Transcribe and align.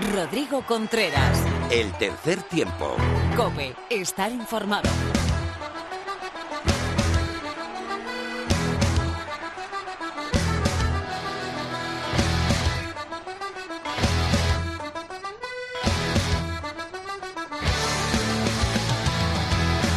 Rodrigo 0.00 0.62
Contreras. 0.62 1.38
El 1.70 1.92
tercer 1.92 2.42
tiempo. 2.44 2.96
Cope, 3.36 3.76
estar 3.90 4.32
informado. 4.32 4.88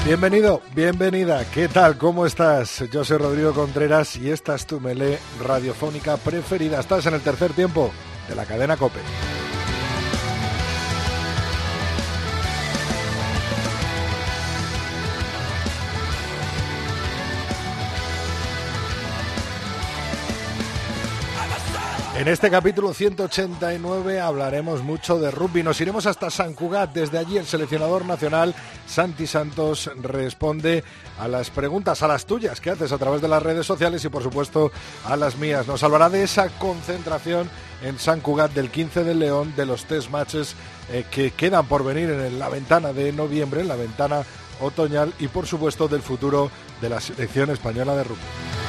Bienvenido, 0.06 0.62
bienvenida. 0.76 1.50
¿Qué 1.50 1.70
tal? 1.70 1.98
¿Cómo 1.98 2.26
estás? 2.26 2.84
Yo 2.92 3.06
soy 3.06 3.20
Rodrigo 3.20 3.54
Contreras 3.54 4.18
y 4.18 4.32
esta 4.32 4.54
es 4.56 4.68
tu 4.68 4.82
melé 4.82 5.18
radiofónica 5.42 6.18
preferida. 6.18 6.82
Estás 6.82 7.06
en 7.06 7.14
el 7.14 7.22
tercer 7.22 7.54
tiempo 7.54 7.90
de 8.28 8.36
la 8.36 8.46
cadena 8.46 8.76
Cope. 8.76 9.00
En 22.24 22.30
este 22.30 22.50
capítulo 22.50 22.94
189 22.94 24.22
hablaremos 24.22 24.82
mucho 24.82 25.20
de 25.20 25.30
rugby. 25.30 25.62
Nos 25.62 25.82
iremos 25.82 26.06
hasta 26.06 26.30
San 26.30 26.54
Cugat. 26.54 26.94
Desde 26.94 27.18
allí 27.18 27.38
el 27.38 27.46
seleccionador 27.46 28.06
nacional 28.06 28.56
Santi 28.88 29.28
Santos 29.28 29.92
responde 30.02 30.86
a 31.20 31.28
las 31.28 31.50
preguntas, 31.50 32.02
a 32.02 32.08
las 32.08 32.26
tuyas 32.26 32.62
que 32.62 32.70
haces 32.70 32.94
a 32.94 32.98
través 32.98 33.22
de 33.22 33.28
las 33.28 33.44
redes 33.44 33.66
sociales 33.66 34.06
y 34.06 34.08
por 34.08 34.24
supuesto 34.24 34.72
a 35.04 35.18
las 35.18 35.38
mías. 35.38 35.68
Nos 35.68 35.84
hablará 35.84 36.10
de 36.10 36.24
esa 36.24 36.48
concentración 36.48 37.50
en 37.82 38.00
San 38.00 38.22
Cugat 38.22 38.54
del 38.54 38.70
15 38.70 39.04
de 39.04 39.16
León, 39.16 39.54
de 39.58 39.66
los 39.66 39.84
test 39.84 40.10
matches 40.10 40.56
eh, 40.94 41.04
que 41.12 41.32
quedan 41.32 41.66
por 41.66 41.84
venir 41.84 42.10
en 42.10 42.40
la 42.40 42.48
ventana 42.48 42.94
de 42.94 43.12
noviembre, 43.12 43.60
en 43.60 43.68
la 43.68 43.76
ventana 43.76 44.24
otoñal 44.62 45.14
y 45.20 45.28
por 45.28 45.46
supuesto 45.46 45.90
del 45.90 46.02
futuro 46.02 46.50
de 46.80 46.88
la 46.88 47.02
selección 47.02 47.50
española 47.50 47.98
de 47.98 48.06
rugby. 48.06 48.63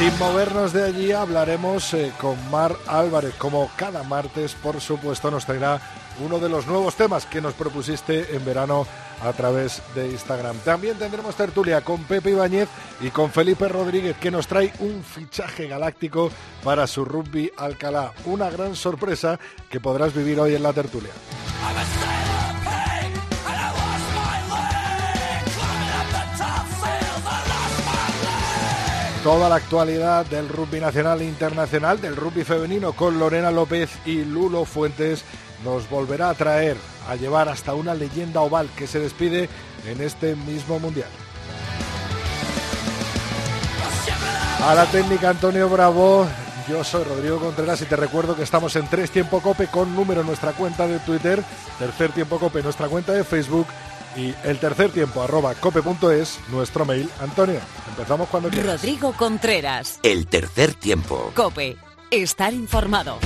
Sin 0.00 0.18
movernos 0.18 0.72
de 0.72 0.82
allí 0.82 1.12
hablaremos 1.12 1.92
eh, 1.92 2.10
con 2.18 2.50
Mar 2.50 2.74
Álvarez. 2.86 3.34
Como 3.36 3.70
cada 3.76 4.02
martes, 4.02 4.54
por 4.54 4.80
supuesto, 4.80 5.30
nos 5.30 5.44
traerá 5.44 5.78
uno 6.24 6.38
de 6.38 6.48
los 6.48 6.66
nuevos 6.66 6.94
temas 6.94 7.26
que 7.26 7.42
nos 7.42 7.52
propusiste 7.52 8.34
en 8.34 8.42
verano 8.42 8.86
a 9.22 9.30
través 9.34 9.82
de 9.94 10.08
Instagram. 10.08 10.56
También 10.60 10.96
tendremos 10.96 11.34
tertulia 11.34 11.82
con 11.82 12.02
Pepe 12.04 12.30
Ibáñez 12.30 12.70
y 13.02 13.10
con 13.10 13.30
Felipe 13.30 13.68
Rodríguez, 13.68 14.16
que 14.16 14.30
nos 14.30 14.46
trae 14.46 14.72
un 14.78 15.04
fichaje 15.04 15.68
galáctico 15.68 16.30
para 16.64 16.86
su 16.86 17.04
rugby 17.04 17.52
Alcalá. 17.58 18.14
Una 18.24 18.48
gran 18.48 18.76
sorpresa 18.76 19.38
que 19.68 19.80
podrás 19.80 20.14
vivir 20.14 20.40
hoy 20.40 20.54
en 20.54 20.62
la 20.62 20.72
tertulia. 20.72 21.12
Toda 29.22 29.50
la 29.50 29.56
actualidad 29.56 30.24
del 30.24 30.48
rugby 30.48 30.80
nacional 30.80 31.20
e 31.20 31.26
internacional, 31.26 32.00
del 32.00 32.16
rugby 32.16 32.42
femenino 32.42 32.94
con 32.94 33.18
Lorena 33.18 33.50
López 33.50 33.90
y 34.06 34.24
Lulo 34.24 34.64
Fuentes 34.64 35.24
nos 35.62 35.90
volverá 35.90 36.30
a 36.30 36.34
traer, 36.34 36.78
a 37.06 37.16
llevar 37.16 37.50
hasta 37.50 37.74
una 37.74 37.94
leyenda 37.94 38.40
oval 38.40 38.70
que 38.74 38.86
se 38.86 38.98
despide 38.98 39.50
en 39.86 40.00
este 40.00 40.36
mismo 40.36 40.78
mundial. 40.78 41.10
A 44.64 44.74
la 44.74 44.86
técnica 44.86 45.28
Antonio 45.28 45.68
Bravo, 45.68 46.26
yo 46.66 46.82
soy 46.82 47.04
Rodrigo 47.04 47.40
Contreras 47.40 47.82
y 47.82 47.84
te 47.84 47.96
recuerdo 47.96 48.34
que 48.34 48.42
estamos 48.42 48.74
en 48.76 48.88
Tres 48.88 49.10
Tiempo 49.10 49.42
Cope 49.42 49.66
con 49.66 49.94
número 49.94 50.22
en 50.22 50.28
nuestra 50.28 50.52
cuenta 50.52 50.86
de 50.86 50.98
Twitter, 50.98 51.44
Tercer 51.78 52.12
Tiempo 52.12 52.38
Cope 52.38 52.60
en 52.60 52.64
nuestra 52.64 52.88
cuenta 52.88 53.12
de 53.12 53.24
Facebook 53.24 53.66
y 54.16 54.34
el 54.44 54.58
tercer 54.58 54.90
tiempo 54.90 55.22
arroba 55.22 55.54
cope.es, 55.54 56.38
nuestro 56.48 56.84
mail. 56.84 57.08
Antonio, 57.20 57.60
empezamos 57.88 58.28
cuando 58.28 58.48
quieras. 58.50 58.80
Rodrigo 58.82 59.12
Contreras. 59.12 60.00
El 60.02 60.26
tercer 60.26 60.74
tiempo. 60.74 61.32
Cope, 61.34 61.76
estar 62.10 62.52
informado. 62.52 63.18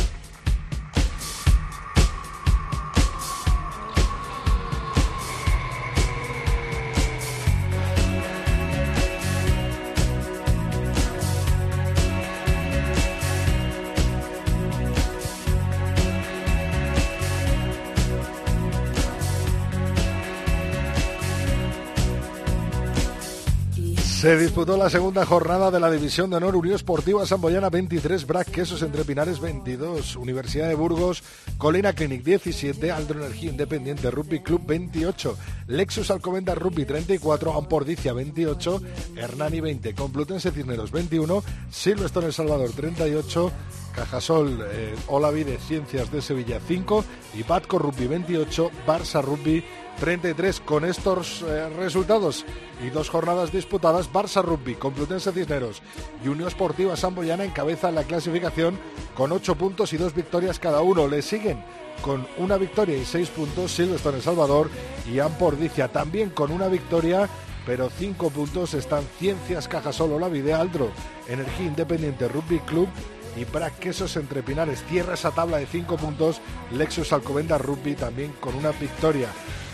Se 24.25 24.39
disputó 24.39 24.79
la 24.79 24.89
segunda 24.89 25.27
jornada 25.27 25.71
de 25.71 25.79
la 25.79 25.91
División 25.91 26.31
de 26.31 26.37
Honor 26.37 26.57
Unión 26.57 26.77
Esportiva 26.77 27.27
Samboyana 27.27 27.69
23, 27.69 28.27
Brac 28.27 28.51
Quesos 28.51 28.81
entre 28.81 29.05
Pinares 29.05 29.39
22, 29.39 30.17
Universidad 30.17 30.67
de 30.67 30.75
Burgos, 30.75 31.23
Colina 31.59 31.93
Clinic 31.93 32.25
17, 32.25 32.91
Aldro 32.91 33.21
Energía 33.21 33.51
Independiente 33.51 34.11
Rugby 34.11 34.41
Club 34.41 34.63
28, 34.65 35.37
Lexus 35.67 36.11
Alcomenda 36.11 36.55
Rugby 36.55 36.87
34, 36.87 37.55
Ampordicia 37.55 38.15
28, 38.15 38.81
Hernani 39.15 39.61
20, 39.61 39.95
Complutense 39.95 40.53
Cisneros 40.53 40.91
21, 40.91 41.45
Silvestre 41.71 42.25
El 42.25 42.33
Salvador 42.33 42.71
38, 42.71 43.53
Cajasol 43.95 44.67
eh, 44.71 45.59
Ciencias 45.69 46.11
de 46.11 46.23
Sevilla 46.23 46.61
5 46.67 47.05
y 47.35 47.43
Patco 47.43 47.79
Rugby 47.79 48.07
28, 48.07 48.71
Barça 48.87 49.23
Rugby 49.23 49.63
33 50.01 50.61
con 50.61 50.85
estos 50.85 51.43
eh, 51.43 51.69
resultados 51.71 52.45
y 52.85 52.91
dos 52.91 53.09
jornadas 53.09 53.53
disputadas, 53.53 54.13
Barça 54.13 54.43
Rugby, 54.43 54.75
Complutense 54.75 55.33
Cisneros 55.33 55.83
y 56.25 56.29
Unión 56.29 56.49
Esportiva 56.49 56.97
Samboyana 56.97 57.45
encabezan 57.45 57.95
la 57.95 58.05
clasificación 58.05 58.79
con 59.15 59.33
8 59.33 59.55
puntos 59.57 59.93
y 59.93 59.97
dos 59.97 60.15
victorias 60.15 60.59
cada 60.59 60.83
uno. 60.83 61.09
Le 61.09 61.23
siguen 61.23 61.63
con 62.03 62.27
una 62.39 62.57
victoria 62.57 62.97
y 62.97 63.05
6 63.05 63.29
puntos 63.31 63.73
Silvestre 63.73 64.13
en 64.13 64.23
Salvador 64.23 64.69
y 65.11 65.21
Ampordicia 65.21 65.89
también 65.89 66.31
con 66.31 66.51
una 66.51 66.69
victoria 66.69 67.29
pero 67.67 67.91
5 67.91 68.31
puntos 68.31 68.75
están 68.75 69.05
Ciencias 69.19 69.69
Cajasol 69.69 70.21
La 70.21 70.29
Vida 70.29 70.61
Aldro, 70.61 70.91
Energía 71.29 71.67
Independiente 71.67 72.29
Rugby 72.29 72.59
Club 72.61 72.89
y 73.37 73.45
Brac 73.45 73.79
Quesos 73.79 74.17
entre 74.17 74.43
Pinares. 74.43 74.85
Cierra 74.89 75.15
esa 75.15 75.31
tabla 75.31 75.59
de 75.59 75.67
5 75.67 75.97
puntos 75.97 76.41
Lexus 76.73 77.13
Alcobenda 77.13 77.59
Rugby 77.59 77.95
también 77.95 78.33
con 78.41 78.55
una 78.55 78.71
victoria. 78.73 79.29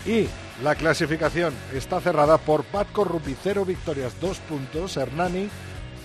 Y 0.05 0.27
la 0.63 0.75
clasificación 0.75 1.53
está 1.73 2.01
cerrada 2.01 2.37
por 2.37 2.63
Patco 2.63 3.03
Rugby 3.03 3.35
0 3.43 3.65
victorias 3.65 4.13
2 4.19 4.37
puntos, 4.39 4.97
Hernani 4.97 5.49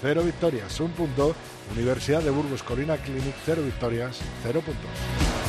0 0.02 0.22
victorias 0.22 0.78
1 0.78 0.94
punto, 0.94 1.34
Universidad 1.74 2.22
de 2.22 2.30
Burgos 2.30 2.62
Corina 2.62 2.96
Clinic 2.98 3.34
0 3.44 3.62
victorias 3.62 4.18
0 4.42 4.60
puntos. 4.60 5.45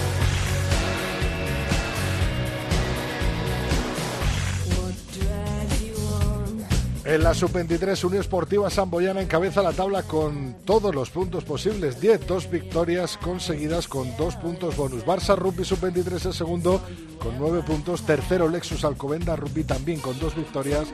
En 7.07 7.23
la 7.23 7.33
sub-23, 7.33 8.03
Unión 8.03 8.19
Esportiva 8.19 8.69
Samboyana 8.69 9.21
encabeza 9.21 9.63
la 9.63 9.71
tabla 9.71 10.03
con 10.03 10.57
todos 10.65 10.93
los 10.93 11.09
puntos 11.09 11.45
posibles. 11.45 12.01
10, 12.01 12.27
dos 12.27 12.51
victorias 12.51 13.15
conseguidas 13.15 13.87
con 13.87 14.13
dos 14.17 14.35
puntos 14.35 14.75
bonus. 14.75 15.05
Barça 15.05 15.37
Rugby 15.37 15.63
sub-23 15.63 16.29
es 16.29 16.35
segundo 16.35 16.81
con 17.17 17.37
nueve 17.39 17.63
puntos. 17.65 18.01
Tercero, 18.01 18.49
Lexus 18.49 18.83
Alcobenda 18.83 19.37
Rugby 19.37 19.63
también 19.63 20.01
con 20.01 20.19
dos 20.19 20.35
victorias 20.35 20.89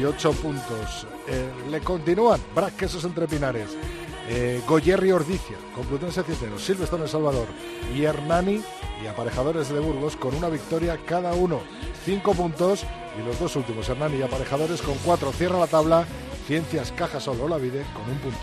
y 0.00 0.04
ocho 0.04 0.32
puntos. 0.32 1.06
Eh, 1.28 1.50
le 1.70 1.80
continúan 1.80 2.40
Brac 2.54 2.74
Quesos 2.74 3.04
entre 3.04 3.28
Pinares. 3.28 3.68
Eh, 4.30 4.62
Goyerri 4.66 5.12
Ordicia, 5.12 5.58
Complutense 5.74 6.22
Cisneros, 6.22 6.62
Silvestre 6.62 7.02
El 7.02 7.10
Salvador 7.10 7.46
y 7.94 8.04
Hernani 8.04 8.62
y 9.02 9.06
Aparejadores 9.06 9.68
de 9.68 9.80
Burgos 9.80 10.16
con 10.16 10.34
una 10.34 10.48
victoria 10.48 10.98
cada 11.06 11.32
uno. 11.32 11.60
Cinco 12.04 12.34
puntos 12.34 12.84
y 13.18 13.26
los 13.26 13.38
dos 13.38 13.56
últimos, 13.56 13.88
Hernani 13.88 14.18
y 14.18 14.22
Aparejadores 14.22 14.82
con 14.82 14.96
cuatro. 15.04 15.32
Cierra 15.32 15.58
la 15.58 15.66
tabla 15.66 16.06
Ciencias 16.46 16.92
Caja 16.92 17.20
Solo 17.20 17.44
Olavide 17.44 17.84
con 17.94 18.10
un 18.10 18.18
punto. 18.18 18.38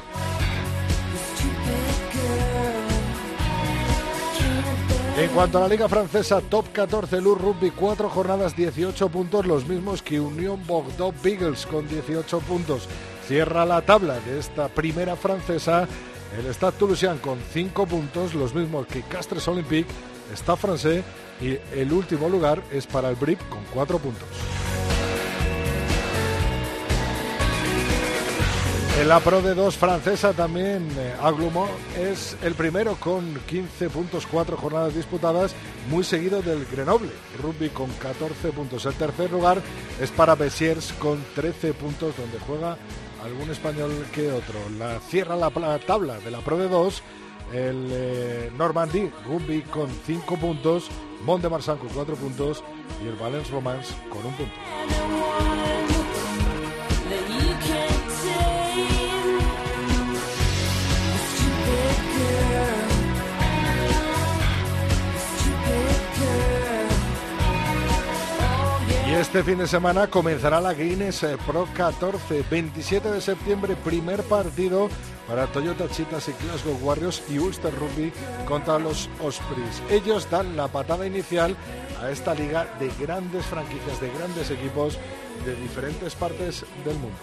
En 5.18 5.30
cuanto 5.30 5.58
a 5.58 5.62
la 5.62 5.68
Liga 5.70 5.88
Francesa, 5.88 6.42
top 6.42 6.66
14 6.74 7.22
Luz 7.22 7.40
Rugby, 7.40 7.72
4 7.72 8.10
jornadas, 8.10 8.54
18 8.54 9.08
puntos, 9.08 9.46
los 9.46 9.66
mismos 9.66 10.02
que 10.02 10.20
Unión 10.20 10.62
Bordeaux 10.68 11.16
Beagles 11.24 11.66
con 11.66 11.88
18 11.88 12.40
puntos. 12.42 12.90
Cierra 13.26 13.66
la 13.66 13.82
tabla 13.82 14.20
de 14.20 14.40
esta 14.40 14.68
primera 14.68 15.16
francesa 15.16 15.88
el 16.38 16.54
Stade 16.54 16.78
Toulousain 16.78 17.18
con 17.20 17.40
5 17.54 17.86
puntos, 17.86 18.34
los 18.34 18.54
mismos 18.54 18.88
que 18.88 19.04
Castres 19.04 19.48
Olympique, 19.48 19.90
Stade 20.34 20.58
Francés 20.58 21.04
y 21.42 21.58
el 21.78 21.92
último 21.92 22.30
lugar 22.30 22.62
es 22.72 22.88
para 22.88 23.10
el 23.10 23.16
BRIP 23.16 23.40
con 23.50 23.64
4 23.74 24.00
puntos. 24.00 24.28
En 28.98 29.10
la 29.10 29.20
Pro 29.20 29.42
de 29.42 29.54
2 29.54 29.76
francesa 29.76 30.32
también 30.32 30.88
eh, 30.98 31.14
es 32.00 32.38
el 32.42 32.54
primero 32.54 32.96
con 32.96 33.42
15 33.46 33.90
puntos, 33.90 34.26
4 34.26 34.56
jornadas 34.56 34.96
disputadas, 34.96 35.54
muy 35.90 36.06
seguido 36.06 36.42
del 36.42 36.66
Grenoble, 36.66 37.12
rugby 37.44 37.70
con 37.70 37.90
14 37.92 38.54
puntos. 38.54 38.86
El 38.86 38.94
tercer 38.94 39.32
lugar 39.32 39.62
es 40.00 40.12
para 40.12 40.36
Bessiers 40.36 40.94
con 40.94 41.22
13 41.36 41.74
puntos, 41.74 42.16
donde 42.16 42.40
juega 42.40 42.78
algún 43.22 43.50
español 43.50 43.92
que 44.14 44.32
otro. 44.32 44.56
La 44.80 45.00
cierra 45.02 45.36
la, 45.36 45.50
tabla 45.80 46.18
de 46.20 46.32
la 46.32 46.40
Pro 46.40 46.58
de 46.58 46.70
2 46.70 47.04
el 47.54 47.88
eh, 47.92 48.52
Normandie 48.58 49.12
Rugby 49.26 49.62
con 49.62 49.90
5 49.90 50.38
puntos, 50.38 50.90
Mont 51.24 51.42
de 51.42 51.50
Marsan 51.50 51.78
con 51.78 51.90
4 51.90 52.16
puntos 52.16 52.64
y 53.04 53.08
el 53.08 53.16
Valence 53.16 53.52
Romance 53.52 53.94
con 54.10 54.26
un 54.26 54.34
punto. 54.34 54.54
este 69.20 69.44
fin 69.44 69.58
de 69.58 69.68
semana 69.68 70.08
comenzará 70.08 70.60
la 70.60 70.74
Guinness 70.74 71.24
eh, 71.24 71.38
Pro 71.48 71.68
14, 71.74 72.44
27 72.50 73.12
de 73.12 73.22
septiembre, 73.22 73.76
primer 73.76 74.24
partido 74.24 74.90
para 75.28 75.48
Toyota 75.48 75.90
Chitas 75.90 76.28
y 76.30 76.34
Glasgow 76.44 76.78
Warriors 76.82 77.24
y 77.30 77.40
Ulster 77.40 77.74
Rugby 77.74 78.12
contra 78.48 78.80
los 78.80 79.10
Ospreys. 79.22 79.82
Ellos 79.90 80.30
dan 80.30 80.56
la 80.56 80.68
patada 80.68 81.06
inicial 81.08 81.56
a 82.02 82.10
esta 82.10 82.34
liga 82.34 82.68
de 82.80 82.90
grandes 83.00 83.46
franquicias, 83.46 84.00
de 84.02 84.10
grandes 84.12 84.52
equipos 84.52 84.98
de 85.46 85.56
diferentes 85.56 86.16
partes 86.16 86.66
del 86.84 86.96
mundo. 86.96 87.18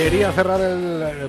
Quería 0.00 0.32
cerrar 0.32 0.62
el 0.62 1.02
eh, 1.02 1.28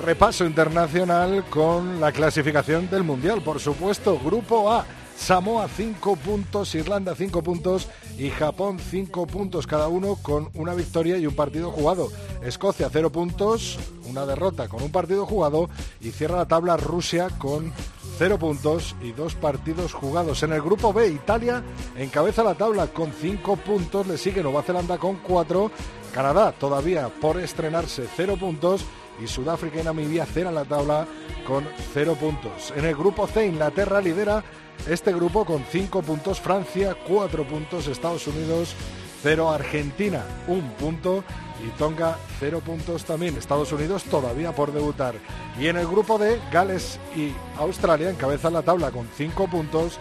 repaso 0.00 0.46
internacional 0.46 1.44
con 1.50 2.00
la 2.00 2.12
clasificación 2.12 2.88
del 2.88 3.02
Mundial, 3.02 3.42
por 3.42 3.60
supuesto. 3.60 4.18
Grupo 4.18 4.72
A, 4.72 4.86
Samoa 5.18 5.68
5 5.68 6.16
puntos, 6.16 6.74
Irlanda 6.74 7.14
5 7.14 7.42
puntos 7.42 7.88
y 8.16 8.30
Japón 8.30 8.78
5 8.78 9.26
puntos 9.26 9.66
cada 9.66 9.88
uno 9.88 10.16
con 10.22 10.48
una 10.54 10.72
victoria 10.72 11.18
y 11.18 11.26
un 11.26 11.36
partido 11.36 11.70
jugado. 11.70 12.08
Escocia 12.42 12.88
0 12.90 13.12
puntos, 13.12 13.78
una 14.08 14.24
derrota 14.24 14.66
con 14.66 14.82
un 14.82 14.90
partido 14.90 15.26
jugado 15.26 15.68
y 16.00 16.10
cierra 16.10 16.38
la 16.38 16.48
tabla 16.48 16.78
Rusia 16.78 17.28
con 17.36 17.70
0 18.18 18.38
puntos 18.38 18.96
y 19.02 19.12
dos 19.12 19.34
partidos 19.34 19.92
jugados. 19.92 20.42
En 20.42 20.52
el 20.52 20.62
grupo 20.62 20.92
B, 20.92 21.08
Italia 21.08 21.62
encabeza 21.96 22.42
la 22.42 22.54
tabla 22.54 22.88
con 22.88 23.12
5 23.12 23.56
puntos, 23.56 24.06
le 24.06 24.18
sigue 24.18 24.42
Nueva 24.42 24.62
Zelanda 24.62 24.98
con 24.98 25.16
4 25.16 25.70
Canadá 26.16 26.50
todavía 26.52 27.10
por 27.10 27.38
estrenarse 27.38 28.08
cero 28.16 28.38
puntos 28.40 28.86
y 29.22 29.26
Sudáfrica 29.26 29.82
y 29.82 29.84
Namibia 29.84 30.24
cierran 30.24 30.54
la 30.54 30.64
tabla 30.64 31.06
con 31.46 31.68
cero 31.92 32.16
puntos. 32.18 32.72
En 32.74 32.86
el 32.86 32.96
grupo 32.96 33.26
C, 33.26 33.46
Inglaterra 33.46 34.00
lidera 34.00 34.42
este 34.88 35.12
grupo 35.12 35.44
con 35.44 35.62
cinco 35.70 36.00
puntos, 36.00 36.40
Francia 36.40 36.96
cuatro 37.06 37.46
puntos, 37.46 37.86
Estados 37.86 38.26
Unidos 38.28 38.74
cero, 39.22 39.50
Argentina 39.50 40.24
un 40.46 40.62
punto 40.72 41.24
y 41.64 41.68
Tonga 41.78 42.16
cero 42.38 42.60
puntos 42.64 43.04
también. 43.04 43.36
Estados 43.36 43.72
Unidos 43.72 44.04
todavía 44.04 44.52
por 44.52 44.72
debutar. 44.72 45.14
Y 45.58 45.68
en 45.68 45.76
el 45.76 45.86
grupo 45.86 46.18
D, 46.18 46.40
Gales 46.52 46.98
y 47.14 47.32
Australia 47.58 48.10
encabezan 48.10 48.52
la 48.52 48.62
tabla 48.62 48.90
con 48.90 49.08
cinco 49.16 49.48
puntos. 49.48 49.98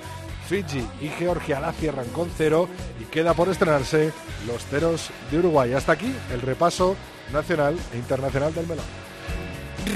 Fiji 0.48 0.86
y 1.02 1.08
Georgia 1.18 1.60
la 1.60 1.74
cierran 1.74 2.08
con 2.10 2.30
cero 2.38 2.70
y 3.02 3.06
queda 3.06 3.34
por 3.34 3.50
estrenarse 3.50 4.14
los 4.46 4.64
ceros 4.66 5.10
de 5.32 5.40
Uruguay. 5.40 5.74
Hasta 5.74 5.94
aquí 5.94 6.14
el 6.32 6.42
repaso 6.42 6.96
nacional 7.34 7.78
e 7.94 7.98
internacional 7.98 8.54
del 8.54 8.68
melón. 8.68 8.86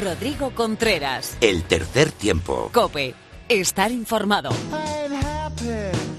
Rodrigo 0.04 0.52
Contreras. 0.52 1.38
El 1.42 1.64
tercer 1.64 2.12
tiempo. 2.12 2.70
Cope. 2.74 3.14
Estar 3.48 3.92
informado. 3.92 4.52
I'm 5.60 6.19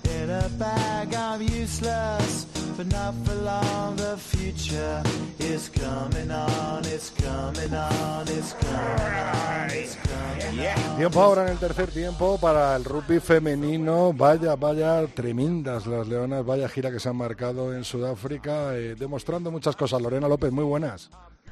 it's 5.39 5.69
coming 5.69 6.31
on, 6.31 6.85
it's 6.85 7.11
coming 7.11 7.73
on, 7.73 8.27
it's 8.27 8.53
coming 8.53 9.13
on. 9.13 9.31
Tiempo 10.97 11.21
ahora 11.21 11.43
en 11.43 11.49
el 11.49 11.57
tercer 11.57 11.89
tiempo 11.91 12.37
para 12.37 12.75
el 12.75 12.83
rugby 12.83 13.19
femenino. 13.19 14.13
Vaya, 14.13 14.55
vaya, 14.55 15.05
tremendas 15.07 15.87
las 15.87 16.07
leonas. 16.07 16.45
Vaya 16.45 16.67
gira 16.67 16.91
que 16.91 16.99
se 16.99 17.09
han 17.09 17.15
marcado 17.15 17.73
en 17.73 17.83
Sudáfrica, 17.83 18.75
eh, 18.75 18.95
demostrando 18.95 19.51
muchas 19.51 19.75
cosas. 19.75 20.01
Lorena 20.01 20.27
López, 20.27 20.51
muy 20.51 20.63
buenas. 20.63 21.09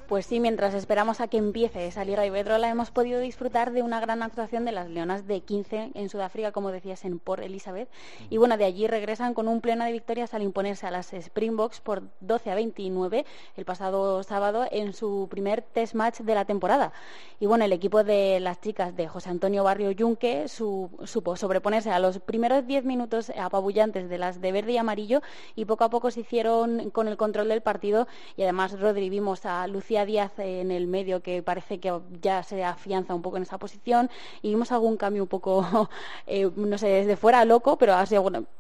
Pues 0.10 0.26
sí, 0.26 0.40
mientras 0.40 0.74
esperamos 0.74 1.22
a 1.22 1.28
que 1.28 1.38
empiece 1.38 1.86
esa 1.86 2.04
Liga 2.04 2.26
Iberdrola, 2.26 2.68
hemos 2.68 2.90
podido 2.90 3.20
disfrutar 3.20 3.72
de 3.72 3.84
una 3.84 4.00
gran 4.00 4.24
actuación 4.24 4.66
de 4.66 4.72
las 4.72 4.90
Leonas 4.90 5.28
de 5.28 5.42
15 5.42 5.92
en 5.94 6.10
Sudáfrica, 6.10 6.52
como 6.52 6.72
decías, 6.72 7.06
en 7.06 7.20
Port 7.20 7.44
Elizabeth. 7.44 7.88
Y 8.32 8.38
bueno, 8.38 8.58
de 8.58 8.66
allí 8.66 8.88
regresan 8.88 9.36
con 9.36 9.48
un 9.48 9.62
pleno 9.62 9.86
de 9.86 9.92
victorias 9.92 10.34
al 10.34 10.42
imponerse 10.42 10.88
a 10.88 10.92
las 10.92 11.14
Springboks 11.14 11.82
por 11.82 12.02
12 12.22 12.50
a 12.50 12.56
29 12.56 13.24
el 13.56 13.66
pasado 13.66 14.24
sábado 14.24 14.66
en 14.72 14.94
su 14.94 15.28
primer 15.30 15.62
test 15.62 15.94
match 15.94 16.22
de 16.22 16.34
la 16.34 16.46
temporada. 16.46 16.92
Y 17.40 17.46
bueno, 17.46 17.66
el 17.66 17.72
equipo 17.72 18.04
de 18.04 18.40
las 18.40 18.60
chicas 18.62 18.96
de 18.96 19.08
José 19.08 19.30
Antonio 19.30 19.64
Barrio 19.64 19.92
Yunque 19.92 20.48
supo 20.48 21.36
sobreponerse 21.36 21.92
a 21.92 22.00
los 22.00 22.18
primeros 22.18 22.66
10 22.66 22.84
minutos 22.84 23.32
apabullantes 23.38 24.10
de 24.10 24.18
las 24.18 24.42
de 24.42 24.52
verde 24.54 24.72
y 24.72 24.78
amarillo 24.78 25.22
y 25.56 25.66
poco 25.66 25.84
a 25.84 25.92
poco 25.92 26.10
se 26.10 26.22
hicieron 26.22 26.90
con 26.90 27.08
el 27.08 27.16
control 27.16 27.50
del 27.50 27.62
partido 27.62 28.08
y 28.36 28.42
además 28.42 28.80
Rodri 28.80 29.12
vimos 29.12 29.46
a 29.46 29.68
Lucía 29.68 29.99
Díaz 30.06 30.38
en 30.40 30.72
el 30.72 30.88
medio 30.88 31.22
que 31.22 31.42
parece 31.44 31.80
que 31.80 31.94
ya 32.22 32.44
se 32.44 32.64
afianza 32.64 33.14
un 33.14 33.22
poco 33.22 33.38
en 33.38 33.44
esa 33.44 33.58
posición 33.58 34.10
y 34.42 34.50
vimos 34.50 34.72
algún 34.72 34.98
cambio 34.98 35.24
un 35.24 35.30
poco, 35.30 35.90
eh, 36.28 36.50
no 36.56 36.78
sé, 36.78 36.88
desde 36.88 37.16
fuera 37.16 37.46
loco, 37.46 37.78
pero 37.78 37.96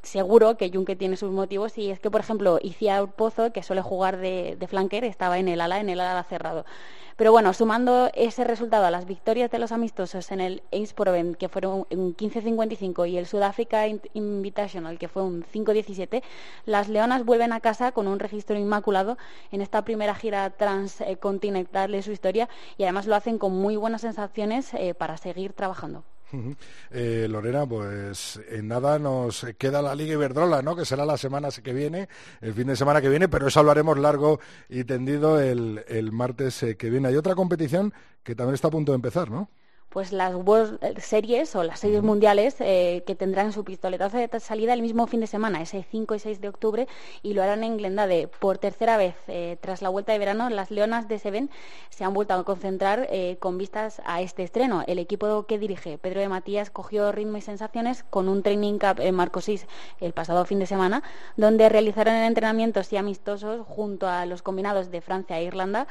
seguro 0.01 0.57
que 0.57 0.71
Junque 0.71 0.95
tiene 0.95 1.17
sus 1.17 1.31
motivos 1.31 1.77
y 1.77 1.91
es 1.91 1.99
que, 1.99 2.11
por 2.11 2.21
ejemplo, 2.21 2.59
Iciar 2.61 3.11
Pozo, 3.13 3.51
que 3.51 3.63
suele 3.63 3.81
jugar 3.81 4.17
de, 4.17 4.57
de 4.59 5.07
estaba 5.07 5.39
en 5.39 5.47
el 5.47 5.61
ala, 5.61 5.79
en 5.79 5.89
el 5.89 5.99
ala 5.99 6.23
cerrado. 6.23 6.65
Pero 7.19 7.33
bueno, 7.33 7.51
sumando 7.53 8.09
ese 8.13 8.45
resultado 8.45 8.85
a 8.85 8.91
las 8.91 9.05
victorias 9.05 9.51
de 9.51 9.59
los 9.59 9.73
amistosos 9.73 10.31
en 10.31 10.39
el 10.39 10.63
Proven, 10.95 11.35
que 11.35 11.49
fueron 11.49 11.85
un 11.91 12.15
15-55, 12.15 13.09
y 13.09 13.17
el 13.17 13.25
Sudáfrica 13.25 13.87
Invitational, 14.13 14.97
que 14.97 15.09
fue 15.09 15.23
un 15.23 15.43
5-17, 15.43 16.23
las 16.65 16.87
Leonas 16.87 17.25
vuelven 17.25 17.51
a 17.51 17.59
casa 17.59 17.91
con 17.91 18.07
un 18.07 18.19
registro 18.19 18.57
inmaculado 18.57 19.17
en 19.51 19.59
esta 19.59 19.83
primera 19.83 20.15
gira 20.15 20.49
transcontinental 20.51 21.91
de 21.91 22.03
su 22.03 22.13
historia 22.13 22.47
y 22.77 22.83
además 22.83 23.05
lo 23.05 23.15
hacen 23.15 23.37
con 23.37 23.51
muy 23.51 23.75
buenas 23.75 23.99
sensaciones 23.99 24.73
eh, 24.73 24.93
para 24.93 25.17
seguir 25.17 25.51
trabajando. 25.51 26.05
Eh, 26.91 27.27
Lorena, 27.29 27.65
pues 27.65 28.39
en 28.49 28.67
nada 28.67 28.99
nos 28.99 29.45
queda 29.57 29.81
la 29.81 29.95
Liga 29.95 30.13
Iberdrola, 30.13 30.61
¿no? 30.61 30.75
Que 30.75 30.85
será 30.85 31.05
la 31.05 31.17
semana 31.17 31.49
que 31.49 31.73
viene, 31.73 32.07
el 32.41 32.53
fin 32.53 32.67
de 32.67 32.75
semana 32.75 33.01
que 33.01 33.09
viene, 33.09 33.27
pero 33.27 33.47
eso 33.47 33.59
hablaremos 33.59 33.97
largo 33.97 34.39
y 34.69 34.83
tendido 34.83 35.39
el, 35.39 35.83
el 35.87 36.11
martes 36.11 36.61
eh, 36.63 36.77
que 36.77 36.89
viene. 36.89 37.07
Hay 37.07 37.15
otra 37.15 37.35
competición 37.35 37.93
que 38.23 38.35
también 38.35 38.55
está 38.55 38.67
a 38.67 38.71
punto 38.71 38.91
de 38.91 38.97
empezar, 38.97 39.29
¿no? 39.29 39.49
Pues 39.89 40.11
las 40.11 40.35
World 40.35 40.99
Series 40.99 41.55
o 41.55 41.63
las 41.63 41.79
series 41.79 42.03
mundiales 42.03 42.55
eh, 42.59 43.03
que 43.07 43.15
tendrán 43.15 43.51
su 43.51 43.63
pistoletazo 43.63 44.17
de 44.17 44.39
salida 44.39 44.73
el 44.73 44.81
mismo 44.81 45.07
fin 45.07 45.19
de 45.19 45.27
semana, 45.27 45.61
ese 45.61 45.83
5 45.83 46.15
y 46.15 46.19
6 46.19 46.41
de 46.41 46.49
octubre, 46.49 46.87
y 47.23 47.33
lo 47.33 47.41
harán 47.41 47.63
en 47.63 47.77
Glendade. 47.77 48.27
Por 48.27 48.59
tercera 48.59 48.97
vez, 48.97 49.15
eh, 49.27 49.57
tras 49.61 49.81
la 49.81 49.89
vuelta 49.89 50.11
de 50.11 50.19
verano, 50.19 50.49
las 50.49 50.69
Leonas 50.69 51.07
de 51.07 51.17
Seven 51.17 51.49
se 51.89 52.03
han 52.03 52.13
vuelto 52.13 52.35
a 52.35 52.43
concentrar 52.43 53.07
eh, 53.09 53.37
con 53.39 53.57
vistas 53.57 54.01
a 54.05 54.21
este 54.21 54.43
estreno. 54.43 54.83
El 54.85 54.99
equipo 54.99 55.43
que 55.47 55.57
dirige 55.57 55.97
Pedro 55.97 56.21
de 56.21 56.29
Matías 56.29 56.69
cogió 56.69 57.11
ritmo 57.11 57.37
y 57.37 57.41
sensaciones 57.41 58.03
con 58.03 58.29
un 58.29 58.43
training 58.43 58.77
camp 58.77 58.99
en 58.99 59.15
Marcosís 59.15 59.65
el 59.99 60.13
pasado 60.13 60.45
fin 60.45 60.59
de 60.59 60.67
semana, 60.67 61.01
donde 61.35 61.67
realizaron 61.67 62.13
entrenamientos 62.13 62.93
y 62.93 62.97
amistosos 62.97 63.65
junto 63.65 64.07
a 64.07 64.25
los 64.27 64.43
combinados 64.43 64.91
de 64.91 65.01
Francia 65.01 65.39
e 65.39 65.43
Irlanda, 65.43 65.87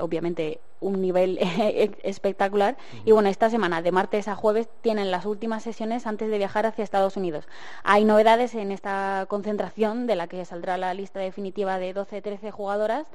obviamente 0.00 0.60
un 0.80 1.00
nivel 1.00 1.38
espectacular. 2.02 2.76
Y 3.04 3.12
bueno, 3.12 3.28
esta 3.28 3.50
semana, 3.50 3.82
de 3.82 3.92
martes 3.92 4.28
a 4.28 4.34
jueves, 4.34 4.68
tienen 4.80 5.10
las 5.10 5.26
últimas 5.26 5.62
sesiones 5.62 6.06
antes 6.06 6.30
de 6.30 6.38
viajar 6.38 6.66
hacia 6.66 6.84
Estados 6.84 7.16
Unidos. 7.16 7.48
Hay 7.82 8.04
novedades 8.04 8.54
en 8.54 8.72
esta 8.72 9.26
concentración, 9.28 10.06
de 10.06 10.16
la 10.16 10.26
que 10.26 10.44
saldrá 10.44 10.76
la 10.76 10.94
lista 10.94 11.20
definitiva 11.20 11.78
de 11.78 11.94
12-13 11.94 12.50
jugadoras 12.50 13.06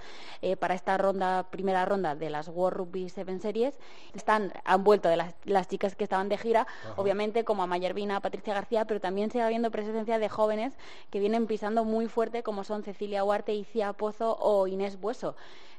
eh, 0.42 0.56
para 0.56 0.76
esta 0.76 0.98
ronda, 0.98 1.44
primera 1.50 1.86
ronda 1.86 2.16
de 2.16 2.30
las 2.30 2.48
World 2.48 2.78
Rugby 2.78 3.10
Seven 3.10 3.40
Series. 3.40 3.78
Están, 4.14 4.52
han 4.64 4.84
vuelto 4.84 5.10
de 5.10 5.18
las, 5.18 5.68
chicas 5.68 5.96
que 5.96 6.04
estaban 6.04 6.30
de 6.30 6.38
gira, 6.38 6.68
obviamente 6.98 7.44
como 7.44 7.64
a 7.64 7.68
Mayervina, 7.68 8.20
Patricia 8.20 8.54
García, 8.54 8.86
pero 8.86 9.00
también 9.00 9.32
sigue 9.32 9.44
habiendo 9.44 9.72
presencia 9.72 10.20
de 10.20 10.30
jóvenes 10.30 10.74
que 11.10 11.20
vienen 11.20 11.48
pisando 11.48 11.84
muy 11.84 12.08
fuerte, 12.08 12.44
como 12.44 12.64
son 12.64 12.84
Cecilia 12.84 13.24
Huarte, 13.24 13.54
Icia 13.54 13.94
Pozo 13.94 14.38
o 14.40 14.68
Inés 14.68 15.00
Bueso. 15.00 15.36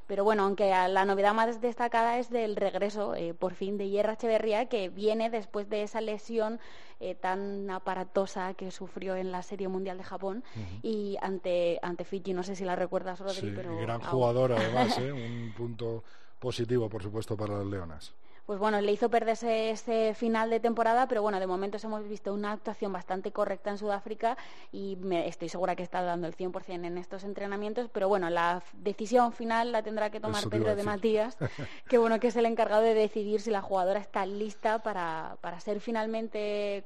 Pero 0.06 0.24
bueno, 0.24 0.44
aunque 0.44 0.70
la 0.70 1.04
novedad 1.04 1.34
más 1.34 1.60
destacada 1.60 2.18
es 2.18 2.30
del 2.30 2.56
regreso, 2.56 3.14
eh, 3.14 3.34
por 3.34 3.54
fin, 3.54 3.78
de 3.78 3.88
Hierra 3.88 4.14
Echeverría, 4.14 4.66
que 4.66 4.88
viene 4.88 5.30
después 5.30 5.68
de 5.70 5.82
esa 5.82 6.00
lesión 6.00 6.60
eh, 7.00 7.14
tan 7.14 7.70
aparatosa 7.70 8.54
que 8.54 8.70
sufrió 8.70 9.16
en 9.16 9.32
la 9.32 9.42
Serie 9.42 9.68
Mundial 9.68 9.98
de 9.98 10.04
Japón. 10.04 10.44
Y 10.82 11.16
ante, 11.22 11.78
ante 11.82 12.04
Fiji, 12.04 12.34
no 12.34 12.42
sé 12.42 12.54
si 12.54 12.64
la 12.64 12.76
recuerdas, 12.76 13.20
Rodri, 13.20 13.34
sí, 13.34 13.50
gran 13.50 14.00
jugador 14.00 14.52
además, 14.52 14.96
¿eh? 14.98 15.12
un 15.12 15.52
punto 15.56 16.04
positivo, 16.38 16.88
por 16.88 17.02
supuesto, 17.02 17.36
para 17.36 17.58
las 17.58 17.66
Leonas 17.66 18.14
pues 18.46 18.58
bueno, 18.58 18.80
le 18.80 18.92
hizo 18.92 19.08
perderse 19.08 19.70
ese 19.70 20.14
final 20.14 20.50
de 20.50 20.60
temporada, 20.60 21.08
pero 21.08 21.22
bueno, 21.22 21.40
de 21.40 21.46
momento 21.46 21.78
hemos 21.82 22.06
visto 22.06 22.32
una 22.34 22.52
actuación 22.52 22.92
bastante 22.92 23.32
correcta 23.32 23.70
en 23.70 23.78
Sudáfrica 23.78 24.36
y 24.70 24.96
me, 24.96 25.28
estoy 25.28 25.48
segura 25.48 25.76
que 25.76 25.82
está 25.82 26.02
dando 26.02 26.26
el 26.26 26.36
100% 26.36 26.84
en 26.84 26.98
estos 26.98 27.24
entrenamientos, 27.24 27.88
pero 27.90 28.08
bueno, 28.08 28.28
la 28.28 28.62
decisión 28.74 29.32
final 29.32 29.72
la 29.72 29.82
tendrá 29.82 30.10
que 30.10 30.20
tomar 30.20 30.48
Pedro 30.48 30.76
de 30.76 30.82
Matías, 30.82 31.38
que 31.88 31.96
bueno, 31.96 32.20
que 32.20 32.28
es 32.28 32.36
el 32.36 32.44
encargado 32.44 32.82
de 32.82 32.94
decidir 32.94 33.40
si 33.40 33.50
la 33.50 33.62
jugadora 33.62 33.98
está 33.98 34.26
lista 34.26 34.82
para, 34.82 35.36
para 35.40 35.58
ser 35.60 35.80
finalmente 35.80 36.84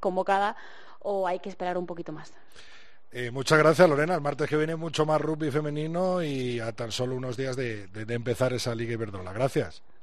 convocada 0.00 0.56
o 0.98 1.26
hay 1.26 1.38
que 1.38 1.48
esperar 1.48 1.78
un 1.78 1.86
poquito 1.86 2.12
más. 2.12 2.32
Eh, 3.12 3.30
muchas 3.30 3.58
gracias, 3.58 3.88
Lorena. 3.88 4.14
El 4.14 4.20
martes 4.20 4.48
que 4.48 4.56
viene 4.56 4.76
mucho 4.76 5.04
más 5.04 5.20
rugby 5.20 5.50
femenino 5.50 6.22
y 6.22 6.60
a 6.60 6.72
tan 6.72 6.92
solo 6.92 7.16
unos 7.16 7.36
días 7.36 7.56
de, 7.56 7.88
de 7.88 8.14
empezar 8.14 8.52
esa 8.52 8.74
Liga 8.74 8.92
Iberdrola. 8.92 9.32
Gracias. 9.32 9.82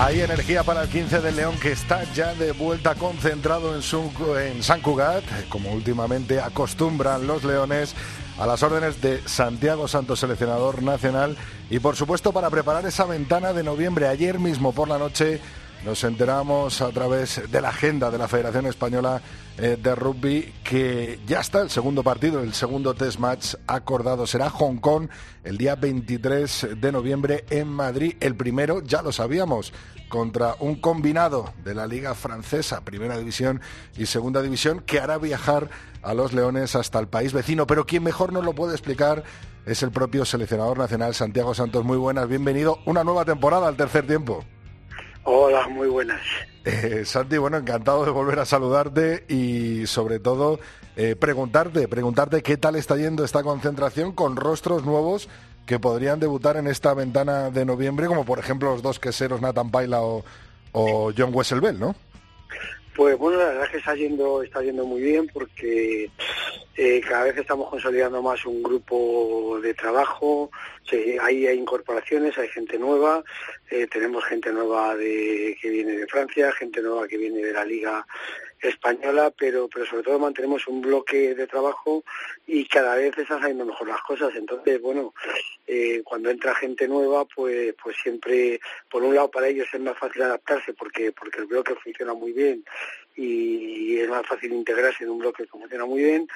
Hay 0.00 0.20
energía 0.20 0.62
para 0.62 0.82
el 0.82 0.88
15 0.88 1.20
de 1.20 1.32
León 1.32 1.56
que 1.60 1.72
está 1.72 2.04
ya 2.14 2.32
de 2.32 2.52
vuelta 2.52 2.94
concentrado 2.94 3.74
en, 3.74 3.82
en 4.46 4.62
San 4.62 4.80
Cugat, 4.80 5.24
como 5.48 5.72
últimamente 5.72 6.40
acostumbran 6.40 7.26
los 7.26 7.42
leones 7.42 7.96
a 8.38 8.46
las 8.46 8.62
órdenes 8.62 9.02
de 9.02 9.20
Santiago 9.26 9.88
Santos, 9.88 10.20
seleccionador 10.20 10.84
nacional, 10.84 11.36
y 11.68 11.80
por 11.80 11.96
supuesto 11.96 12.32
para 12.32 12.48
preparar 12.48 12.86
esa 12.86 13.06
ventana 13.06 13.52
de 13.52 13.64
noviembre. 13.64 14.06
Ayer 14.06 14.38
mismo 14.38 14.72
por 14.72 14.86
la 14.86 14.98
noche 14.98 15.40
nos 15.84 16.02
enteramos 16.04 16.80
a 16.80 16.90
través 16.90 17.50
de 17.50 17.60
la 17.60 17.68
agenda 17.68 18.10
de 18.10 18.18
la 18.18 18.28
Federación 18.28 18.66
Española 18.66 19.22
eh, 19.56 19.76
de 19.80 19.94
Rugby 19.94 20.54
que 20.64 21.20
ya 21.26 21.40
está 21.40 21.60
el 21.62 21.70
segundo 21.70 22.02
partido, 22.02 22.40
el 22.40 22.54
segundo 22.54 22.94
test 22.94 23.18
match 23.18 23.54
acordado. 23.66 24.26
Será 24.26 24.50
Hong 24.50 24.78
Kong 24.78 25.08
el 25.44 25.56
día 25.56 25.76
23 25.76 26.68
de 26.76 26.92
noviembre 26.92 27.44
en 27.50 27.68
Madrid. 27.68 28.16
El 28.20 28.36
primero, 28.36 28.82
ya 28.82 29.02
lo 29.02 29.12
sabíamos, 29.12 29.72
contra 30.08 30.56
un 30.58 30.76
combinado 30.76 31.52
de 31.64 31.74
la 31.74 31.86
Liga 31.86 32.14
Francesa, 32.14 32.82
Primera 32.82 33.18
División 33.18 33.60
y 33.96 34.06
Segunda 34.06 34.42
División, 34.42 34.80
que 34.80 35.00
hará 35.00 35.18
viajar 35.18 35.70
a 36.02 36.14
los 36.14 36.32
Leones 36.32 36.74
hasta 36.74 36.98
el 36.98 37.08
país 37.08 37.32
vecino. 37.32 37.66
Pero 37.66 37.86
quien 37.86 38.02
mejor 38.02 38.32
nos 38.32 38.44
lo 38.44 38.54
puede 38.54 38.72
explicar 38.72 39.22
es 39.66 39.82
el 39.82 39.90
propio 39.90 40.24
seleccionador 40.24 40.78
nacional 40.78 41.14
Santiago 41.14 41.54
Santos. 41.54 41.84
Muy 41.84 41.98
buenas, 41.98 42.28
bienvenido. 42.28 42.78
Una 42.86 43.04
nueva 43.04 43.24
temporada 43.24 43.68
al 43.68 43.76
tercer 43.76 44.06
tiempo. 44.06 44.44
Hola, 45.30 45.68
muy 45.68 45.88
buenas. 45.88 46.22
Eh, 46.64 47.04
Santi, 47.04 47.36
bueno, 47.36 47.58
encantado 47.58 48.02
de 48.02 48.10
volver 48.10 48.38
a 48.38 48.46
saludarte 48.46 49.26
y 49.28 49.86
sobre 49.86 50.20
todo 50.20 50.58
eh, 50.96 51.16
preguntarte, 51.16 51.86
preguntarte 51.86 52.42
qué 52.42 52.56
tal 52.56 52.76
está 52.76 52.96
yendo 52.96 53.24
esta 53.24 53.42
concentración 53.42 54.12
con 54.12 54.36
rostros 54.36 54.86
nuevos 54.86 55.28
que 55.66 55.78
podrían 55.78 56.18
debutar 56.18 56.56
en 56.56 56.66
esta 56.66 56.94
ventana 56.94 57.50
de 57.50 57.66
noviembre, 57.66 58.06
como 58.06 58.24
por 58.24 58.38
ejemplo 58.38 58.70
los 58.70 58.80
dos 58.80 58.98
queseros 58.98 59.42
Nathan 59.42 59.70
Paila 59.70 60.00
o, 60.00 60.24
o 60.72 61.12
John 61.14 61.34
Wesselbell, 61.34 61.78
¿no? 61.78 61.94
Pues 62.96 63.18
bueno, 63.18 63.38
la 63.38 63.48
verdad 63.48 63.64
es 63.66 63.70
que 63.70 63.76
está 63.76 63.94
yendo, 63.94 64.42
está 64.42 64.62
yendo 64.62 64.86
muy 64.86 65.02
bien 65.02 65.28
porque 65.30 66.10
eh, 66.80 67.00
cada 67.00 67.24
vez 67.24 67.36
estamos 67.36 67.68
consolidando 67.68 68.22
más 68.22 68.46
un 68.46 68.62
grupo 68.62 69.58
de 69.60 69.74
trabajo, 69.74 70.48
hay, 71.20 71.48
incorporaciones, 71.48 72.38
hay 72.38 72.46
gente 72.48 72.78
nueva, 72.78 73.24
eh, 73.70 73.86
tenemos 73.86 74.24
gente 74.24 74.52
nueva 74.52 74.96
de, 74.96 75.56
que 75.60 75.68
viene 75.68 75.92
de 75.92 76.06
Francia, 76.06 76.52
gente 76.52 76.80
nueva 76.80 77.08
que 77.08 77.18
viene 77.18 77.40
de 77.40 77.52
la 77.52 77.64
Liga 77.64 78.06
española, 78.60 79.32
pero, 79.36 79.68
pero 79.68 79.86
sobre 79.86 80.02
todo 80.02 80.18
mantenemos 80.18 80.66
un 80.66 80.80
bloque 80.80 81.34
de 81.34 81.46
trabajo 81.46 82.02
y 82.46 82.66
cada 82.66 82.96
vez 82.96 83.16
están 83.16 83.40
saliendo 83.40 83.64
mejor 83.64 83.88
las 83.88 84.02
cosas. 84.02 84.34
Entonces, 84.34 84.80
bueno, 84.80 85.14
eh, 85.66 86.02
cuando 86.04 86.30
entra 86.30 86.54
gente 86.54 86.88
nueva, 86.88 87.24
pues, 87.24 87.74
pues 87.82 87.96
siempre, 88.02 88.60
por 88.90 89.02
un 89.02 89.14
lado, 89.14 89.30
para 89.30 89.48
ellos 89.48 89.68
es 89.72 89.80
más 89.80 89.96
fácil 89.96 90.22
adaptarse 90.22 90.72
porque, 90.74 91.12
porque 91.12 91.38
el 91.38 91.46
bloque 91.46 91.74
funciona 91.76 92.14
muy 92.14 92.32
bien 92.32 92.64
y 93.20 93.98
es 93.98 94.08
más 94.08 94.24
fácil 94.24 94.52
integrarse 94.52 95.02
en 95.02 95.10
un 95.10 95.18
bloque 95.18 95.42
que 95.42 95.48
funciona 95.48 95.84
muy 95.84 96.04
bien 96.04 96.28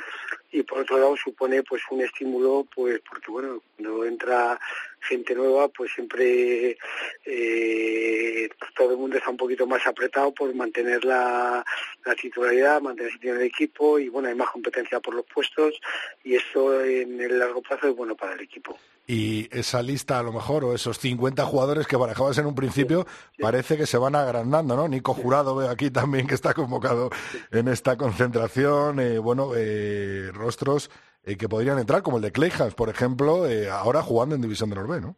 y 0.50 0.64
por 0.64 0.80
otro 0.80 0.98
lado 0.98 1.16
supone 1.16 1.62
pues 1.62 1.80
un 1.90 2.00
estímulo 2.00 2.66
pues 2.74 3.00
porque 3.08 3.30
bueno 3.30 3.62
cuando 3.76 4.04
entra 4.04 4.58
gente 5.00 5.32
nueva 5.36 5.68
pues 5.68 5.92
siempre 5.92 6.76
eh, 7.24 8.48
todo 8.74 8.90
el 8.90 8.96
mundo 8.96 9.16
está 9.16 9.30
un 9.30 9.36
poquito 9.36 9.64
más 9.64 9.86
apretado 9.86 10.34
por 10.34 10.52
mantener 10.56 11.04
la, 11.04 11.64
la 12.04 12.14
titularidad 12.16 12.82
mantener 12.82 13.12
el 13.22 13.28
el 13.28 13.42
equipo 13.42 14.00
y 14.00 14.08
bueno 14.08 14.28
hay 14.28 14.34
más 14.34 14.50
competencia 14.50 14.98
por 14.98 15.14
los 15.14 15.24
puestos 15.26 15.80
y 16.24 16.34
eso 16.34 16.84
en 16.84 17.20
el 17.20 17.38
largo 17.38 17.62
plazo 17.62 17.88
es 17.88 17.94
bueno 17.94 18.16
para 18.16 18.32
el 18.34 18.40
equipo 18.40 18.76
y 19.06 19.48
esa 19.56 19.82
lista 19.82 20.18
a 20.18 20.22
lo 20.22 20.32
mejor 20.32 20.64
o 20.64 20.74
esos 20.74 20.98
50 20.98 21.44
jugadores 21.44 21.86
que 21.86 21.96
barajabas 21.96 22.38
en 22.38 22.46
un 22.46 22.54
principio 22.54 23.06
parece 23.38 23.76
que 23.76 23.86
se 23.86 23.98
van 23.98 24.14
agrandando, 24.14 24.76
¿no? 24.76 24.88
Nico 24.88 25.14
Jurado 25.14 25.56
veo 25.56 25.68
aquí 25.68 25.90
también 25.90 26.26
que 26.26 26.34
está 26.34 26.54
convocado 26.54 27.10
en 27.50 27.68
esta 27.68 27.96
concentración, 27.96 29.00
eh, 29.00 29.18
bueno, 29.18 29.52
eh, 29.56 30.30
rostros 30.32 30.90
eh, 31.24 31.36
que 31.36 31.48
podrían 31.48 31.78
entrar 31.78 32.02
como 32.02 32.18
el 32.18 32.22
de 32.22 32.32
Clayhans, 32.32 32.74
por 32.74 32.88
ejemplo, 32.88 33.44
ahora 33.70 34.02
jugando 34.02 34.34
en 34.34 34.42
División 34.42 34.70
de 34.70 34.76
Norbe, 34.76 35.00
¿no? 35.00 35.16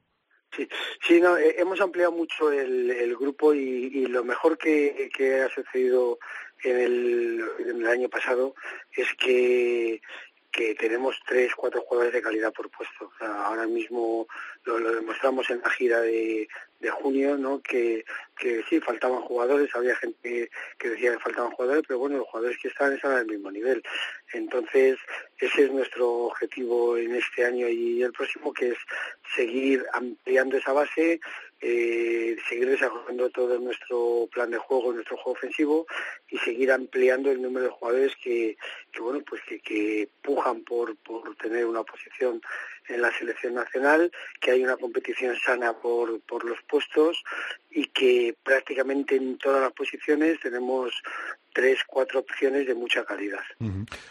Sí, 0.56 0.68
sí 1.06 1.20
no, 1.20 1.36
hemos 1.36 1.80
ampliado 1.80 2.12
mucho 2.12 2.52
el, 2.52 3.16
grupo 3.16 3.52
y, 3.54 4.06
lo 4.06 4.24
mejor 4.24 4.56
que, 4.56 5.10
ha 5.42 5.48
sucedido 5.52 6.18
en 6.62 6.78
el, 6.78 7.44
en 7.58 7.80
el 7.80 7.86
año 7.88 8.08
pasado 8.08 8.54
es 8.96 9.08
que 9.14 10.00
que 10.54 10.75
tenemos 10.76 11.20
tres, 11.26 11.54
cuatro 11.54 11.82
jugadores 11.82 12.12
de 12.12 12.23
calidad 12.23 12.52
por 12.52 12.70
puesto. 12.70 13.11
ahora 13.20 13.66
mismo 13.66 14.26
lo, 14.64 14.94
demostramos 14.94 15.49
en 15.50 15.61
la 15.61 15.71
gira 15.71 16.00
de, 16.00 16.49
junio, 17.00 17.38
¿no? 17.38 17.62
Que, 17.62 18.04
que 18.38 18.62
sí, 18.68 18.78
faltaban 18.78 19.23
jugadores, 19.23 19.75
había 19.75 19.97
gente 19.97 20.50
que 20.78 20.90
decía 20.90 21.12
que 21.12 21.18
faltaban 21.18 21.52
jugadores, 21.52 21.83
pero 21.88 21.99
bueno, 21.99 22.18
los 22.18 22.28
jugadores 22.28 22.59
que 22.61 22.68
están 22.68 22.92
están 22.92 23.12
al 23.12 23.26
mismo 23.26 23.50
nivel. 23.50 23.83
Entonces, 24.35 24.99
ese 25.38 25.64
es 25.64 25.73
nuestro 25.73 26.11
objetivo 26.25 26.99
en 26.99 27.14
este 27.14 27.47
año 27.47 27.68
y 27.68 28.02
el 28.02 28.12
próximo, 28.12 28.52
que 28.52 28.68
es 28.68 28.78
seguir 29.35 29.83
ampliando 29.94 30.59
esa 30.59 30.75
base, 30.75 31.21
eh, 31.66 32.37
seguir 32.47 32.68
desarrollando 32.68 33.30
todo 33.30 33.59
nuestro 33.59 34.28
plan 34.30 34.50
de 34.50 34.59
juego, 34.59 34.92
nuestro 34.92 35.16
juego 35.16 35.38
ofensivo 35.38 35.87
y 36.28 36.37
seguir 36.37 36.71
ampliando 36.71 37.30
el 37.30 37.40
número 37.40 37.64
de 37.64 37.73
jugadores 37.73 38.12
que, 38.23 38.59
que 38.92 39.00
bueno, 39.00 39.23
pues 39.26 39.40
que, 39.49 39.61
que 39.61 40.09
pujan 40.21 40.62
por, 40.64 40.94
por 40.99 41.35
tener 41.37 41.64
una 41.64 41.83
posición 41.83 42.42
en 42.88 43.02
la 43.02 43.10
selección 43.16 43.54
nacional, 43.54 44.10
que 44.40 44.52
hay 44.52 44.62
una 44.62 44.76
competición 44.76 45.36
sana 45.36 45.72
por, 45.72 46.20
por 46.22 46.44
los 46.44 46.60
puestos 46.68 47.22
y 47.70 47.86
que 47.86 48.36
prácticamente 48.42 49.16
en 49.16 49.38
todas 49.38 49.62
las 49.62 49.72
posiciones 49.72 50.38
tenemos 50.40 50.92
tres, 51.52 51.80
cuatro 51.86 52.20
opciones 52.20 52.66
de 52.66 52.74
mucha 52.74 53.04
calidad. 53.04 53.40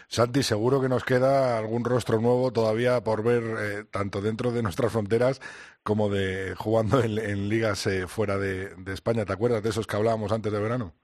Santi, 0.08 0.42
seguro 0.42 0.80
que 0.80 0.88
nos 0.88 1.04
queda 1.04 1.58
algún 1.58 1.84
rostro 1.84 2.18
nuevo 2.20 2.52
todavía 2.52 3.02
por 3.02 3.22
ver, 3.22 3.42
eh, 3.42 3.84
tanto 3.90 4.20
dentro 4.20 4.50
de 4.50 4.62
nuestras 4.62 4.90
fronteras 4.90 5.40
como 5.82 6.08
de 6.08 6.54
jugando 6.56 7.02
en, 7.02 7.48
ligas 7.48 7.86
eh, 7.86 8.06
fuera 8.06 8.38
de, 8.38 8.74
de, 8.76 8.92
España. 8.92 9.24
¿Te 9.24 9.34
acuerdas 9.34 9.62
de 9.62 9.70
esos 9.70 9.86
que 9.86 9.96
hablábamos 9.96 10.32
antes 10.32 10.50
de 10.52 10.58
verano? 10.58 10.94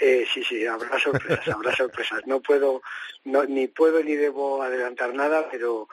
Eh, 0.00 0.24
sí, 0.32 0.44
sí, 0.44 0.64
habrá 0.66 0.98
sorpresas, 0.98 1.48
habrá 1.48 1.74
sorpresas. 1.74 2.26
No 2.26 2.40
puedo, 2.40 2.82
no, 3.24 3.44
ni 3.44 3.66
puedo 3.66 4.02
ni 4.02 4.14
debo 4.14 4.62
adelantar 4.62 5.12
nada, 5.12 5.48
pero 5.50 5.88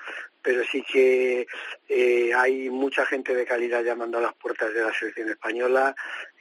pero 0.46 0.64
sí 0.72 0.84
que 0.84 1.48
eh, 1.90 2.32
hay 2.36 2.70
mucha 2.70 3.04
gente 3.08 3.34
de 3.34 3.48
calidad 3.48 3.84
llamando 3.84 4.20
a 4.20 4.22
las 4.22 4.36
puertas 4.36 4.72
de 4.72 4.84
la 4.84 4.94
selección 4.94 5.30
española 5.30 5.96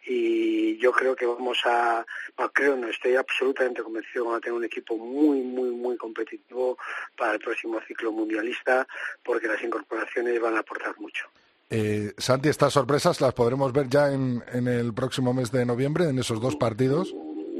y 0.06 0.76
yo 0.76 0.92
creo 0.92 1.16
que 1.16 1.24
vamos 1.24 1.58
a, 1.64 2.04
creo 2.52 2.76
no, 2.76 2.88
estoy 2.88 3.16
absolutamente 3.16 3.82
convencido 3.82 4.12
que 4.12 4.20
vamos 4.20 4.36
a 4.36 4.40
tener 4.40 4.58
un 4.58 4.64
equipo 4.64 4.98
muy, 4.98 5.40
muy, 5.40 5.70
muy 5.70 5.96
competitivo 5.96 6.76
para 7.16 7.32
el 7.32 7.38
próximo 7.38 7.80
ciclo 7.88 8.12
mundialista 8.12 8.86
porque 9.24 9.48
las 9.48 9.62
incorporaciones 9.62 10.38
van 10.38 10.56
a 10.56 10.60
aportar 10.60 10.94
mucho. 11.00 11.24
Eh, 11.70 12.12
Santi, 12.18 12.50
estas 12.50 12.74
sorpresas 12.74 13.22
las 13.22 13.32
podremos 13.32 13.72
ver 13.72 13.88
ya 13.88 14.12
en, 14.12 14.44
en 14.52 14.68
el 14.68 14.92
próximo 14.92 15.32
mes 15.32 15.50
de 15.50 15.64
noviembre, 15.64 16.10
en 16.10 16.18
esos 16.18 16.42
dos 16.42 16.56
partidos. 16.56 17.14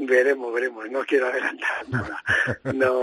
Veremos, 0.05 0.53
veremos. 0.53 0.89
No 0.89 1.03
quiero 1.05 1.27
adelantar 1.27 1.87
nada. 1.89 2.23
No, 2.73 3.01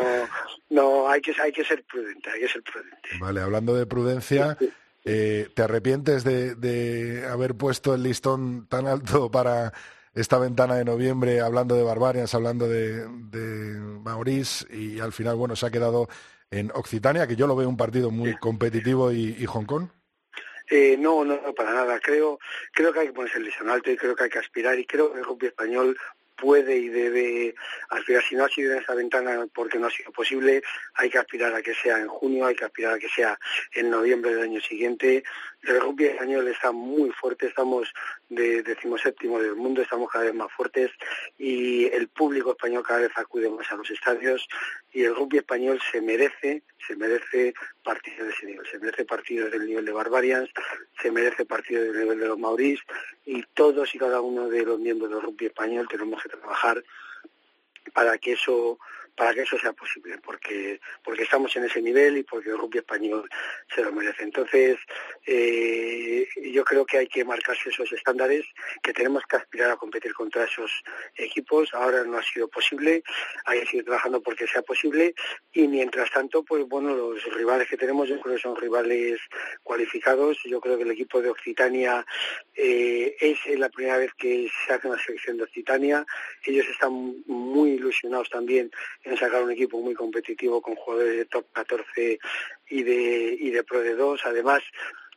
no, 0.70 1.08
hay 1.08 1.20
que, 1.20 1.34
hay 1.40 1.52
que 1.52 1.64
ser 1.64 1.84
prudente, 1.84 2.30
hay 2.30 2.40
que 2.40 2.48
ser 2.48 2.62
prudente. 2.62 3.08
Vale, 3.20 3.40
hablando 3.40 3.74
de 3.74 3.86
prudencia, 3.86 4.56
eh, 5.04 5.48
¿te 5.54 5.62
arrepientes 5.62 6.24
de, 6.24 6.54
de 6.54 7.26
haber 7.26 7.54
puesto 7.54 7.94
el 7.94 8.02
listón 8.02 8.66
tan 8.68 8.86
alto 8.86 9.30
para 9.30 9.72
esta 10.14 10.38
ventana 10.38 10.76
de 10.76 10.84
noviembre, 10.84 11.40
hablando 11.40 11.74
de 11.74 11.82
Barbarians, 11.82 12.34
hablando 12.34 12.68
de, 12.68 13.06
de 13.08 13.80
Maurice, 13.80 14.66
y 14.74 15.00
al 15.00 15.12
final, 15.12 15.36
bueno, 15.36 15.56
se 15.56 15.66
ha 15.66 15.70
quedado 15.70 16.08
en 16.50 16.70
Occitania, 16.74 17.26
que 17.26 17.36
yo 17.36 17.46
lo 17.46 17.56
veo 17.56 17.68
un 17.68 17.78
partido 17.78 18.10
muy 18.10 18.36
competitivo, 18.36 19.10
y, 19.10 19.36
y 19.38 19.46
Hong 19.46 19.64
Kong? 19.64 19.88
Eh, 20.70 20.96
no, 20.98 21.24
no, 21.24 21.38
para 21.54 21.72
nada. 21.72 22.00
Creo, 22.00 22.38
creo 22.72 22.92
que 22.92 23.00
hay 23.00 23.06
que 23.08 23.12
ponerse 23.12 23.38
el 23.38 23.44
listón 23.44 23.68
alto 23.68 23.90
y 23.90 23.96
creo 23.96 24.14
que 24.14 24.24
hay 24.24 24.30
que 24.30 24.38
aspirar 24.38 24.78
y 24.78 24.86
creo 24.86 25.12
que 25.12 25.18
el 25.18 25.24
rugby 25.24 25.48
español 25.48 25.96
puede 26.42 26.76
y 26.76 26.88
debe 26.88 27.54
aspirar. 27.90 28.22
Si 28.28 28.34
no 28.34 28.44
ha 28.44 28.48
sido 28.48 28.72
en 28.72 28.82
esa 28.82 28.96
ventana 28.96 29.46
porque 29.54 29.78
no 29.78 29.86
ha 29.86 29.90
sido 29.90 30.10
posible, 30.10 30.60
hay 30.94 31.08
que 31.08 31.18
aspirar 31.18 31.54
a 31.54 31.62
que 31.62 31.72
sea 31.72 31.98
en 32.00 32.08
junio, 32.08 32.46
hay 32.46 32.56
que 32.56 32.64
aspirar 32.64 32.94
a 32.94 32.98
que 32.98 33.08
sea 33.08 33.38
en 33.72 33.88
noviembre 33.88 34.34
del 34.34 34.42
año 34.42 34.60
siguiente. 34.60 35.22
El 35.62 35.80
rugby 35.80 36.06
español 36.06 36.48
está 36.48 36.72
muy 36.72 37.10
fuerte, 37.10 37.46
estamos 37.46 37.92
de 38.28 38.62
decimoséptimo 38.64 39.38
del 39.38 39.54
mundo, 39.54 39.80
estamos 39.80 40.10
cada 40.10 40.24
vez 40.24 40.34
más 40.34 40.50
fuertes 40.52 40.90
y 41.38 41.86
el 41.86 42.08
público 42.08 42.50
español 42.50 42.82
cada 42.82 43.00
vez 43.00 43.12
acude 43.14 43.48
más 43.48 43.70
a 43.70 43.76
los 43.76 43.88
estadios 43.88 44.48
y 44.92 45.04
el 45.04 45.14
rugby 45.14 45.38
español 45.38 45.80
se 45.92 46.00
merece, 46.00 46.64
se 46.84 46.96
merece 46.96 47.54
partidos 47.84 48.26
de 48.26 48.32
ese 48.32 48.46
nivel, 48.46 48.66
se 48.66 48.78
merece 48.80 49.04
partidos 49.04 49.52
del 49.52 49.66
nivel 49.66 49.84
de 49.84 49.92
Barbarians, 49.92 50.50
se 51.00 51.12
merece 51.12 51.44
partidos 51.44 51.84
del 51.86 52.02
nivel 52.02 52.18
de 52.18 52.26
los 52.26 52.38
Maurís 52.38 52.80
y 53.24 53.44
todos 53.54 53.94
y 53.94 53.98
cada 53.98 54.20
uno 54.20 54.48
de 54.48 54.64
los 54.64 54.80
miembros 54.80 55.10
del 55.10 55.22
rugby 55.22 55.46
español 55.46 55.86
tenemos 55.88 56.20
que 56.22 56.28
trabajar 56.28 56.82
para 57.92 58.18
que 58.18 58.32
eso 58.32 58.78
para 59.16 59.34
que 59.34 59.42
eso 59.42 59.58
sea 59.58 59.72
posible, 59.72 60.18
porque 60.18 60.80
porque 61.04 61.22
estamos 61.24 61.54
en 61.56 61.64
ese 61.64 61.82
nivel 61.82 62.18
y 62.18 62.22
porque 62.22 62.50
el 62.50 62.58
rugby 62.58 62.78
español 62.78 63.28
se 63.74 63.82
lo 63.82 63.92
merece. 63.92 64.22
Entonces, 64.22 64.78
eh, 65.26 66.26
yo 66.52 66.64
creo 66.64 66.86
que 66.86 66.98
hay 66.98 67.06
que 67.06 67.24
marcarse 67.24 67.68
esos 67.68 67.92
estándares, 67.92 68.44
que 68.82 68.92
tenemos 68.92 69.22
que 69.28 69.36
aspirar 69.36 69.70
a 69.70 69.76
competir 69.76 70.14
contra 70.14 70.44
esos 70.44 70.70
equipos. 71.16 71.68
Ahora 71.74 72.04
no 72.04 72.18
ha 72.18 72.22
sido 72.22 72.48
posible, 72.48 73.02
hay 73.44 73.60
que 73.60 73.66
seguir 73.66 73.84
trabajando 73.84 74.22
porque 74.22 74.46
sea 74.46 74.62
posible 74.62 75.14
y 75.52 75.68
mientras 75.68 76.10
tanto, 76.10 76.42
pues 76.42 76.66
bueno, 76.66 76.94
los 76.94 77.24
rivales 77.34 77.68
que 77.68 77.76
tenemos 77.76 78.08
yo 78.08 78.20
creo 78.20 78.36
que 78.36 78.42
son 78.42 78.56
rivales 78.56 79.20
cualificados. 79.62 80.38
Yo 80.44 80.60
creo 80.60 80.76
que 80.76 80.84
el 80.84 80.90
equipo 80.90 81.20
de 81.20 81.30
Occitania 81.30 82.04
eh, 82.54 83.16
es 83.20 83.58
la 83.58 83.68
primera 83.68 83.98
vez 83.98 84.12
que 84.14 84.48
se 84.66 84.72
hace 84.72 84.88
una 84.88 85.02
selección 85.02 85.36
de 85.36 85.44
Occitania. 85.44 86.06
Ellos 86.44 86.66
están 86.68 87.22
muy 87.26 87.72
ilusionados 87.72 88.30
también 88.30 88.70
en 89.04 89.16
sacar 89.16 89.42
un 89.42 89.50
equipo 89.50 89.80
muy 89.80 89.94
competitivo 89.94 90.60
con 90.60 90.74
jugadores 90.76 91.16
de 91.16 91.24
top 91.26 91.46
14 91.52 92.18
y 92.68 92.82
de, 92.82 93.36
y 93.38 93.50
de 93.50 93.64
Pro 93.64 93.80
de 93.80 93.94
2. 93.94 94.20
Además, 94.24 94.62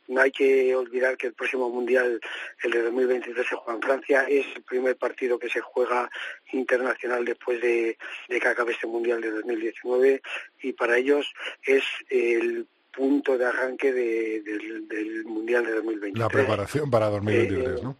no 0.08 0.20
hay 0.20 0.30
que 0.30 0.74
olvidar 0.74 1.16
que 1.16 1.28
el 1.28 1.34
próximo 1.34 1.68
Mundial, 1.68 2.20
el 2.62 2.70
de 2.70 2.82
2023, 2.82 3.46
se 3.46 3.56
juega 3.56 3.74
en 3.74 3.82
Francia. 3.82 4.26
Es 4.28 4.46
el 4.54 4.62
primer 4.62 4.96
partido 4.96 5.38
que 5.38 5.48
se 5.48 5.60
juega 5.60 6.10
internacional 6.52 7.24
después 7.24 7.60
de, 7.60 7.96
que 8.28 8.48
acabe 8.48 8.72
este 8.72 8.86
Mundial 8.86 9.20
de 9.20 9.30
2019 9.30 10.22
y 10.62 10.72
para 10.72 10.96
ellos 10.96 11.32
es 11.64 11.84
el 12.10 12.66
punto 12.92 13.36
de 13.36 13.46
arranque 13.46 13.92
del, 13.92 15.24
Mundial 15.24 15.66
de 15.66 15.72
2023. 15.72 16.18
La 16.18 16.28
preparación 16.28 16.90
para 16.90 17.06
2023, 17.06 17.82
¿no? 17.82 17.96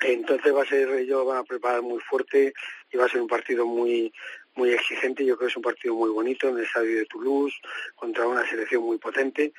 Entonces 0.00 0.54
va 0.54 0.62
a 0.62 0.66
ser, 0.66 0.88
ellos 0.90 1.26
van 1.26 1.38
a 1.38 1.44
preparar 1.44 1.82
muy 1.82 1.98
fuerte 2.00 2.52
y 2.92 2.96
va 2.96 3.06
a 3.06 3.08
ser 3.08 3.20
un 3.20 3.26
partido 3.26 3.66
muy 3.66 4.12
muy 4.58 4.70
exigente, 4.72 5.24
yo 5.24 5.36
creo 5.36 5.46
que 5.46 5.52
es 5.52 5.56
un 5.56 5.62
partido 5.62 5.94
muy 5.94 6.10
bonito 6.10 6.48
en 6.48 6.58
el 6.58 6.64
estadio 6.64 6.98
de 6.98 7.06
Toulouse, 7.06 7.54
contra 7.94 8.26
una 8.26 8.46
selección 8.46 8.82
muy 8.82 8.98
potente. 8.98 9.52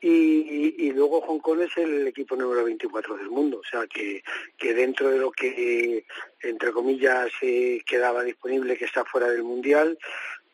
Y, 0.00 0.90
luego 0.90 1.20
Hong 1.20 1.38
Kong 1.38 1.60
es 1.60 1.76
el 1.76 2.08
equipo 2.08 2.34
número 2.34 2.64
24 2.64 3.16
del 3.18 3.30
mundo, 3.30 3.60
o 3.60 3.64
sea 3.64 3.86
que, 3.86 4.22
que 4.58 4.74
dentro 4.74 5.08
de 5.10 5.18
lo 5.18 5.30
que, 5.30 6.04
entre 6.42 6.72
comillas, 6.72 7.30
eh, 7.40 7.80
quedaba 7.86 8.24
disponible, 8.24 8.76
que 8.76 8.86
está 8.86 9.04
fuera 9.04 9.28
del 9.28 9.44
Mundial, 9.44 9.96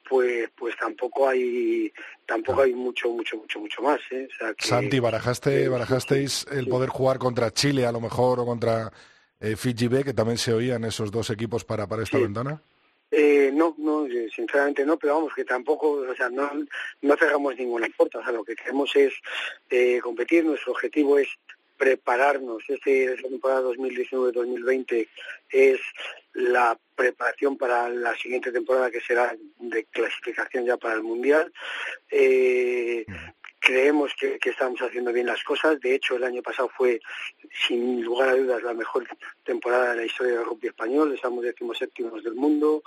pues 0.07 0.51
pues 0.57 0.75
tampoco 0.77 1.29
hay 1.29 1.93
tampoco 2.27 2.63
hay 2.63 2.75
mucho 2.75 3.11
mucho 3.11 3.37
mucho 3.37 3.61
mucho 3.61 3.83
más 3.83 4.01
¿eh? 4.11 4.27
Santi 4.59 5.01
barajaste 5.01 5.69
barajasteis 5.69 6.47
el 6.51 6.67
poder 6.67 6.89
jugar 6.89 7.19
contra 7.19 7.51
Chile 7.51 7.85
a 7.85 7.93
lo 7.93 8.01
mejor 8.01 8.41
o 8.41 8.47
contra 8.47 8.91
eh, 9.39 9.55
Fiji 9.55 9.87
B 9.87 10.05
que 10.05 10.15
también 10.15 10.39
se 10.39 10.55
oían 10.55 10.85
esos 10.85 11.11
dos 11.11 11.29
equipos 11.29 11.67
para 11.67 11.87
para 11.87 12.05
esta 12.05 12.17
ventana 12.17 12.63
eh, 13.11 13.51
no, 13.53 13.75
no, 13.79 14.07
eh, 14.07 14.29
sinceramente 14.35 14.85
no, 14.85 14.99
pero 14.99 15.15
vamos, 15.15 15.35
que 15.35 15.45
tampoco, 15.45 15.93
o 15.93 16.15
sea, 16.15 16.29
no, 16.29 16.51
no 17.03 17.17
cerramos 17.17 17.57
ninguna 17.57 17.89
puerta, 17.97 18.19
o 18.19 18.23
sea, 18.23 18.33
lo 18.33 18.45
que 18.45 18.55
queremos 18.55 18.95
es 18.97 19.15
eh, 19.71 20.01
competir, 20.03 20.45
nuestro 20.45 20.73
objetivo 20.73 21.19
es 21.19 21.29
prepararnos, 21.79 22.63
este 22.69 23.17
temporada 23.17 23.63
2019-2020 23.63 25.09
es 25.51 25.81
la 26.35 26.79
preparación 26.95 27.57
para 27.57 27.89
la 27.89 28.17
siguiente 28.17 28.51
temporada 28.51 28.91
que 28.91 29.01
será 29.01 29.35
de 29.59 29.85
clasificación 29.85 30.67
ya 30.67 30.77
para 30.77 30.95
el 30.95 31.03
Mundial. 31.03 31.53
Eh, 32.11 33.07
creemos 33.59 34.13
que, 34.19 34.39
estamos 34.43 34.81
haciendo 34.81 35.13
bien 35.13 35.27
las 35.27 35.43
cosas. 35.43 35.81
De 35.81 35.95
hecho, 35.95 36.17
el 36.17 36.25
año 36.25 36.43
pasado 36.43 36.71
fue, 36.77 37.01
sin 37.67 38.03
lugar 38.03 38.31
a 38.31 38.37
dudas, 38.37 38.63
la 38.63 38.75
mejor 38.75 39.07
temporada 39.45 39.91
de 39.91 39.97
la 39.97 40.05
historia 40.05 40.35
del 40.35 40.45
rugby 40.45 40.69
español. 40.69 41.15
Estamos 41.15 41.45
séptimos 41.79 42.23
del 42.23 42.35
mundo. 42.35 42.83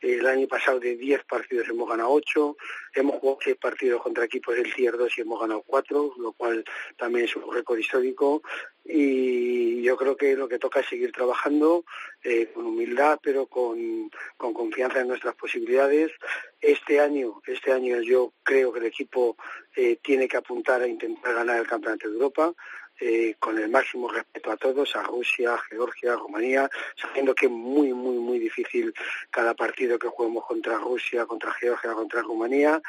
El 0.00 0.26
año 0.26 0.46
pasado 0.46 0.78
de 0.78 0.96
10 0.96 1.24
partidos 1.24 1.68
hemos 1.68 1.88
ganado 1.88 2.10
8. 2.10 2.56
Hemos 2.94 3.16
jugado 3.16 3.38
6 3.42 3.56
partidos 3.56 4.02
contra 4.02 4.24
equipos 4.24 4.54
del 4.54 4.74
Tier 4.74 4.96
2 4.96 5.18
y 5.18 5.20
hemos 5.22 5.40
ganado 5.40 5.62
4, 5.66 6.14
lo 6.18 6.32
cual 6.32 6.64
también 6.96 7.24
es 7.24 7.36
un 7.36 7.52
récord 7.52 7.78
histórico. 7.78 8.42
Y 8.88 9.82
yo 9.82 9.96
creo 9.96 10.16
que 10.16 10.36
lo 10.36 10.48
que 10.48 10.58
toca 10.58 10.80
es 10.80 10.86
seguir 10.86 11.12
trabajando 11.12 11.84
eh, 12.22 12.50
con 12.52 12.66
humildad, 12.66 13.18
pero 13.22 13.46
con, 13.46 14.10
con 14.36 14.52
confianza 14.52 15.00
en 15.00 15.08
nuestras 15.08 15.34
posibilidades. 15.34 16.12
Este 16.60 17.00
año, 17.00 17.40
este 17.46 17.72
año 17.72 18.00
yo 18.00 18.32
creo 18.42 18.72
que 18.72 18.80
el 18.80 18.86
equipo 18.86 19.36
eh, 19.74 19.98
tiene 20.02 20.28
que 20.28 20.36
apuntar 20.36 20.82
a 20.82 20.86
intentar 20.86 21.34
ganar 21.34 21.58
el 21.58 21.66
Campeonato 21.66 22.08
de 22.08 22.14
Europa 22.14 22.54
eh, 23.00 23.34
con 23.38 23.58
el 23.58 23.68
máximo 23.68 24.08
respeto 24.08 24.50
a 24.50 24.56
todos, 24.56 24.96
a 24.96 25.02
Rusia, 25.02 25.54
a 25.54 25.58
Georgia, 25.58 26.14
a 26.14 26.16
Rumanía, 26.16 26.70
sabiendo 27.00 27.34
que 27.34 27.46
es 27.46 27.52
muy, 27.52 27.92
muy, 27.92 28.16
muy 28.16 28.38
difícil 28.38 28.94
cada 29.30 29.54
partido 29.54 29.98
que 29.98 30.08
juguemos 30.08 30.44
contra 30.46 30.78
Rusia, 30.78 31.26
contra 31.26 31.52
Georgia, 31.52 31.92
contra 31.92 32.22
Rumanía, 32.22 32.80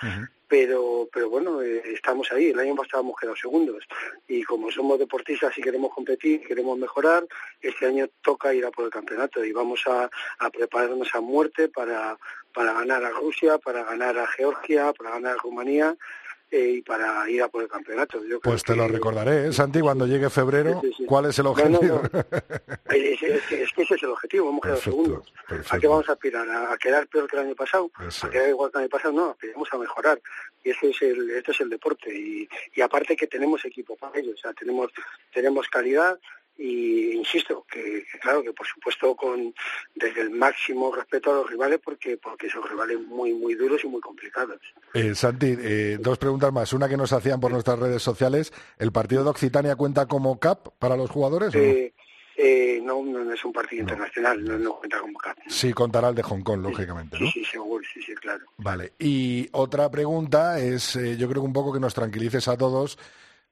pero, 0.48 1.10
pero 1.12 1.30
bueno, 1.30 1.62
eh, 1.62 1.82
estamos 1.93 2.32
ahí. 2.32 2.52
El 2.52 2.60
año 2.60 2.76
pasado 2.76 3.04
hemos 3.04 3.20
quedado 3.20 3.36
segundos 3.36 3.84
y 4.28 4.43
como 4.43 4.72
somos 4.72 4.98
deportistas 4.98 5.58
y 5.58 5.62
queremos 5.62 5.93
competir, 5.93 6.41
queremos 6.48 6.78
mejorar, 6.78 7.26
este 7.62 7.86
año 7.86 8.08
toca 8.22 8.54
ir 8.54 8.65
a 8.65 8.72
por 8.72 8.86
el 8.86 8.91
campeonato 8.91 9.43
y 9.43 9.52
vamos 9.52 9.82
a, 9.88 10.10
a 10.39 10.50
prepararnos 10.50 11.13
a 11.13 11.22
muerte 11.22 11.67
para, 11.67 12.17
para 12.54 12.74
ganar 12.74 13.04
a 13.04 13.10
Rusia, 13.10 13.58
para 13.58 13.84
ganar 13.84 14.17
a 14.17 14.28
Georgia, 14.28 14.93
para 14.93 15.12
ganar 15.12 15.34
a 15.34 15.41
Rumanía 15.41 15.98
eh, 16.50 16.76
y 16.78 16.82
para 16.82 17.30
ir 17.30 17.44
a 17.44 17.48
por 17.50 17.62
el 17.64 17.68
campeonato. 17.70 18.24
Yo 18.26 18.40
Pues 18.40 18.64
te 18.64 18.76
lo 18.76 18.86
que- 18.88 18.94
recordaré, 18.94 19.48
¿eh, 19.48 19.54
Santi, 19.54 19.80
cuando 19.82 20.08
llegue 20.08 20.30
febrero, 20.30 20.80
Sí, 20.82 20.88
sí, 20.90 20.94
sí. 21.00 21.06
¿cuál 21.06 21.26
es 21.26 21.38
el 21.40 21.46
No, 21.46 21.54
no, 21.56 21.62
objetivo? 21.64 22.02
no. 22.14 22.20
Es, 22.96 23.22
es 23.24 23.44
que, 23.48 23.64
es 23.64 23.74
que 23.74 23.82
ese 23.84 23.96
es 23.96 24.04
el 24.04 24.10
objetivo, 24.10 24.50
hemos 24.50 24.62
quedado 24.62 24.80
segundos. 24.82 25.34
perfecto. 25.48 25.76
¿A 25.76 25.80
qué 25.80 25.88
vamos 25.88 26.10
a 26.10 26.14
aspirar? 26.14 26.50
¿A, 26.50 26.74
a 26.74 26.78
quedar 26.78 27.08
peor 27.08 27.28
que 27.30 27.36
el 27.38 27.44
año 27.44 27.56
pasado? 27.56 27.92
Eso 28.08 28.28
¿A 28.28 28.30
quedar 28.30 28.50
igual 28.50 28.72
que 28.72 28.78
el 28.78 28.82
año 28.84 28.90
pasado? 28.90 29.14
No, 29.14 29.30
aspiramos 29.32 29.68
a 29.74 29.78
mejorar. 29.78 30.22
Y 30.64 30.70
ese 30.72 30.90
es 30.90 31.02
el, 31.02 31.30
esto 31.32 31.52
es 31.52 31.60
el 31.62 31.70
deporte. 31.70 32.14
Y, 32.18 32.48
y 32.76 32.82
aparte 32.82 33.16
que 33.16 33.28
tenemos 33.28 33.64
equipo 33.66 33.96
para 33.98 34.18
ello, 34.20 34.32
o 34.34 34.38
sea, 34.38 34.54
tenemos, 34.54 34.92
tenemos 35.34 35.68
calidad 35.68 36.18
y 36.58 37.12
insisto 37.12 37.65
que, 37.70 38.06
que 38.12 38.20
claro 38.20 38.41
que 38.41 38.54
por 38.54 38.65
supuesto 38.65 39.15
con 39.15 39.54
desde 39.96 40.22
el 40.22 40.32
máximo 40.32 40.93
respeto 40.93 41.32
a 41.32 41.36
los 41.36 41.50
rivales 41.50 41.80
porque 41.84 42.17
porque 42.17 42.50
son 42.50 42.63
rivales 42.63 43.00
muy 43.00 43.34
muy 43.34 43.56
duros 43.56 43.84
y 43.84 43.88
muy 43.88 44.02
complicados 44.02 44.60
Eh, 44.93 45.13
Santi, 45.13 45.56
eh, 45.60 45.98
dos 46.00 46.17
preguntas 46.17 46.52
más. 46.52 46.74
Una 46.74 46.89
que 46.89 46.98
nos 46.98 47.13
hacían 47.13 47.39
por 47.39 47.52
nuestras 47.52 47.78
redes 47.78 48.02
sociales. 48.02 48.52
¿El 48.80 48.91
partido 48.91 49.24
de 49.24 49.30
Occitania 49.30 49.76
cuenta 49.76 50.08
como 50.08 50.39
CAP 50.39 50.70
para 50.80 50.96
los 50.98 51.10
jugadores? 51.10 51.54
Eh, 51.56 51.93
eh, 52.39 52.80
no, 52.84 53.04
no, 53.04 53.24
no 53.24 53.34
es 53.34 53.43
un 53.43 53.52
partido 53.52 53.82
internacional 53.82 54.43
no, 54.43 54.60
no 54.60 54.76
cuenta 54.76 55.00
como 55.00 55.17
CAP 55.17 55.38
Sí, 55.48 55.74
contará 55.74 56.10
el 56.10 56.15
de 56.15 56.22
Hong 56.22 56.41
Kong, 56.41 56.62
lógicamente, 56.62 57.17
sí 57.17 57.32
sí 57.34 57.43
seguro 57.46 57.84
sí 57.91 58.00
sí 58.02 58.13
claro 58.13 58.46
Vale. 58.58 58.93
Y 59.00 59.50
otra 59.54 59.89
pregunta 59.89 60.60
es, 60.60 60.96
eh, 60.96 61.17
yo 61.17 61.28
creo 61.28 61.41
que 61.41 61.48
un 61.48 61.54
poco 61.54 61.74
que 61.74 61.80
nos 61.80 61.96
tranquilices 61.96 62.48
a 62.48 62.56
todos, 62.56 63.00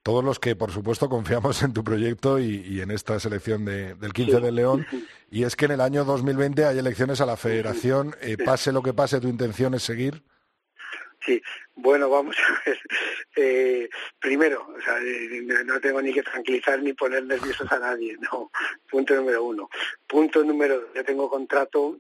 todos 0.05 0.23
los 0.23 0.37
que, 0.39 0.55
por 0.55 0.71
supuesto, 0.71 1.09
confiamos 1.17 1.63
en 1.63 1.73
tu 1.73 1.83
proyecto 1.83 2.37
y, 2.37 2.57
y 2.67 2.81
en 2.81 2.91
esta 2.91 3.19
selección 3.19 3.65
de- 3.65 3.95
del 3.95 4.13
15 4.13 4.35
Sí. 4.37 4.41
del 4.43 4.53
León. 4.55 4.85
Y 5.31 5.43
es 5.45 5.55
que 5.55 5.65
en 5.65 5.71
el 5.71 5.81
año 5.81 6.05
2020 6.05 6.63
hay 6.63 6.77
elecciones 6.77 7.21
a 7.21 7.25
la 7.25 7.35
Federación. 7.37 8.15
Eh, 8.21 8.37
pase 8.37 8.71
lo 8.71 8.83
que 8.83 8.93
pase, 8.93 9.19
tu 9.19 9.27
intención 9.27 9.73
es 9.73 9.81
seguir. 9.81 10.21
Sí, 11.25 11.41
bueno, 11.73 12.07
vamos 12.07 12.35
a 12.37 12.61
ver. 12.69 12.79
Eh, 13.35 13.89
primero, 14.19 14.67
o 14.77 14.79
sea, 14.79 14.99
eh, 15.01 15.41
no- 15.43 15.63
no 15.63 15.79
tengo 15.81 15.99
ni 16.03 16.13
que 16.13 16.21
tranquilizar 16.21 16.79
ni 16.83 16.93
poner 16.93 17.23
nerviosos 17.25 17.69
a 17.71 17.79
nadie, 17.79 18.15
no. 18.31 18.51
Punto 18.91 19.15
número 19.15 19.43
uno. 19.43 19.67
Punto 20.07 20.43
número 20.43 20.81
dos, 20.81 20.89
yo 20.93 21.03
tengo 21.03 21.27
contrato 21.31 21.97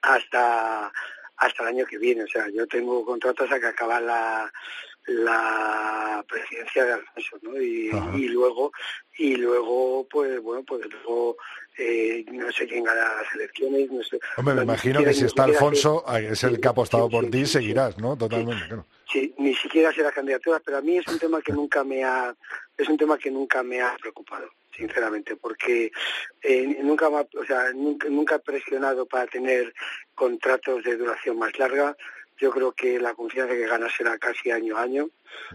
hasta 0.00 0.90
hasta 1.38 1.62
el 1.64 1.68
año 1.68 1.84
que 1.84 1.98
viene, 1.98 2.24
o 2.24 2.28
sea, 2.28 2.48
yo 2.48 2.66
tengo 2.66 3.04
contrato 3.04 3.44
hasta 3.44 3.60
que 3.60 3.66
acaba 3.66 4.00
la 4.00 4.50
la 5.06 6.24
presidencia 6.28 6.84
de 6.84 6.92
Alfonso, 6.94 7.38
¿no? 7.42 7.60
Y, 7.60 8.28
luego 8.28 8.72
y 9.18 9.36
luego 9.36 10.06
pues 10.10 10.40
bueno 10.42 10.62
pues 10.64 10.84
luego 10.86 11.36
eh, 11.78 12.24
no 12.32 12.50
sé 12.50 12.66
quién 12.66 12.84
gana 12.84 13.00
las 13.00 13.34
elecciones 13.34 13.90
no 13.90 14.02
sé 14.02 14.18
Hombre, 14.36 14.54
me 14.54 14.60
no, 14.60 14.64
imagino 14.64 15.04
que 15.04 15.14
si 15.14 15.24
está 15.24 15.44
Alfonso, 15.44 16.04
es 16.16 16.42
el 16.44 16.60
que 16.60 16.68
ha 16.68 16.72
apostado 16.72 17.06
Sí, 17.06 17.12
por 17.12 17.24
sí, 17.24 17.30
ti, 17.30 17.38
sí, 17.40 17.52
seguirás, 17.52 17.98
¿no? 17.98 18.16
Totalmente, 18.16 18.66
claro. 18.66 18.86
Sí, 19.10 19.32
ni 19.38 19.54
siquiera 19.54 19.92
sé 19.92 20.02
las 20.02 20.12
candidaturas, 20.12 20.60
pero 20.64 20.78
a 20.78 20.82
mí 20.82 20.98
es 20.98 21.06
un 21.06 21.18
tema 21.18 21.40
que 21.40 21.52
nunca 21.52 21.84
me 21.84 22.02
ha, 22.02 22.34
es 22.76 22.88
un 22.88 22.96
tema 22.96 23.16
que 23.16 23.30
nunca 23.30 23.62
me 23.62 23.80
ha 23.80 23.96
preocupado, 24.00 24.50
sinceramente, 24.76 25.36
porque 25.36 25.92
eh, 26.42 26.78
nunca, 26.82 27.08
o 27.08 27.44
sea, 27.46 27.72
nunca, 27.72 28.08
nunca 28.08 28.34
he 28.36 28.40
presionado 28.40 29.06
para 29.06 29.26
tener 29.26 29.72
contratos 30.14 30.82
de 30.82 30.96
duración 30.96 31.38
más 31.38 31.56
larga. 31.58 31.96
Yo 32.38 32.50
creo 32.50 32.72
que 32.72 33.00
la 33.00 33.14
confianza 33.14 33.54
que 33.54 33.66
ganas 33.66 33.92
será 33.96 34.18
casi 34.18 34.50
año 34.50 34.76
a 34.76 34.82
año. 34.82 35.08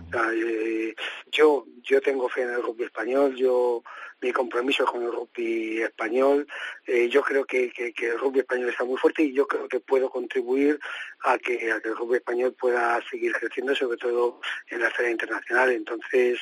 O 0.08 0.12
sea, 0.12 0.32
eh, 0.34 0.96
yo, 1.32 1.66
yo 1.84 2.02
tengo 2.02 2.30
fe 2.30 2.44
en 2.44 2.52
el 2.52 2.62
rugby 2.62 2.86
español, 2.86 3.36
yo 3.36 3.84
mi 4.22 4.32
compromiso 4.32 4.86
con 4.86 5.04
el 5.04 5.12
rugby 5.12 5.82
español, 5.82 6.48
eh, 6.86 7.10
yo 7.10 7.24
creo 7.24 7.44
que, 7.46 7.72
que, 7.72 7.92
que 7.92 8.10
el 8.10 8.20
rugby 8.20 8.40
español 8.40 8.70
está 8.70 8.84
muy 8.84 8.98
fuerte 8.98 9.24
y 9.24 9.34
yo 9.34 9.48
creo 9.48 9.68
que 9.68 9.80
puedo 9.80 10.10
contribuir 10.10 10.80
a 11.24 11.38
que, 11.40 11.72
a 11.72 11.80
que 11.82 11.90
el 11.90 11.96
rugby 11.96 12.18
español 12.18 12.54
pueda 12.54 13.02
seguir 13.10 13.34
creciendo, 13.34 13.76
sobre 13.76 13.98
todo 13.98 14.40
en 14.70 14.82
la 14.82 14.90
esfera 14.90 15.10
internacional. 15.10 15.72
Entonces, 15.72 16.40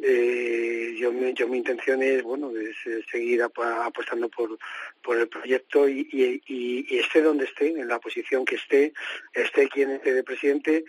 eh, 0.00 0.94
yo, 0.98 1.12
yo 1.12 1.48
mi 1.48 1.58
intención 1.58 2.02
es, 2.02 2.22
bueno, 2.22 2.52
es, 2.56 2.76
seguir 3.10 3.42
ap- 3.42 3.58
apostando 3.58 4.28
por, 4.28 4.58
por 5.02 5.18
el 5.18 5.28
proyecto 5.28 5.88
y, 5.88 6.08
y, 6.46 6.98
esté 6.98 7.22
donde 7.22 7.44
esté, 7.44 7.68
en 7.68 7.88
la 7.88 7.98
posición 7.98 8.44
que 8.44 8.56
esté, 8.56 8.92
esté 9.32 9.68
quien 9.68 9.90
esté 9.90 10.14
de 10.14 10.22
presidente, 10.22 10.84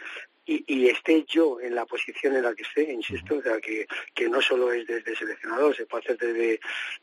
y, 0.45 0.87
esté 0.87 1.25
yo 1.27 1.59
en 1.61 1.75
la 1.75 1.85
posición 1.85 2.35
en 2.35 2.41
la 2.41 2.55
que 2.55 2.63
esté, 2.63 2.91
insisto, 2.91 3.35
o 3.37 3.41
sea, 3.43 3.59
que, 3.61 3.85
que 4.15 4.27
no 4.27 4.41
solo 4.41 4.71
es 4.71 4.87
desde 4.87 5.15
seleccionador, 5.15 5.75
se 5.75 5.85
puede 5.85 6.05
hacer 6.05 6.17
desde, 6.17 6.59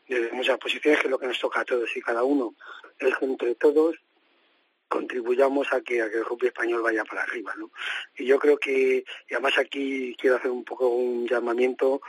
desde 0.08 0.32
muchas 0.32 0.58
posiciones, 0.58 0.98
que 0.98 1.06
es 1.06 1.10
lo 1.12 1.18
que 1.18 1.28
nos 1.28 1.38
toca 1.38 1.60
a 1.60 1.64
todos 1.64 1.96
y 1.96 2.00
cada 2.00 2.24
uno, 2.24 2.56
es 2.98 3.14
entre 3.20 3.54
todos 3.54 3.94
contribuyamos 4.88 5.72
a 5.72 5.80
que, 5.80 6.02
a 6.02 6.10
que 6.10 6.18
el 6.18 6.24
rugby 6.24 6.48
español 6.48 6.82
vaya 6.82 7.04
para 7.04 7.22
arriba, 7.22 7.54
¿no? 7.58 7.70
Y 8.16 8.26
yo 8.26 8.38
creo 8.38 8.56
que, 8.58 9.04
y 9.28 9.34
además 9.34 9.58
aquí 9.58 10.14
quiero 10.18 10.36
hacer 10.36 10.50
un 10.50 10.64
poco 10.64 10.88
un 10.88 11.26
llamamiento, 11.26 12.00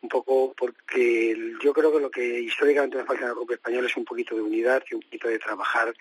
un 0.00 0.08
poco 0.08 0.54
porque 0.56 1.36
yo 1.62 1.72
creo 1.72 1.92
que 1.92 2.00
lo 2.00 2.10
que 2.10 2.40
históricamente 2.40 2.96
nos 2.96 3.06
falta 3.06 3.24
en 3.24 3.30
el 3.30 3.34
rugby 3.34 3.54
español 3.54 3.86
es 3.86 3.96
un 3.96 4.04
poquito 4.04 4.34
de 4.34 4.42
unidad 4.42 4.82
y 4.90 4.94
un 4.94 5.02
poquito 5.02 5.28
de 5.28 5.38
trabajar 5.38 5.92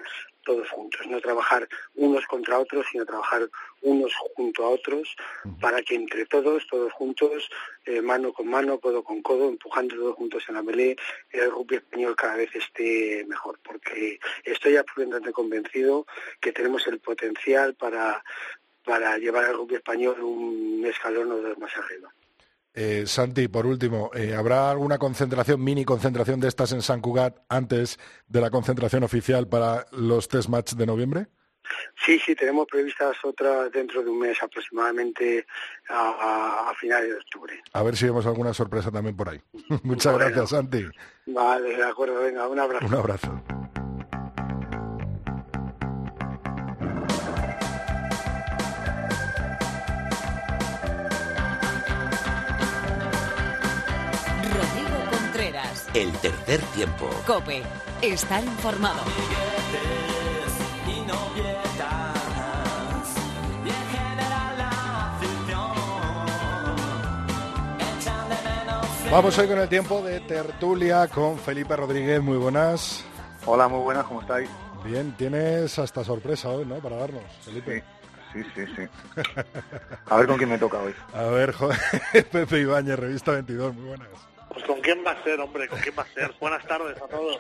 todos 0.47 0.69
juntos, 0.69 1.05
no 1.07 1.19
trabajar 1.19 1.67
unos 1.95 2.25
contra 2.25 2.57
otros, 2.57 2.85
sino 2.89 3.05
trabajar 3.05 3.49
unos 3.81 4.13
junto 4.33 4.63
a 4.63 4.69
otros 4.69 5.13
para 5.59 5.81
que 5.81 5.95
entre 5.95 6.25
todos, 6.25 6.65
todos 6.67 6.91
juntos, 6.93 7.49
eh, 7.85 8.01
mano 8.01 8.31
con 8.31 8.47
mano, 8.47 8.79
codo 8.79 9.03
con 9.03 9.21
codo, 9.21 9.49
empujando 9.49 9.95
todos 9.95 10.15
juntos 10.15 10.45
en 10.47 10.55
la 10.55 10.63
melee, 10.63 10.95
el 11.31 11.51
rugby 11.51 11.75
español 11.75 12.15
cada 12.15 12.37
vez 12.37 12.49
esté 12.55 13.25
mejor, 13.27 13.59
porque 13.61 14.19
estoy 14.45 14.77
absolutamente 14.77 15.33
convencido 15.33 16.07
que 16.39 16.53
tenemos 16.53 16.87
el 16.87 16.99
potencial 16.99 17.75
para, 17.75 18.23
para 18.85 19.17
llevar 19.17 19.43
al 19.43 19.57
rugby 19.57 19.75
español 19.75 20.21
un 20.23 20.85
escalón 20.85 21.29
o 21.33 21.37
dos 21.41 21.57
más 21.57 21.75
arriba. 21.75 22.09
Eh, 22.79 23.07
Santi, 23.07 23.47
por 23.47 23.65
último, 23.65 24.11
eh, 24.13 24.35
¿habrá 24.35 24.69
alguna 24.69 24.99
concentración, 24.99 25.63
mini 25.63 25.83
concentración 25.83 26.39
de 26.39 26.47
estas 26.47 26.71
en 26.73 26.83
San 26.83 27.01
Cugat 27.01 27.35
antes 27.49 27.97
de 28.27 28.39
la 28.39 28.51
concentración 28.51 29.03
oficial 29.03 29.47
para 29.47 29.87
los 29.93 30.27
test 30.27 30.47
match 30.47 30.73
de 30.73 30.85
noviembre? 30.85 31.25
Sí, 32.05 32.19
sí, 32.23 32.35
tenemos 32.35 32.67
previstas 32.67 33.17
otras 33.23 33.71
dentro 33.71 34.03
de 34.03 34.09
un 34.11 34.19
mes 34.19 34.37
aproximadamente 34.43 35.45
a, 35.89 35.95
a- 36.67 36.69
a 36.69 36.75
finales 36.75 37.09
de 37.09 37.15
octubre. 37.15 37.59
A 37.73 37.81
ver 37.81 37.97
si 37.97 38.05
vemos 38.05 38.27
alguna 38.27 38.53
sorpresa 38.53 38.91
también 38.91 39.17
por 39.17 39.29
ahí. 39.29 39.41
Muchas 39.83 40.13
Bueno. 40.13 40.29
gracias, 40.29 40.49
Santi. 40.51 40.85
Vale, 41.25 41.75
de 41.75 41.83
acuerdo, 41.83 42.19
venga, 42.21 42.47
un 42.47 42.59
abrazo. 42.59 42.85
Un 42.85 42.93
abrazo. 42.93 43.43
El 55.97 56.11
tercer 56.19 56.61
tiempo. 56.75 57.09
Cope. 57.25 57.63
Estar 58.03 58.43
informado. 58.43 59.01
Vamos 69.09 69.39
hoy 69.39 69.47
con 69.47 69.57
el 69.57 69.67
tiempo 69.67 70.03
de 70.03 70.19
tertulia 70.19 71.07
con 71.07 71.39
Felipe 71.39 71.75
Rodríguez. 71.75 72.21
Muy 72.21 72.37
buenas. 72.37 73.03
Hola, 73.47 73.67
muy 73.67 73.79
buenas, 73.79 74.05
¿cómo 74.05 74.21
estáis? 74.21 74.47
Bien, 74.85 75.15
tienes 75.17 75.79
hasta 75.79 76.03
sorpresa 76.03 76.49
hoy, 76.49 76.63
¿no? 76.63 76.75
Para 76.75 76.97
darnos, 76.97 77.23
Felipe. 77.43 77.83
Sí, 78.31 78.43
sí, 78.53 78.65
sí. 78.75 78.83
A 80.05 80.17
ver 80.17 80.27
con 80.27 80.37
quién 80.37 80.51
me 80.51 80.59
toca 80.59 80.77
hoy. 80.77 80.93
A 81.15 81.23
ver, 81.23 81.53
joder, 81.53 81.79
Pepe 82.31 82.59
Ibáñez, 82.59 82.99
Revista 82.99 83.31
22, 83.31 83.73
muy 83.73 83.85
buenas. 83.85 84.36
Pues 84.57 84.65
con 84.65 84.81
quién 84.81 85.05
va 85.05 85.11
a 85.11 85.23
ser, 85.23 85.39
hombre, 85.39 85.67
con 85.67 85.77
quién 85.81 85.93
va 85.95 86.01
a 86.01 86.07
ser. 86.07 86.33
Buenas 86.39 86.65
tardes 86.65 86.99
a 86.99 87.07
todos. 87.07 87.37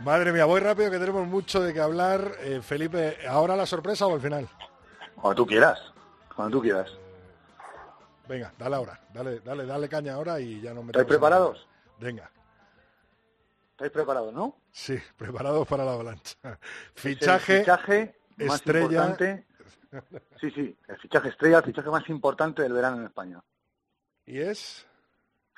Madre 0.00 0.32
mía, 0.32 0.46
voy 0.46 0.58
rápido 0.58 0.90
que 0.90 0.98
tenemos 0.98 1.24
mucho 1.28 1.60
de 1.62 1.72
qué 1.72 1.78
hablar. 1.78 2.32
Eh, 2.40 2.60
Felipe, 2.60 3.18
¿ahora 3.28 3.54
la 3.54 3.66
sorpresa 3.66 4.04
o 4.08 4.14
al 4.16 4.20
final? 4.20 4.48
Cuando 5.14 5.36
tú 5.36 5.46
quieras. 5.46 5.78
Cuando 6.34 6.56
tú 6.58 6.62
quieras. 6.62 6.90
Venga, 8.26 8.52
dale 8.58 8.74
ahora, 8.74 9.00
dale, 9.14 9.38
dale, 9.38 9.64
dale 9.64 9.88
caña 9.88 10.14
ahora 10.14 10.40
y 10.40 10.60
ya 10.60 10.74
no 10.74 10.82
me 10.82 10.88
¿Estáis 10.90 11.06
preparados? 11.06 11.68
Venga, 12.00 12.28
¿Estáis 13.70 13.92
preparados, 13.92 14.34
no? 14.34 14.56
sí, 14.72 14.98
preparados 15.16 15.68
para 15.68 15.84
la 15.84 15.92
avalancha. 15.92 16.36
Es 16.42 17.04
el 17.04 17.14
Fichaje, 17.14 17.60
fichaje 17.60 18.18
más 18.38 18.56
estrella. 18.56 18.82
importante. 19.06 19.46
Sí, 20.40 20.50
sí, 20.50 20.76
el 20.88 20.98
fichaje 20.98 21.28
estrella, 21.28 21.58
el 21.58 21.64
fichaje 21.64 21.90
más 21.90 22.08
importante 22.08 22.62
del 22.62 22.72
verano 22.72 22.96
en 22.98 23.04
España. 23.06 23.40
y 24.26 24.40
es... 24.40 24.84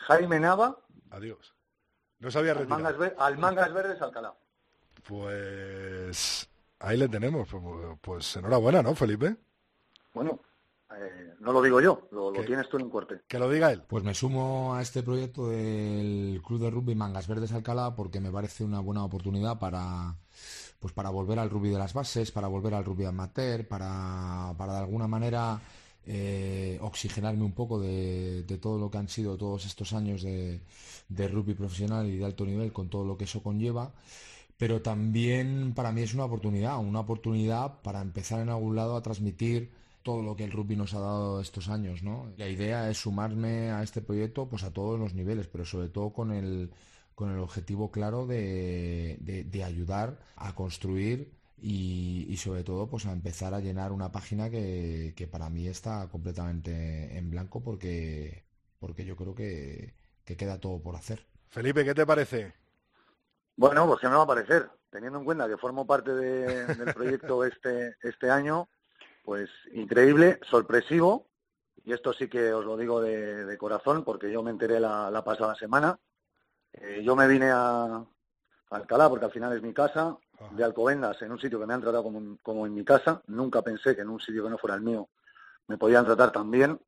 Jaime 0.07 0.41
Nava. 0.41 0.79
Adiós. 1.11 1.55
No 2.19 2.31
se 2.31 2.39
había 2.39 2.53
al 2.53 2.59
retirado. 2.59 2.83
mangas, 2.83 2.99
Ver- 2.99 3.17
al 3.19 3.39
Mangas 3.39 3.73
Verdes 3.73 4.01
Alcalá. 4.03 4.35
Pues 5.07 6.49
ahí 6.79 6.97
le 6.97 7.09
tenemos. 7.09 7.49
Pues, 7.49 7.99
pues 8.01 8.37
enhorabuena, 8.37 8.83
¿no, 8.83 8.95
Felipe? 8.95 9.37
Bueno, 10.15 10.41
eh, 10.97 11.35
no 11.41 11.53
lo 11.53 11.63
digo 11.63 11.81
yo, 11.81 12.09
lo, 12.11 12.31
lo 12.31 12.45
tienes 12.45 12.69
tú 12.69 12.77
en 12.77 12.85
un 12.85 12.91
corte. 12.91 13.23
Que 13.29 13.39
lo 13.39 13.49
diga 13.51 13.73
él. 13.73 13.83
Pues 13.83 14.05
me 14.05 14.15
sumo 14.15 14.75
a 14.75 14.83
este 14.83 15.03
proyecto 15.03 15.49
del 15.49 16.43
Club 16.47 16.61
de 16.61 16.71
Rugby 16.71 16.95
Mangas 16.95 17.29
Verdes 17.29 17.53
Alcalá 17.53 17.95
porque 17.95 18.21
me 18.21 18.31
parece 18.33 18.65
una 18.65 18.81
buena 18.81 19.05
oportunidad 19.05 19.59
para 19.59 20.17
pues 20.81 20.95
para 20.95 21.11
volver 21.11 21.39
al 21.39 21.51
rugby 21.51 21.69
de 21.69 21.79
las 21.79 21.93
bases, 21.93 22.33
para 22.33 22.49
volver 22.49 22.73
al 22.73 22.87
rugby 22.87 23.05
amateur, 23.05 23.69
para, 23.69 24.55
para 24.57 24.73
de 24.73 24.79
alguna 24.79 25.07
manera 25.07 25.61
eh, 26.07 26.79
oxigenarme 26.81 27.45
un 27.45 27.53
poco 27.53 27.79
de, 27.81 28.45
todo 28.61 28.79
lo 28.79 28.91
que 28.91 28.99
han 28.99 29.09
sido 29.09 29.37
todos 29.37 29.67
estos 29.67 29.93
años 29.93 30.23
de, 30.23 30.61
rugby 31.29 31.55
profesional 31.55 32.07
y 32.09 32.17
de 32.19 32.25
alto 32.25 32.45
nivel 32.47 32.73
con 32.73 32.89
todo 32.89 33.05
lo 33.05 33.17
que 33.17 33.25
eso 33.25 33.43
conlleva. 33.43 33.93
Pero 34.57 34.83
también 34.83 35.73
para 35.75 35.93
mí 35.93 36.03
es 36.03 36.15
una 36.15 36.25
oportunidad, 36.25 36.79
una 36.79 37.01
oportunidad 37.01 37.81
para 37.83 38.01
empezar 38.03 38.41
en 38.41 38.51
algún 38.51 38.77
lado 38.77 38.97
a 38.97 39.03
transmitir 39.03 39.71
todo 40.03 40.23
lo 40.23 40.37
que 40.37 40.45
el 40.45 40.53
rugby 40.53 40.77
nos 40.77 40.95
ha 40.95 41.01
dado 41.01 41.41
estos 41.41 41.69
años, 41.69 42.03
¿no? 42.03 42.27
La 42.37 42.49
idea 42.49 42.91
es 42.91 42.99
sumarme 42.99 43.71
a 43.71 43.83
este 43.83 44.01
proyecto 44.03 44.49
pues 44.49 44.63
a 44.65 44.73
todos 44.73 44.99
los 44.99 45.15
niveles, 45.15 45.47
pero 45.47 45.65
sobre 45.65 45.89
todo 45.89 46.13
con 46.13 46.33
el, 46.33 46.71
con 47.15 47.31
el 47.31 47.39
objetivo 47.39 47.91
claro 47.91 48.27
de- 48.27 49.19
de 49.21 49.65
ayudar 49.65 50.19
a 50.37 50.55
construir 50.55 51.31
y, 51.63 52.27
y 52.29 52.37
sobre 52.37 52.65
todo 52.65 52.89
pues 52.89 53.07
a 53.07 53.13
empezar 53.13 53.55
a 53.55 53.61
llenar 53.61 53.93
una 53.93 54.13
página 54.13 54.51
que, 54.51 55.15
que 55.17 55.27
para 55.29 55.51
mí 55.51 55.67
está 55.69 56.09
completamente 56.11 57.17
en 57.19 57.31
blanco 57.31 57.63
porque, 57.63 58.45
porque 58.79 59.05
yo 59.05 59.17
creo 59.17 59.35
que, 59.35 59.95
que 60.25 60.37
queda 60.37 60.61
todo 60.61 60.83
por 60.83 60.97
hacer. 60.97 61.27
Felipe, 61.49 61.85
¿qué 61.85 61.95
te 61.95 62.07
parece? 62.07 62.55
Bueno, 63.57 63.87
pues 63.87 64.01
que 64.01 64.09
me 64.09 64.17
va 64.17 64.23
a 64.23 64.27
parecer, 64.27 64.71
teniendo 64.91 65.19
en 65.19 65.25
cuenta 65.25 65.49
que 65.49 65.57
formo 65.59 65.87
parte 65.87 66.13
de- 66.15 66.75
del 66.75 66.91
proyecto 66.93 67.45
este, 67.45 67.97
este 68.03 68.31
año, 68.31 68.69
pues 69.23 69.51
increíble, 69.73 70.41
sorpresivo, 70.51 71.29
y 71.85 71.93
esto 71.93 72.13
sí 72.13 72.29
que 72.29 72.53
os 72.53 72.65
lo 72.65 72.77
digo 72.77 73.01
de, 73.03 73.45
de 73.47 73.59
corazón, 73.59 74.05
porque 74.05 74.33
yo 74.33 74.43
me 74.43 74.51
enteré 74.53 74.81
la, 74.81 75.11
la 75.11 75.25
pasada 75.25 75.55
semana. 75.57 75.99
Eh, 76.73 77.03
yo 77.05 77.17
me 77.17 77.29
vine 77.29 77.51
a, 77.51 77.85
a 77.97 78.07
Alcalá, 78.71 79.09
porque 79.11 79.27
al 79.27 79.33
final 79.33 79.55
es 79.57 79.63
mi 79.63 79.75
casa, 79.75 80.19
de 80.51 80.65
Alcobendas, 80.65 81.21
en 81.23 81.33
un 81.33 81.39
sitio 81.39 81.61
que 81.61 81.67
me 81.67 81.75
han 81.75 81.81
tratado 81.81 82.03
como, 82.03 82.39
como 82.43 82.67
en 82.67 82.75
mi 82.75 82.85
casa. 82.85 83.23
Nunca 83.27 83.63
pensé 83.63 83.95
que 83.95 84.03
en 84.03 84.09
un 84.09 84.21
sitio 84.21 84.45
que 84.45 84.51
no 84.51 84.59
fuera 84.59 84.77
el 84.77 84.83
mío 84.83 85.09
me 85.69 85.79
podían 85.79 86.05
tratar 86.05 86.33
tan 86.33 86.51
bien. 86.51 86.81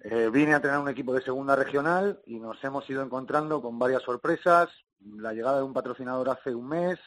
Eh, 0.00 0.28
vine 0.32 0.52
a 0.52 0.56
entrenar 0.56 0.80
un 0.80 0.88
equipo 0.88 1.14
de 1.14 1.22
segunda 1.22 1.56
regional 1.56 2.20
y 2.26 2.38
nos 2.38 2.62
hemos 2.62 2.88
ido 2.90 3.02
encontrando 3.02 3.62
con 3.62 3.78
varias 3.78 4.02
sorpresas. 4.02 4.70
La 5.00 5.32
llegada 5.32 5.58
de 5.58 5.62
un 5.64 5.72
patrocinador 5.72 6.28
hace 6.28 6.54
un 6.54 6.68
mes, 6.68 6.98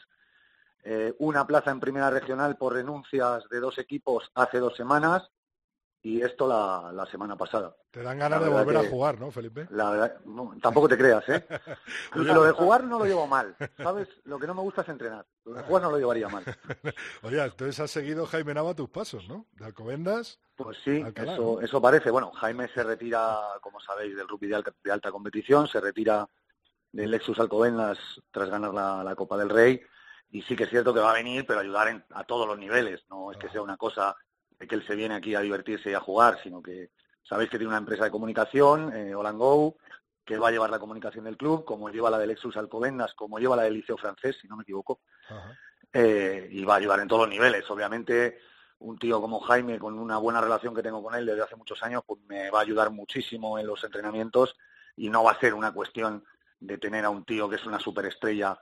eh, 0.84 1.14
una 1.18 1.46
plaza 1.46 1.70
en 1.70 1.80
primera 1.80 2.10
regional 2.10 2.56
por 2.56 2.74
renuncias 2.74 3.48
de 3.48 3.60
dos 3.60 3.78
equipos 3.78 4.30
hace 4.34 4.58
dos 4.58 4.76
semanas 4.76 5.30
y 6.02 6.22
esto 6.22 6.46
la, 6.46 6.92
la 6.92 7.06
semana 7.06 7.36
pasada. 7.36 7.74
Te 7.90 8.02
dan 8.02 8.18
ganas 8.18 8.42
de 8.42 8.48
volver 8.48 8.76
a 8.76 8.84
jugar, 8.88 9.18
¿no, 9.18 9.30
Felipe? 9.30 9.66
La 9.70 9.90
verdad, 9.90 10.20
no, 10.24 10.54
tampoco 10.62 10.88
te 10.88 10.96
creas, 10.96 11.28
¿eh? 11.28 11.44
Lo 12.14 12.44
de 12.44 12.52
jugar 12.52 12.84
no 12.84 12.98
lo 12.98 13.04
llevo 13.04 13.26
mal, 13.26 13.56
¿sabes? 13.76 14.08
Lo 14.24 14.38
que 14.38 14.46
no 14.46 14.54
me 14.54 14.60
gusta 14.62 14.82
es 14.82 14.88
entrenar. 14.88 15.26
Lo 15.44 15.54
de 15.54 15.62
jugar 15.62 15.82
no 15.82 15.90
lo 15.90 15.98
llevaría 15.98 16.28
mal. 16.28 16.44
Oye, 17.22 17.42
entonces 17.42 17.80
has 17.80 17.90
seguido 17.90 18.26
Jaime 18.26 18.54
Nava 18.54 18.74
tus 18.74 18.88
pasos, 18.90 19.28
¿no? 19.28 19.46
De 19.52 19.64
Alcobendas. 19.64 20.38
Pues 20.56 20.78
sí, 20.84 21.02
Alcalá, 21.02 21.32
eso, 21.34 21.56
¿no? 21.58 21.60
eso 21.60 21.82
parece. 21.82 22.10
Bueno, 22.10 22.30
Jaime 22.32 22.68
se 22.68 22.82
retira, 22.84 23.36
como 23.60 23.80
sabéis, 23.80 24.16
del 24.16 24.28
rugby 24.28 24.46
de, 24.48 24.54
alta, 24.56 24.72
de 24.82 24.92
alta 24.92 25.10
competición, 25.10 25.66
se 25.66 25.80
retira 25.80 26.28
del 26.92 27.10
Lexus 27.10 27.38
Alcobendas 27.40 27.98
tras 28.30 28.48
ganar 28.50 28.72
la, 28.72 29.02
la 29.02 29.14
Copa 29.16 29.36
del 29.36 29.50
Rey. 29.50 29.80
Y 30.30 30.42
sí 30.42 30.54
que 30.56 30.64
es 30.64 30.70
cierto 30.70 30.92
que 30.92 31.00
va 31.00 31.10
a 31.10 31.14
venir, 31.14 31.46
pero 31.46 31.60
ayudar 31.60 31.88
en- 31.88 32.04
a 32.10 32.22
todos 32.24 32.46
los 32.46 32.58
niveles. 32.58 33.02
No 33.08 33.32
es 33.32 33.38
que 33.38 33.48
sea 33.48 33.62
una 33.62 33.76
cosa 33.78 34.14
de 34.58 34.66
que 34.66 34.74
él 34.74 34.86
se 34.86 34.94
viene 34.94 35.14
aquí 35.14 35.34
a 35.34 35.40
divertirse 35.40 35.90
y 35.90 35.94
a 35.94 36.00
jugar, 36.00 36.38
sino 36.42 36.62
que 36.62 36.90
sabéis 37.22 37.50
que 37.50 37.58
tiene 37.58 37.68
una 37.68 37.78
empresa 37.78 38.04
de 38.04 38.10
comunicación, 38.10 38.92
eh, 38.94 39.14
Holland 39.14 39.38
Go, 39.38 39.76
que 40.24 40.38
va 40.38 40.48
a 40.48 40.50
llevar 40.50 40.70
la 40.70 40.78
comunicación 40.78 41.24
del 41.24 41.36
club, 41.36 41.64
como 41.64 41.88
lleva 41.88 42.10
la 42.10 42.18
del 42.18 42.28
Lexus 42.28 42.56
Alcobendas, 42.56 43.14
como 43.14 43.38
lleva 43.38 43.56
la 43.56 43.62
del 43.62 43.74
Liceo 43.74 43.96
Francés, 43.96 44.36
si 44.40 44.46
no 44.46 44.56
me 44.56 44.62
equivoco 44.62 45.00
eh, 45.92 46.48
y 46.50 46.64
va 46.64 46.74
a 46.74 46.76
ayudar 46.76 47.00
en 47.00 47.08
todos 47.08 47.22
los 47.22 47.30
niveles. 47.30 47.68
Obviamente, 47.70 48.38
un 48.80 48.98
tío 48.98 49.20
como 49.20 49.40
Jaime, 49.40 49.78
con 49.78 49.98
una 49.98 50.18
buena 50.18 50.40
relación 50.40 50.74
que 50.74 50.82
tengo 50.82 51.02
con 51.02 51.14
él 51.14 51.26
desde 51.26 51.42
hace 51.42 51.56
muchos 51.56 51.82
años, 51.82 52.02
pues 52.06 52.20
me 52.28 52.50
va 52.50 52.58
a 52.58 52.62
ayudar 52.62 52.90
muchísimo 52.90 53.58
en 53.58 53.66
los 53.66 53.82
entrenamientos 53.84 54.56
y 54.96 55.08
no 55.08 55.24
va 55.24 55.32
a 55.32 55.40
ser 55.40 55.54
una 55.54 55.72
cuestión 55.72 56.24
de 56.60 56.78
tener 56.78 57.04
a 57.04 57.10
un 57.10 57.24
tío 57.24 57.48
que 57.48 57.56
es 57.56 57.64
una 57.64 57.78
superestrella 57.78 58.60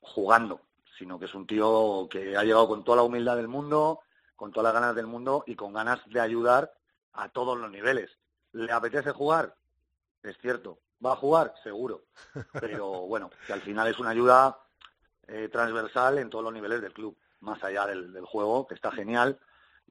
jugando, 0.00 0.60
sino 0.98 1.18
que 1.18 1.26
es 1.26 1.34
un 1.34 1.46
tío 1.46 2.08
que 2.10 2.36
ha 2.36 2.42
llegado 2.42 2.68
con 2.68 2.84
toda 2.84 2.96
la 2.96 3.02
humildad 3.04 3.36
del 3.36 3.48
mundo, 3.48 4.00
con 4.36 4.52
todas 4.52 4.72
las 4.72 4.80
ganas 4.80 4.94
del 4.94 5.06
mundo 5.06 5.44
y 5.46 5.56
con 5.56 5.72
ganas 5.72 6.00
de 6.06 6.20
ayudar 6.20 6.72
a 7.12 7.28
todos 7.30 7.58
los 7.58 7.70
niveles. 7.70 8.10
¿Le 8.52 8.70
apetece 8.70 9.10
jugar? 9.12 9.56
Es 10.22 10.36
cierto. 10.38 10.78
¿Va 11.04 11.12
a 11.12 11.16
jugar? 11.16 11.54
Seguro. 11.62 12.04
Pero 12.60 12.86
bueno, 13.08 13.30
que 13.46 13.52
al 13.52 13.62
final 13.62 13.88
es 13.88 13.98
una 13.98 14.10
ayuda 14.10 14.58
eh, 15.26 15.48
transversal 15.50 16.18
en 16.18 16.30
todos 16.30 16.44
los 16.44 16.52
niveles 16.52 16.80
del 16.80 16.92
club, 16.92 17.16
más 17.40 17.62
allá 17.64 17.86
del, 17.86 18.12
del 18.12 18.24
juego, 18.24 18.66
que 18.66 18.74
está 18.74 18.92
genial, 18.92 19.38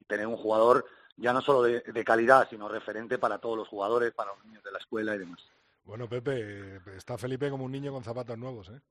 tener 0.08 0.28
un 0.28 0.38
jugador 0.38 0.86
ya 1.18 1.34
no 1.34 1.42
solo 1.42 1.64
de, 1.64 1.82
de 1.82 2.04
calidad, 2.04 2.48
sino 2.50 2.68
referente 2.68 3.18
para 3.18 3.38
todos 3.40 3.58
los 3.58 3.68
jugadores, 3.68 4.14
para 4.14 4.34
los 4.34 4.46
niños 4.46 4.64
de 4.64 4.72
la 4.72 4.80
escuela 4.80 5.16
y 5.16 5.20
demás. 5.20 5.40
Bueno, 5.86 6.10
Pepe, 6.10 6.82
está 6.96 7.18
Felipe 7.18 7.50
como 7.50 7.66
un 7.66 7.72
niño 7.72 7.92
con 7.94 8.04
zapatos 8.04 8.38
nuevos, 8.38 8.70
¿eh? 8.70 8.82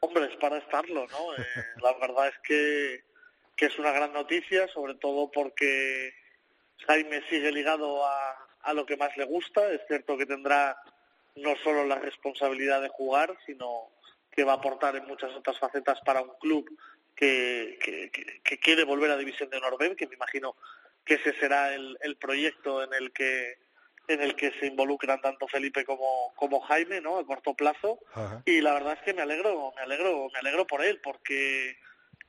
Hombre, 0.00 0.24
es 0.24 0.36
para 0.38 0.58
estarlo, 0.58 1.06
¿no? 1.06 1.34
Eh, 1.36 1.46
la 1.80 1.96
verdad 1.98 2.26
es 2.26 2.34
que, 2.42 3.04
que 3.62 3.68
es 3.68 3.78
una 3.78 3.92
gran 3.92 4.12
noticia, 4.12 4.66
sobre 4.74 4.96
todo 4.96 5.30
porque 5.30 6.12
Jaime 6.88 7.22
sigue 7.30 7.52
ligado 7.52 8.04
a, 8.04 8.48
a 8.62 8.74
lo 8.74 8.84
que 8.84 8.96
más 8.96 9.16
le 9.16 9.24
gusta. 9.24 9.70
Es 9.72 9.82
cierto 9.86 10.18
que 10.18 10.26
tendrá 10.26 10.76
no 11.36 11.54
solo 11.62 11.84
la 11.84 11.94
responsabilidad 12.00 12.82
de 12.82 12.88
jugar, 12.88 13.38
sino 13.46 13.92
que 14.32 14.42
va 14.42 14.54
a 14.54 14.56
aportar 14.56 14.96
en 14.96 15.06
muchas 15.06 15.30
otras 15.36 15.60
facetas 15.60 16.00
para 16.04 16.22
un 16.22 16.32
club 16.40 16.68
que, 17.14 17.78
que, 17.80 18.10
que- 18.10 18.40
que 18.42 18.58
quiere 18.58 18.82
volver 18.82 19.12
a 19.12 19.16
División 19.16 19.48
de 19.48 19.58
Honor 19.58 19.78
que 19.96 20.08
me 20.08 20.14
imagino 20.16 20.56
que 21.04 21.14
ese 21.14 21.32
será 21.38 21.72
el, 21.72 21.96
el 22.00 22.16
proyecto 22.16 22.82
en 22.82 22.92
el 22.94 23.12
que 23.12 23.58
en 24.08 24.20
el 24.22 24.34
que 24.34 24.50
se 24.58 24.66
involucran 24.66 25.20
tanto 25.20 25.46
Felipe 25.46 25.84
como, 25.84 26.34
como 26.34 26.58
Jaime, 26.62 27.00
¿no? 27.00 27.18
A 27.18 27.24
corto 27.24 27.54
plazo. 27.54 28.00
Y 28.44 28.60
la 28.60 28.72
verdad 28.74 28.94
es 28.94 29.02
que 29.02 29.14
me 29.14 29.22
alegro, 29.22 29.72
me 29.76 29.82
alegro, 29.82 30.28
me 30.32 30.40
alegro 30.40 30.66
por 30.66 30.82
él, 30.84 31.00
porque 31.00 31.76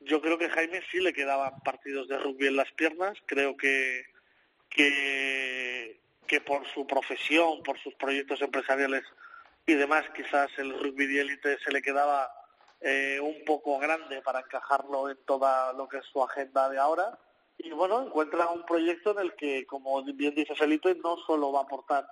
yo 0.06 0.22
creo 0.22 0.38
que 0.38 0.50
Jaime 0.50 0.82
sí 0.92 1.00
le 1.00 1.14
quedaban 1.14 1.60
partidos 1.62 2.08
de 2.08 2.18
rugby 2.18 2.48
en 2.48 2.56
las 2.56 2.72
piernas. 2.74 3.18
Creo 3.26 3.56
que, 3.58 4.06
que, 4.70 6.00
que 6.28 6.42
por 6.42 6.66
su 6.68 6.86
profesión, 6.88 7.64
por 7.64 7.80
sus 7.80 7.94
proyectos 7.96 8.42
empresariales 8.42 9.04
y 9.66 9.74
demás, 9.74 10.06
quizás 10.16 10.52
el 10.58 10.78
rugby 10.80 11.08
de 11.08 11.22
élite 11.22 11.58
se 11.60 11.72
le 11.72 11.82
quedaba 11.82 12.32
eh, 12.82 13.20
un 13.22 13.46
poco 13.46 13.80
grande 13.80 14.22
para 14.22 14.40
encajarlo 14.40 15.10
en 15.10 15.18
toda 15.26 15.74
lo 15.74 15.88
que 15.88 15.98
es 15.98 16.06
su 16.06 16.22
agenda 16.24 16.70
de 16.70 16.80
ahora. 16.80 17.18
Y 17.58 17.72
bueno, 17.72 18.06
encuentra 18.06 18.50
un 18.50 18.66
proyecto 18.66 19.12
en 19.12 19.20
el 19.20 19.36
que, 19.36 19.66
como 19.66 20.04
bien 20.04 20.36
dice 20.36 20.56
Felipe, 20.56 20.96
no 21.04 21.18
solo 21.26 21.52
va 21.52 21.62
a 21.62 21.64
aportar 21.64 22.08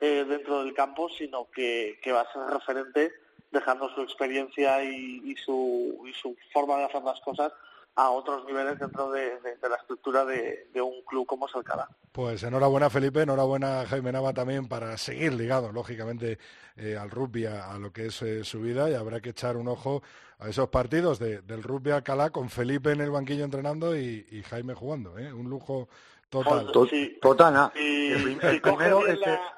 eh, 0.00 0.24
dentro 0.26 0.64
del 0.64 0.74
campo, 0.74 1.08
sino 1.10 1.50
que, 1.50 1.98
que 2.02 2.12
va 2.12 2.22
a 2.22 2.32
ser 2.32 2.42
referente 2.42 3.12
dejando 3.50 3.88
su 3.94 4.00
experiencia 4.02 4.82
y, 4.84 5.22
y 5.24 5.36
su, 5.36 6.02
y 6.06 6.12
su 6.14 6.36
forma 6.52 6.76
de 6.76 6.84
hacer 6.84 7.02
las 7.02 7.20
cosas 7.20 7.52
a 7.98 8.10
otros 8.10 8.44
niveles 8.44 8.78
dentro 8.78 9.10
de, 9.10 9.40
de- 9.40 9.56
de 9.56 9.68
la 9.70 9.76
estructura 9.76 10.24
de, 10.26 10.68
de 10.74 10.82
un 10.82 11.00
club 11.06 11.26
como 11.26 11.46
es 11.48 11.54
Alcalá. 11.56 11.88
Pues 12.12 12.42
enhorabuena 12.42 12.90
Felipe, 12.90 13.22
enhorabuena 13.22 13.86
Jaime 13.86 14.12
Nava 14.12 14.34
también 14.34 14.68
para 14.68 14.98
seguir 14.98 15.32
ligado, 15.32 15.72
lógicamente, 15.72 16.38
eh, 16.76 16.96
al 16.98 17.10
rugby, 17.10 17.46
a, 17.46 17.72
a 17.72 17.78
lo 17.78 17.92
que 17.92 18.06
es 18.06 18.20
eh, 18.20 18.44
su 18.44 18.60
vida 18.60 18.90
y 18.90 18.94
habrá 18.94 19.20
que 19.20 19.30
echar 19.30 19.56
un 19.56 19.68
ojo 19.68 20.02
a 20.38 20.48
esos 20.50 20.68
partidos 20.68 21.18
de- 21.18 21.40
del 21.40 21.62
rugby 21.62 21.90
Alcalá 21.92 22.28
con 22.30 22.50
Felipe 22.50 22.92
en 22.92 23.00
el 23.00 23.10
banquillo 23.10 23.44
entrenando 23.44 23.96
y, 23.96 24.26
y 24.30 24.42
Jaime 24.42 24.74
jugando, 24.74 25.16
¿eh? 25.18 25.32
un 25.32 25.48
lujo 25.48 25.88
total. 26.28 26.70
To- 26.72 26.86
Total, 27.22 27.54
nada. 27.54 27.72
Si, 27.74 28.12
El 28.12 28.60
primero 28.60 29.00
la, 29.06 29.55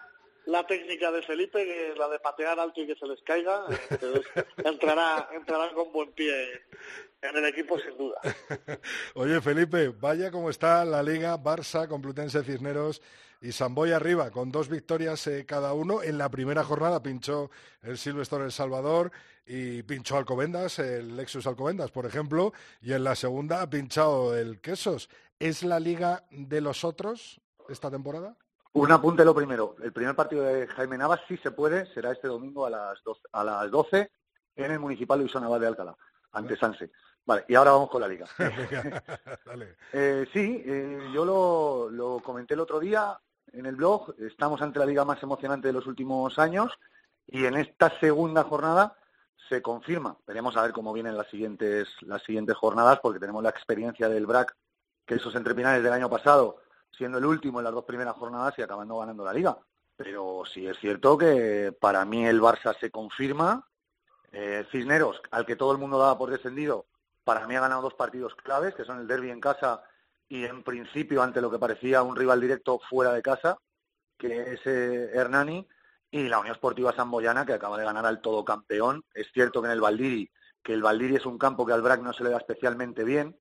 la 0.48 0.66
técnica 0.66 1.12
de 1.12 1.22
Felipe, 1.22 1.62
que 1.62 1.90
es 1.90 1.98
la 1.98 2.08
de 2.08 2.18
patear 2.20 2.58
alto 2.58 2.80
y 2.80 2.87
que 2.87 2.96
se 2.96 3.06
les 3.06 3.20
caiga, 3.20 3.66
eh, 3.68 4.22
entrará, 4.64 5.28
entrará 5.32 5.70
con 5.74 5.92
buen 5.92 6.11
pie 6.12 6.62
en 7.20 7.37
el 7.37 7.44
equipo 7.44 7.78
sin 7.78 7.96
duda. 7.98 8.18
Oye 9.14 9.42
Felipe, 9.42 9.88
vaya 9.88 10.30
como 10.30 10.48
está 10.48 10.87
la 10.87 11.02
liga 11.02 11.37
Barça, 11.37 11.87
Complutense 11.87 12.42
Cisneros 12.42 13.02
y 13.42 13.52
Samboy 13.52 13.92
arriba, 13.92 14.30
con 14.30 14.50
dos 14.50 14.70
victorias 14.70 15.26
eh, 15.26 15.44
cada 15.44 15.74
uno. 15.74 16.02
En 16.02 16.16
la 16.16 16.30
primera 16.30 16.64
jornada 16.64 17.02
pinchó 17.02 17.50
el 17.82 17.98
Silvestre 17.98 18.42
El 18.42 18.52
Salvador 18.52 19.12
y 19.46 19.82
pinchó 19.82 20.16
Alcobendas, 20.16 20.78
el 20.78 21.14
Lexus 21.14 21.46
Alcobendas, 21.46 21.90
por 21.90 22.06
ejemplo, 22.06 22.54
y 22.80 22.94
en 22.94 23.04
la 23.04 23.16
segunda 23.16 23.61
ha 23.61 23.68
pinchado 23.68 24.34
el 24.34 24.62
Quesos. 24.62 25.11
¿Es 25.38 25.62
la 25.62 25.78
liga 25.78 26.24
de 26.30 26.62
los 26.62 26.84
otros 26.84 27.38
esta 27.68 27.90
temporada? 27.90 28.34
Un 28.78 28.92
apunte 28.92 29.24
lo 29.24 29.34
primero. 29.34 29.74
El 29.82 29.92
primer 29.92 30.14
partido 30.14 30.44
de 30.44 30.68
Jaime 30.68 30.96
Navas, 30.96 31.20
si 31.26 31.36
se 31.38 31.50
puede, 31.50 31.92
será 31.94 32.12
este 32.12 32.28
domingo 32.28 32.64
a 32.64 32.70
las 32.70 33.02
12, 33.02 33.22
a 33.32 33.42
las 33.42 33.70
12 33.72 34.08
en 34.54 34.70
el 34.70 34.78
Municipal 34.78 35.18
Luis 35.18 35.34
Naval 35.34 35.60
de 35.60 35.66
Alcalá, 35.66 35.96
ante 36.30 36.56
Sanse. 36.56 36.92
Vale, 37.26 37.44
y 37.48 37.56
ahora 37.56 37.72
vamos 37.72 37.90
con 37.90 38.00
la 38.00 38.06
liga. 38.06 38.26
eh, 39.92 40.28
sí, 40.32 40.62
eh, 40.64 41.10
yo 41.12 41.24
lo, 41.24 41.90
lo 41.90 42.20
comenté 42.20 42.54
el 42.54 42.60
otro 42.60 42.78
día 42.78 43.18
en 43.52 43.66
el 43.66 43.74
blog. 43.74 44.14
Estamos 44.20 44.62
ante 44.62 44.78
la 44.78 44.86
liga 44.86 45.04
más 45.04 45.20
emocionante 45.24 45.66
de 45.66 45.74
los 45.74 45.88
últimos 45.88 46.38
años 46.38 46.70
y 47.26 47.46
en 47.46 47.56
esta 47.56 47.98
segunda 47.98 48.44
jornada 48.44 48.96
se 49.48 49.60
confirma. 49.60 50.16
Veremos 50.24 50.56
a 50.56 50.62
ver 50.62 50.70
cómo 50.70 50.92
vienen 50.92 51.16
las 51.16 51.26
siguientes, 51.26 51.88
las 52.02 52.22
siguientes 52.22 52.56
jornadas, 52.56 53.00
porque 53.02 53.18
tenemos 53.18 53.42
la 53.42 53.50
experiencia 53.50 54.08
del 54.08 54.26
BRAC, 54.26 54.54
que 55.04 55.16
esos 55.16 55.34
entrepinales 55.34 55.82
del 55.82 55.92
año 55.92 56.08
pasado, 56.08 56.60
siendo 56.98 57.18
el 57.18 57.24
último 57.24 57.61
en 57.61 57.64
las 57.64 57.72
dos 57.72 57.84
primeras 57.84 58.16
jornadas 58.16 58.54
y 58.58 58.62
acabando 58.62 58.98
ganando 58.98 59.24
la 59.24 59.32
liga. 59.32 59.56
Pero 59.96 60.42
sí 60.44 60.66
es 60.66 60.78
cierto 60.78 61.16
que 61.16 61.74
para 61.80 62.04
mí 62.04 62.26
el 62.26 62.40
Barça 62.40 62.78
se 62.78 62.90
confirma. 62.90 63.66
Eh, 64.32 64.66
Cisneros, 64.70 65.22
al 65.30 65.46
que 65.46 65.56
todo 65.56 65.72
el 65.72 65.78
mundo 65.78 65.98
daba 65.98 66.18
por 66.18 66.30
descendido, 66.30 66.87
para 67.24 67.46
mí 67.46 67.56
ha 67.56 67.61
ganado 67.61 67.82
dos 67.82 67.94
partidos 67.94 68.34
claves, 68.34 68.74
que 68.74 68.84
son 68.84 69.00
el 69.00 69.06
derby 69.06 69.30
en 69.30 69.40
casa 69.40 69.82
y 70.28 70.44
en 70.44 70.62
principio 70.62 71.22
ante 71.22 71.40
lo 71.40 71.50
que 71.50 71.58
parecía 71.58 72.02
un 72.02 72.16
rival 72.16 72.40
directo 72.40 72.78
fuera 72.90 73.12
de 73.12 73.22
casa, 73.22 73.58
que 74.18 74.52
es 74.52 74.61
eh, 74.66 75.11
Hernani 75.14 75.66
y 76.11 76.28
la 76.28 76.40
Unión 76.40 76.54
Esportiva 76.54 76.92
Samboyana, 76.92 77.46
que 77.46 77.54
acaba 77.54 77.78
de 77.78 77.84
ganar 77.84 78.04
al 78.04 78.20
todo 78.20 78.44
campeón. 78.44 79.04
Es 79.14 79.28
cierto 79.32 79.62
que 79.62 79.68
en 79.68 79.72
el 79.72 79.80
Valdiri, 79.80 80.30
que 80.62 80.74
el 80.74 80.82
Valdiri 80.82 81.16
es 81.16 81.26
un 81.26 81.38
campo 81.38 81.64
que 81.64 81.72
al 81.72 81.82
BRAC 81.82 82.02
no 82.02 82.12
se 82.12 82.24
le 82.24 82.30
da 82.30 82.38
especialmente 82.38 83.04
bien 83.04 83.38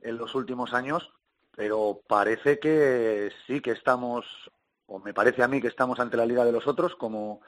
en 0.00 0.16
los 0.16 0.34
últimos 0.34 0.74
años, 0.74 1.12
pero 1.58 2.02
parece 2.06 2.60
que 2.60 3.32
sí 3.44 3.60
que 3.60 3.72
estamos, 3.72 4.24
o 4.86 5.00
me 5.00 5.12
parece 5.12 5.42
a 5.42 5.48
mí 5.48 5.60
que 5.60 5.66
estamos 5.66 5.98
ante 5.98 6.16
la 6.16 6.24
Liga 6.24 6.44
de 6.44 6.52
los 6.52 6.68
Otros, 6.68 6.94
como, 6.94 7.40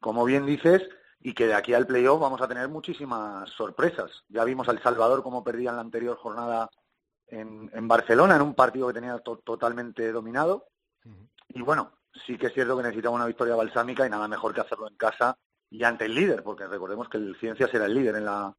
como 0.00 0.24
bien 0.24 0.44
dices, 0.44 0.82
y 1.20 1.32
que 1.32 1.46
de 1.46 1.54
aquí 1.54 1.72
al 1.72 1.86
playoff 1.86 2.20
vamos 2.20 2.42
a 2.42 2.48
tener 2.48 2.68
muchísimas 2.68 3.48
sorpresas. 3.50 4.10
Ya 4.28 4.42
vimos 4.42 4.68
al 4.68 4.82
Salvador 4.82 5.22
como 5.22 5.44
perdía 5.44 5.70
en 5.70 5.76
la 5.76 5.82
anterior 5.82 6.16
jornada 6.16 6.70
en, 7.28 7.70
en 7.72 7.86
Barcelona, 7.86 8.34
en 8.34 8.42
un 8.42 8.54
partido 8.56 8.88
que 8.88 8.94
tenía 8.94 9.16
totalmente 9.20 10.10
dominado. 10.10 10.66
Y 11.46 11.62
bueno, 11.62 11.92
sí 12.26 12.36
que 12.36 12.48
es 12.48 12.54
cierto 12.54 12.76
que 12.76 12.82
necesitaba 12.82 13.14
una 13.14 13.26
victoria 13.26 13.54
balsámica 13.54 14.04
y 14.04 14.10
nada 14.10 14.26
mejor 14.26 14.52
que 14.52 14.62
hacerlo 14.62 14.88
en 14.88 14.96
casa 14.96 15.38
y 15.70 15.84
ante 15.84 16.06
el 16.06 16.16
líder, 16.16 16.42
porque 16.42 16.66
recordemos 16.66 17.08
que 17.08 17.18
el 17.18 17.36
Ciencias 17.36 17.70
será 17.70 17.86
el 17.86 17.94
líder 17.94 18.16
en 18.16 18.24
la, 18.24 18.56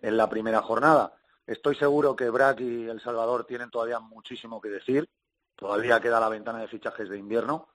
en 0.00 0.16
la 0.16 0.28
primera 0.28 0.62
jornada. 0.62 1.14
Estoy 1.46 1.74
seguro 1.74 2.14
que 2.14 2.30
Brack 2.30 2.60
y 2.60 2.88
El 2.88 3.00
Salvador 3.00 3.44
tienen 3.44 3.70
todavía 3.70 3.98
muchísimo 3.98 4.60
que 4.60 4.68
decir. 4.68 5.08
Todavía 5.56 6.00
queda 6.00 6.20
la 6.20 6.28
ventana 6.28 6.60
de 6.60 6.68
fichajes 6.68 7.08
de 7.08 7.18
invierno. 7.18 7.68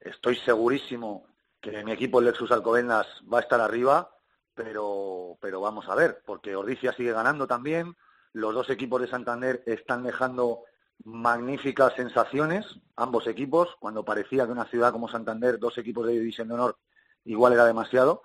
Estoy 0.00 0.36
segurísimo 0.36 1.26
que 1.60 1.82
mi 1.82 1.92
equipo, 1.92 2.18
el 2.18 2.26
Lexus 2.26 2.52
Alcobendas, 2.52 3.06
va 3.32 3.38
a 3.38 3.40
estar 3.42 3.60
arriba, 3.60 4.10
pero, 4.54 5.38
pero 5.40 5.60
vamos 5.60 5.88
a 5.88 5.94
ver, 5.94 6.22
porque 6.26 6.54
Ordicia 6.54 6.92
sigue 6.92 7.12
ganando 7.12 7.46
también. 7.46 7.96
Los 8.32 8.54
dos 8.54 8.68
equipos 8.68 9.00
de 9.00 9.08
Santander 9.08 9.62
están 9.66 10.02
dejando 10.02 10.64
magníficas 11.04 11.94
sensaciones, 11.94 12.66
ambos 12.96 13.26
equipos, 13.26 13.74
cuando 13.80 14.04
parecía 14.04 14.44
que 14.44 14.52
una 14.52 14.66
ciudad 14.66 14.92
como 14.92 15.08
Santander, 15.08 15.58
dos 15.58 15.78
equipos 15.78 16.06
de 16.06 16.12
división 16.12 16.48
de 16.48 16.54
honor, 16.54 16.78
igual 17.24 17.54
era 17.54 17.64
demasiado. 17.64 18.22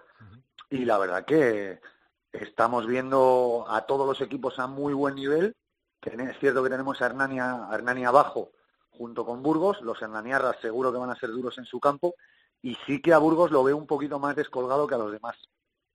Y 0.69 0.85
la 0.85 0.97
verdad 0.97 1.25
que 1.25 1.79
estamos 2.31 2.87
viendo 2.87 3.65
a 3.67 3.85
todos 3.85 4.07
los 4.07 4.21
equipos 4.21 4.59
a 4.59 4.67
muy 4.67 4.93
buen 4.93 5.15
nivel, 5.15 5.55
es 6.01 6.39
cierto 6.39 6.63
que 6.63 6.69
tenemos 6.69 7.01
a 7.01 7.07
Hernania, 7.07 7.67
a 7.69 8.07
abajo 8.07 8.51
junto 8.89 9.25
con 9.25 9.41
Burgos, 9.41 9.81
los 9.81 10.01
Hernaniarras 10.01 10.57
seguro 10.61 10.91
que 10.91 10.97
van 10.97 11.09
a 11.09 11.15
ser 11.15 11.29
duros 11.29 11.57
en 11.57 11.65
su 11.65 11.79
campo, 11.79 12.15
y 12.61 12.75
sí 12.85 13.01
que 13.01 13.13
a 13.13 13.17
Burgos 13.17 13.51
lo 13.51 13.63
veo 13.63 13.77
un 13.77 13.87
poquito 13.87 14.19
más 14.19 14.35
descolgado 14.35 14.87
que 14.87 14.95
a 14.95 14.97
los 14.97 15.11
demás, 15.11 15.37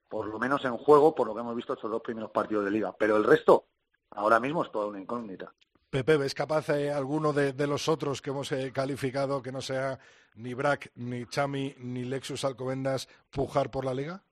por 0.08 0.26
lo 0.26 0.38
menos 0.38 0.64
en 0.64 0.76
juego, 0.76 1.14
por 1.14 1.26
lo 1.26 1.34
que 1.34 1.40
hemos 1.40 1.56
visto 1.56 1.74
estos 1.74 1.90
dos 1.90 2.02
primeros 2.02 2.30
partidos 2.30 2.64
de 2.64 2.70
liga, 2.70 2.94
pero 2.98 3.16
el 3.16 3.24
resto 3.24 3.66
ahora 4.10 4.40
mismo 4.40 4.64
es 4.64 4.72
toda 4.72 4.86
una 4.86 5.00
incógnita. 5.00 5.52
Pepe, 5.90 6.16
¿ves 6.16 6.34
capaz 6.34 6.70
eh, 6.70 6.90
alguno 6.90 7.32
de, 7.32 7.66
los 7.66 7.88
otros 7.88 8.20
que 8.20 8.30
hemos 8.30 8.50
eh, 8.50 8.72
calificado, 8.72 9.42
que 9.42 9.52
no 9.52 9.60
sea 9.60 9.98
ni 10.34 10.52
Brack, 10.52 10.90
ni 10.96 11.26
Chami, 11.26 11.74
ni 11.78 12.04
Lexus 12.04 12.44
Alcobendas, 12.44 13.08
pujar 13.30 13.70
por 13.70 13.84
la 13.84 13.94
liga? 13.94 14.24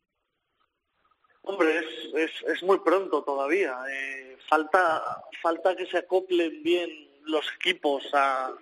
Hombre, 1.42 1.84
es, 2.14 2.30
es, 2.46 2.62
muy 2.62 2.78
pronto 2.80 3.22
todavía. 3.22 3.76
Eh, 3.90 4.38
falta, 4.48 5.24
falta 5.42 5.74
que 5.76 5.86
se 5.86 5.98
acoplen 5.98 6.62
bien 6.62 7.08
los 7.24 7.44
equipos 7.56 8.04
a, 8.12 8.52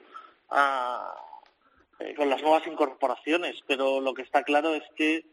con 2.16 2.30
las 2.30 2.42
nuevas 2.42 2.66
incorporaciones, 2.66 3.60
pero 3.66 4.00
lo 4.00 4.14
que 4.14 4.22
está 4.22 4.42
claro 4.42 4.74
es 4.74 4.82
que 4.96 5.24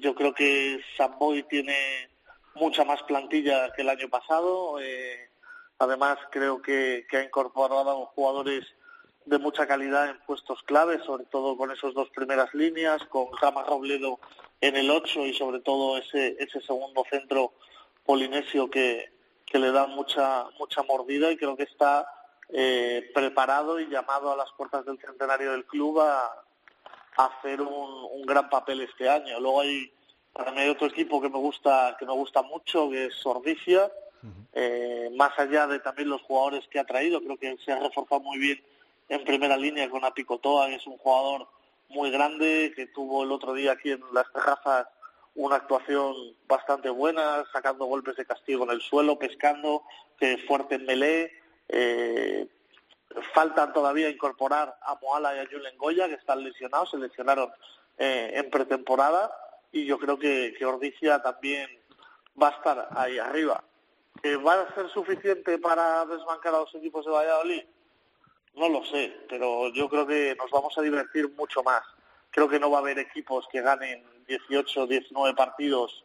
yo 0.00 0.14
creo 0.14 0.34
que 0.34 0.80
Samboy 0.96 1.42
tiene 1.44 2.08
mucha 2.54 2.84
más 2.84 3.02
plantilla 3.04 3.72
que 3.72 3.82
el 3.82 3.88
año 3.88 4.08
pasado. 4.08 4.78
Además, 5.80 6.18
creo 6.30 6.60
que, 6.60 7.06
ha 7.10 7.22
incorporado 7.22 8.06
jugadores 8.14 8.66
de 9.24 9.38
mucha 9.38 9.66
calidad 9.66 10.10
en 10.10 10.18
puestos 10.26 10.62
claves, 10.64 11.02
sobre 11.04 11.24
todo 11.24 11.56
con 11.56 11.70
esas 11.70 11.94
dos 11.94 12.10
primeras 12.10 12.52
líneas, 12.54 13.02
con 13.06 13.30
Jama 13.32 13.64
Robledo 13.64 14.20
en 14.60 14.76
el 14.76 14.90
8 14.90 15.26
y 15.26 15.34
sobre 15.34 15.60
todo 15.60 15.96
ese, 15.96 16.36
ese 16.38 16.60
segundo 16.60 17.04
centro 17.10 17.52
polinesio 18.04 18.70
que, 18.70 19.08
le 19.52 19.72
da 19.72 19.86
mucha, 19.88 20.46
mucha 20.60 20.82
mordida 20.84 21.30
y 21.32 21.36
creo 21.36 21.56
que 21.56 21.64
está 21.64 22.06
eh, 22.50 23.10
preparado 23.12 23.80
y 23.80 23.88
llamado 23.88 24.30
a 24.30 24.36
las 24.36 24.50
puertas 24.52 24.84
del 24.84 24.98
centenario 24.98 25.50
del 25.50 25.64
club 25.64 26.00
a, 26.00 26.44
hacer 27.16 27.60
un, 27.60 28.22
gran 28.22 28.48
papel 28.48 28.80
este 28.82 29.08
año. 29.08 29.40
Luego 29.40 29.60
hay, 29.60 29.92
para 30.32 30.52
mí 30.52 30.60
hay 30.60 30.68
otro 30.68 30.86
equipo 30.86 31.20
que 31.20 31.28
me 31.28 31.38
gusta, 31.38 31.96
que 31.98 32.06
me 32.06 32.12
gusta 32.12 32.42
mucho, 32.42 32.88
que 32.90 33.06
es 33.06 33.14
Sordicia, 33.14 33.90
eh, 34.52 35.10
más 35.16 35.36
allá 35.38 35.66
de 35.66 35.80
también 35.80 36.08
los 36.08 36.22
jugadores 36.22 36.66
que 36.68 36.78
ha 36.78 36.84
traído, 36.84 37.20
creo 37.20 37.36
que 37.36 37.56
se 37.64 37.72
ha 37.72 37.78
reforzado 37.80 38.20
muy 38.20 38.38
bien 38.38 38.62
en 39.08 39.24
primera 39.24 39.56
línea 39.56 39.90
con 39.90 40.04
Apicotoa, 40.04 40.68
que 40.68 40.76
es 40.76 40.86
un 40.86 40.96
jugador 40.98 41.48
muy 41.90 42.10
grande, 42.10 42.72
que 42.74 42.86
tuvo 42.86 43.24
el 43.24 43.32
otro 43.32 43.52
día 43.54 43.72
aquí 43.72 43.92
en 43.92 44.02
las 44.12 44.30
terrazas 44.32 44.86
una 45.34 45.56
actuación 45.56 46.14
bastante 46.46 46.90
buena, 46.90 47.44
sacando 47.52 47.84
golpes 47.84 48.16
de 48.16 48.26
castigo 48.26 48.64
en 48.64 48.70
el 48.70 48.80
suelo, 48.80 49.18
pescando, 49.18 49.84
que 50.18 50.38
fuerte 50.38 50.76
en 50.76 50.86
melee. 50.86 51.32
Eh, 51.68 52.48
faltan 53.34 53.72
todavía 53.72 54.10
incorporar 54.10 54.76
a 54.82 54.98
Moala 55.00 55.34
y 55.34 55.38
a 55.38 55.46
Julen 55.46 55.76
Goya, 55.78 56.08
que 56.08 56.14
están 56.14 56.42
lesionados, 56.42 56.90
se 56.90 56.98
lesionaron 56.98 57.50
eh, 57.98 58.32
en 58.34 58.50
pretemporada, 58.50 59.30
y 59.72 59.84
yo 59.84 59.98
creo 59.98 60.18
que, 60.18 60.54
que 60.58 61.18
también 61.22 61.68
va 62.40 62.48
a 62.48 62.52
estar 62.52 62.88
ahí 62.96 63.18
arriba. 63.18 63.62
¿Que 64.22 64.36
va 64.36 64.60
a 64.60 64.74
ser 64.74 64.88
suficiente 64.90 65.58
para 65.58 66.04
desbancar 66.04 66.54
a 66.54 66.60
los 66.60 66.74
equipos 66.74 67.04
de 67.04 67.12
Valladolid? 67.12 67.62
No 68.54 68.68
lo 68.68 68.84
sé, 68.84 69.16
pero 69.28 69.68
yo 69.72 69.88
creo 69.88 70.06
que 70.06 70.34
nos 70.36 70.50
vamos 70.50 70.76
a 70.76 70.82
divertir 70.82 71.30
mucho 71.36 71.62
más. 71.62 71.82
Creo 72.30 72.48
que 72.48 72.60
no 72.60 72.70
va 72.70 72.78
a 72.78 72.80
haber 72.80 72.98
equipos 72.98 73.46
que 73.50 73.62
ganen 73.62 74.04
18 74.26 74.82
o 74.82 74.86
19 74.86 75.34
partidos 75.34 76.04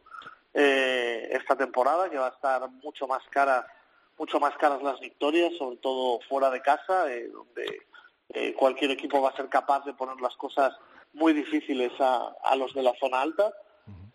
eh, 0.54 1.30
esta 1.32 1.56
temporada, 1.56 2.10
que 2.10 2.18
va 2.18 2.28
a 2.28 2.32
estar 2.32 2.70
mucho 2.70 3.08
más 3.08 3.24
cara, 3.30 3.68
mucho 4.18 4.40
más 4.40 4.56
caras 4.58 4.82
las 4.82 5.00
victorias, 5.00 5.54
sobre 5.58 5.78
todo 5.78 6.20
fuera 6.30 6.50
de 6.50 6.62
casa, 6.62 7.12
eh, 7.12 7.28
donde 7.28 7.82
eh, 8.30 8.54
cualquier 8.54 8.92
equipo 8.92 9.22
va 9.22 9.30
a 9.30 9.36
ser 9.36 9.50
capaz 9.50 9.86
de 9.86 9.94
poner 9.94 10.20
las 10.22 10.36
cosas 10.36 10.74
muy 11.14 11.34
difíciles 11.34 11.92
a 12.00 12.56
los 12.58 12.74
de 12.74 12.84
la 12.84 12.94
zona 13.00 13.22
alta 13.22 13.54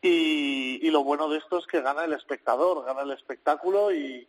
y, 0.03 0.90
lo 0.90 1.05
bueno 1.05 1.29
de 1.29 1.38
esto 1.38 1.59
es 1.59 1.66
que 1.66 1.83
gana 1.83 2.05
el 2.05 2.12
espectador, 2.12 2.85
gana 2.85 3.03
el 3.03 3.11
espectáculo 3.11 3.93
y, 3.93 4.27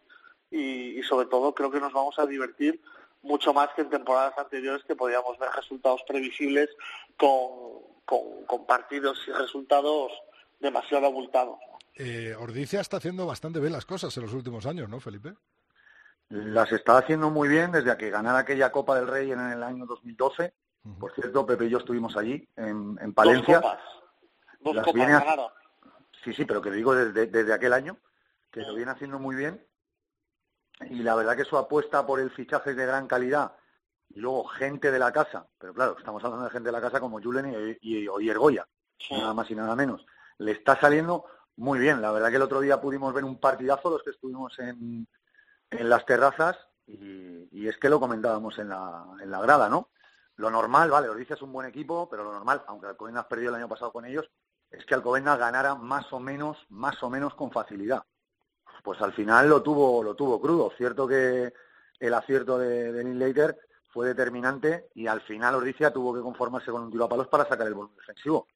y, 0.52 1.02
sobre 1.04 1.28
todo 1.28 1.54
creo 1.54 1.72
que 1.72 1.80
nos 1.80 1.94
vamos 1.94 2.20
a 2.20 2.26
divertir 2.26 2.82
mucho 3.24 3.54
más 3.54 3.70
que 3.76 3.82
en 3.82 3.90
temporadas 3.90 4.38
anteriores 4.38 4.84
que 4.86 4.96
podíamos 4.96 5.38
ver 5.38 5.50
resultados 5.52 6.02
previsibles 6.08 6.70
con, 7.18 7.82
con, 8.06 8.66
partidos 8.66 9.20
y 9.28 9.32
resultados 9.32 10.12
demasiado 10.60 11.08
abultados. 11.08 11.60
Eh, 11.96 12.36
Ordicia 12.38 12.82
está 12.82 12.98
haciendo 12.98 13.26
bastante 13.26 13.60
bien 13.60 13.74
las 13.74 13.86
cosas 13.86 14.16
en 14.18 14.24
los 14.24 14.34
últimos 14.34 14.66
años, 14.66 14.90
¿no, 14.90 15.00
Felipe? 15.00 15.34
Las 16.30 16.72
está 16.72 16.98
haciendo 16.98 17.30
muy 17.30 17.50
bien 17.50 17.72
desde 17.72 17.96
que 17.98 18.10
ganara 18.10 18.40
aquella 18.40 18.72
Copa 18.72 18.96
del 18.96 19.08
Rey 19.08 19.32
en 19.32 19.40
el 19.40 19.62
año 19.64 19.86
2012. 19.86 20.54
Por 21.00 21.14
cierto, 21.14 21.46
Pepe 21.46 21.66
y 21.66 21.70
yo 21.70 21.78
estuvimos 21.78 22.16
allí, 22.18 22.48
en, 22.56 22.98
en 23.02 23.14
Palencia. 23.14 23.60
Dos 23.60 23.64
copas. 23.64 23.80
Dos 24.62 24.84
copas 24.84 25.52
Sí, 26.24 26.34
sí, 26.34 26.46
pero 26.46 26.62
que 26.62 26.72
digo 26.72 26.96
desde, 26.96 27.28
desde 27.28 27.54
aquel 27.54 27.74
año, 27.74 27.98
que 28.52 28.62
lo 28.62 28.76
viene 28.76 28.92
haciendo 28.92 29.20
muy 29.20 29.36
bien. 29.36 29.66
Y 30.90 31.04
la 31.04 31.16
verdad 31.16 31.36
que 31.36 31.46
su 31.46 31.58
apuesta 31.58 32.06
por 32.06 32.20
el 32.20 32.32
fichaje 32.32 32.74
de 32.74 32.86
gran 32.86 33.08
calidad 33.08 33.54
y 34.10 34.20
luego 34.20 34.46
gente 34.46 34.92
de 34.92 35.00
la 35.00 35.12
casa, 35.12 35.48
pero 35.58 35.74
claro, 35.74 35.96
estamos 35.98 36.24
hablando 36.24 36.46
de 36.46 36.52
gente 36.52 36.68
de 36.68 36.74
la 36.74 36.82
casa 36.82 37.00
como 37.00 37.22
Julen 37.22 37.78
y, 37.82 38.02
y 38.02 38.08
Oyer 38.08 38.38
Goya, 38.38 38.68
nada 39.10 39.34
más 39.34 39.50
y 39.50 39.56
nada 39.56 39.76
menos. 39.76 40.06
Le 40.38 40.52
está 40.52 40.80
saliendo 40.80 41.26
muy 41.56 41.80
bien. 41.80 42.02
La 42.02 42.12
verdad 42.12 42.30
que 42.30 42.36
el 42.36 42.42
otro 42.42 42.60
día 42.60 42.82
pudimos 42.82 43.14
ver 43.14 43.24
un 43.24 43.40
partidazo, 43.40 43.90
los 43.90 44.04
que 44.04 44.10
estuvimos 44.10 44.58
en, 44.60 45.08
en 45.70 45.90
las 45.90 46.06
terrazas, 46.06 46.58
y, 46.88 47.48
y, 47.52 47.68
es 47.68 47.78
que 47.78 47.90
lo 47.90 48.00
comentábamos 48.00 48.58
en 48.60 48.70
la, 48.70 49.06
en 49.22 49.32
la 49.32 49.40
grada, 49.40 49.70
¿no? 49.70 49.90
lo 50.42 50.50
normal, 50.50 50.90
vale, 50.90 51.08
Ordizia 51.08 51.36
es 51.36 51.42
un 51.42 51.54
buen 51.54 51.68
equipo, 51.68 52.10
pero 52.10 52.24
lo 52.24 52.34
normal, 52.34 52.64
aunque 52.68 52.88
Alcobendas 52.88 53.26
perdió 53.26 53.50
el 53.50 53.56
año 53.56 53.70
pasado 53.70 53.92
con 53.92 54.06
ellos, 54.06 54.30
es 54.70 54.86
que 54.86 54.96
Alcobendas 54.96 55.38
ganara 55.38 55.76
más 55.76 56.12
o 56.12 56.20
menos, 56.20 56.58
más 56.70 57.02
o 57.04 57.10
menos 57.10 57.36
con 57.36 57.52
facilidad. 57.52 58.04
Pues 58.82 59.02
al 59.02 59.14
final 59.14 59.50
lo 59.50 59.62
tuvo, 59.62 60.04
lo 60.04 60.16
tuvo 60.16 60.40
crudo. 60.42 60.72
Cierto 60.78 61.08
que 61.08 61.54
el 62.00 62.14
acierto 62.14 62.58
de, 62.58 62.92
de 62.92 63.04
Later 63.14 63.58
fue 63.92 64.08
determinante 64.08 64.90
y 64.96 65.08
al 65.08 65.22
final 65.22 65.56
Ordizia 65.56 65.92
tuvo 65.92 66.14
que 66.14 66.22
conformarse 66.22 66.72
con 66.72 66.84
un 66.84 66.92
tiro 66.92 67.06
a 67.06 67.10
palos 67.10 67.28
para 67.28 67.48
sacar 67.48 67.68
el 67.68 67.74
volumen 67.74 67.98
defensivo. 67.98 68.48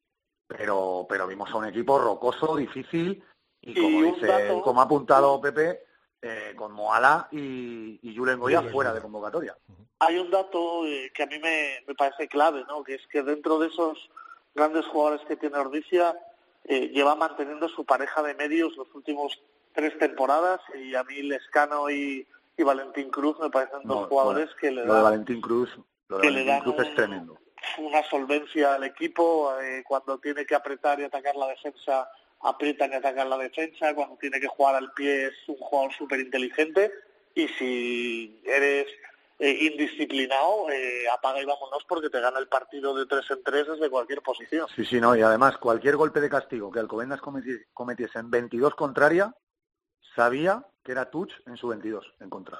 Pero, 0.46 1.06
pero 1.08 1.26
vimos 1.26 1.50
a 1.50 1.56
un 1.56 1.66
equipo 1.66 1.98
rocoso, 1.98 2.56
difícil 2.56 3.22
y 3.60 3.74
como 3.74 4.14
dice, 4.14 4.60
como 4.62 4.80
ha 4.80 4.84
apuntado 4.84 5.40
Pepe, 5.40 5.86
eh, 6.22 6.54
con 6.56 6.72
Moala 6.72 7.28
y, 7.32 7.98
y 8.02 8.16
Julen 8.16 8.38
Goya 8.38 8.62
fuera 8.62 8.92
de 8.92 9.00
convocatoria. 9.00 9.56
Hay 9.98 10.18
un 10.18 10.30
dato 10.30 10.86
eh, 10.86 11.10
que 11.12 11.22
a 11.22 11.26
mí 11.26 11.38
me, 11.38 11.82
me, 11.86 11.94
parece 11.94 12.28
clave, 12.28 12.64
¿no? 12.68 12.84
Que 12.84 12.94
es 12.94 13.06
que 13.08 13.22
dentro 13.22 13.58
de 13.58 13.68
esos 13.68 14.10
grandes 14.54 14.86
jugadores 14.86 15.26
que 15.26 15.36
tiene 15.36 15.58
Ordicia, 15.58 16.16
eh, 16.64 16.88
lleva 16.88 17.14
manteniendo 17.14 17.68
su 17.68 17.84
pareja 17.84 18.22
de 18.22 18.34
medios 18.34 18.76
los 18.76 18.92
últimos 18.94 19.40
tres 19.76 19.96
temporadas 19.98 20.60
y 20.74 20.94
a 20.96 21.04
mí 21.04 21.22
Lescano 21.22 21.88
y, 21.88 22.26
y 22.56 22.62
Valentín 22.64 23.10
Cruz 23.10 23.38
me 23.38 23.50
parecen 23.50 23.80
dos 23.84 24.08
jugadores 24.08 24.48
que 24.60 24.72
le 24.72 24.80
dan... 24.80 24.88
Lo 24.88 24.94
de 24.96 25.02
Valentín 25.02 25.40
Cruz, 25.40 25.78
lo 26.08 26.18
de 26.18 26.28
Valentín 26.28 26.60
Cruz 26.60 26.86
es 26.86 26.94
tremendo. 26.96 27.38
Una 27.78 28.02
solvencia 28.04 28.74
al 28.74 28.84
equipo 28.84 29.52
cuando 29.86 30.18
tiene 30.18 30.44
que 30.44 30.54
apretar 30.54 30.98
y 31.00 31.04
atacar 31.04 31.36
la 31.36 31.48
defensa 31.48 32.08
aprieta 32.40 32.86
y 32.86 32.94
atacar 32.94 33.26
la 33.26 33.38
defensa, 33.38 33.94
cuando 33.94 34.16
tiene 34.16 34.40
que 34.40 34.46
jugar 34.46 34.74
al 34.74 34.92
pie 34.92 35.26
es 35.26 35.34
un 35.48 35.56
jugador 35.56 35.92
súper 35.92 36.20
inteligente 36.20 36.92
y 37.34 37.48
si 37.48 38.42
eres 38.44 38.86
eh, 39.38 39.70
indisciplinado, 39.70 40.70
eh, 40.70 41.04
apaga 41.12 41.42
y 41.42 41.44
vámonos 41.44 41.84
porque 41.86 42.08
te 42.08 42.20
gana 42.20 42.38
el 42.38 42.48
partido 42.48 42.94
de 42.96 43.04
tres 43.06 43.30
en 43.30 43.42
tres 43.42 43.66
desde 43.66 43.90
cualquier 43.90 44.22
posición. 44.22 44.66
Sí, 44.74 44.84
sí, 44.84 45.00
no, 45.00 45.14
y 45.14 45.22
además 45.22 45.58
cualquier 45.58 45.96
golpe 45.96 46.20
de 46.20 46.30
castigo 46.30 46.70
que 46.70 46.80
Alcobendas 46.80 47.20
cometiese 47.20 48.18
en 48.18 48.30
22 48.30 48.74
contraria, 48.74 49.34
sabía 50.16 50.66
que 50.82 50.92
era 50.92 51.10
touch 51.10 51.30
en 51.46 51.56
su 51.56 51.68
22 51.68 52.14
en 52.20 52.30
contra. 52.30 52.58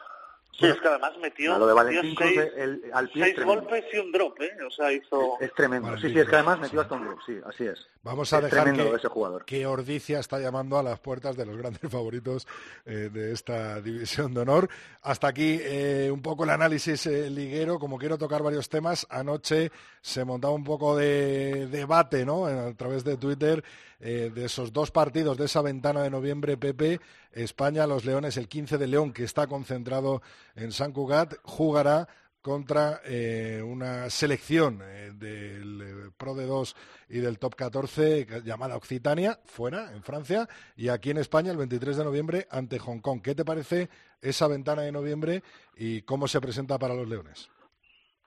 Sí, 0.58 0.64
es 0.64 0.80
que 0.80 0.88
además 0.88 1.12
metió, 1.20 1.58
lo 1.58 1.66
de 1.66 1.74
Valentín 1.74 2.14
seis, 2.16 2.40
el, 2.56 2.82
al 2.94 3.10
pie 3.10 3.24
seis 3.24 3.44
golpes 3.44 3.84
y 3.92 3.98
un 3.98 4.10
drop, 4.10 4.40
¿eh? 4.40 4.56
O 4.66 4.70
sea, 4.70 4.90
hizo... 4.90 5.36
Es, 5.38 5.52
tremendo, 5.52 5.94
sí, 5.98 6.10
sí, 6.10 6.18
es 6.18 6.26
que 6.26 6.34
además 6.34 6.60
metió 6.60 6.80
hasta 6.80 6.94
un 6.94 7.04
drop, 7.04 7.18
sí, 7.26 7.38
así 7.44 7.66
es. 7.66 7.86
Vamos 8.02 8.32
a 8.32 8.38
es 8.38 8.44
dejar 8.44 8.72
que, 8.72 8.94
ese 8.94 9.08
jugador. 9.08 9.44
que 9.44 9.66
Ordicia 9.66 10.18
está 10.18 10.38
llamando 10.38 10.78
a 10.78 10.82
las 10.82 10.98
puertas 10.98 11.36
de 11.36 11.44
los 11.44 11.58
grandes 11.58 11.90
favoritos 11.90 12.46
eh, 12.86 13.10
de 13.12 13.32
esta 13.32 13.82
división 13.82 14.32
de 14.32 14.40
honor. 14.40 14.70
Hasta 15.02 15.28
aquí 15.28 15.58
eh, 15.60 16.08
un 16.10 16.22
poco 16.22 16.44
el 16.44 16.50
análisis 16.50 17.06
eh, 17.06 17.28
liguero, 17.28 17.78
como 17.78 17.98
quiero 17.98 18.16
tocar 18.16 18.42
varios 18.42 18.70
temas, 18.70 19.06
anoche 19.10 19.70
se 20.00 20.24
montaba 20.24 20.54
un 20.54 20.64
poco 20.64 20.96
de 20.96 21.66
debate, 21.66 22.24
¿no? 22.24 22.46
A 22.46 22.72
través 22.72 23.04
de 23.04 23.18
Twitter 23.18 23.62
eh, 24.00 24.30
de 24.34 24.44
esos 24.44 24.72
dos 24.72 24.90
partidos 24.90 25.38
de 25.38 25.46
esa 25.46 25.62
ventana 25.62 26.02
de 26.02 26.10
noviembre, 26.10 26.56
Pepe, 26.56 27.00
España, 27.32 27.86
los 27.86 28.04
Leones, 28.04 28.36
el 28.36 28.48
15 28.48 28.78
de 28.78 28.86
León, 28.86 29.12
que 29.12 29.24
está 29.24 29.46
concentrado 29.46 30.22
en 30.54 30.72
San 30.72 30.92
Cugat, 30.92 31.34
jugará 31.42 32.08
contra 32.46 33.00
eh, 33.04 33.60
una 33.60 34.08
selección 34.08 34.80
eh, 34.80 35.10
del 35.12 36.12
Pro 36.16 36.34
de 36.36 36.46
2 36.46 36.76
y 37.08 37.18
del 37.18 37.40
Top 37.40 37.56
14 37.56 38.24
llamada 38.44 38.76
Occitania, 38.76 39.40
fuera, 39.46 39.92
en 39.92 40.04
Francia, 40.04 40.48
y 40.76 40.88
aquí 40.88 41.10
en 41.10 41.18
España 41.18 41.50
el 41.50 41.56
23 41.56 41.96
de 41.96 42.04
noviembre 42.04 42.46
ante 42.50 42.78
Hong 42.78 43.00
Kong. 43.00 43.20
¿Qué 43.20 43.34
te 43.34 43.44
parece 43.44 43.88
esa 44.22 44.46
ventana 44.46 44.82
de 44.82 44.92
noviembre 44.92 45.42
y 45.76 46.02
cómo 46.02 46.28
se 46.28 46.40
presenta 46.40 46.78
para 46.78 46.94
los 46.94 47.08
Leones? 47.08 47.50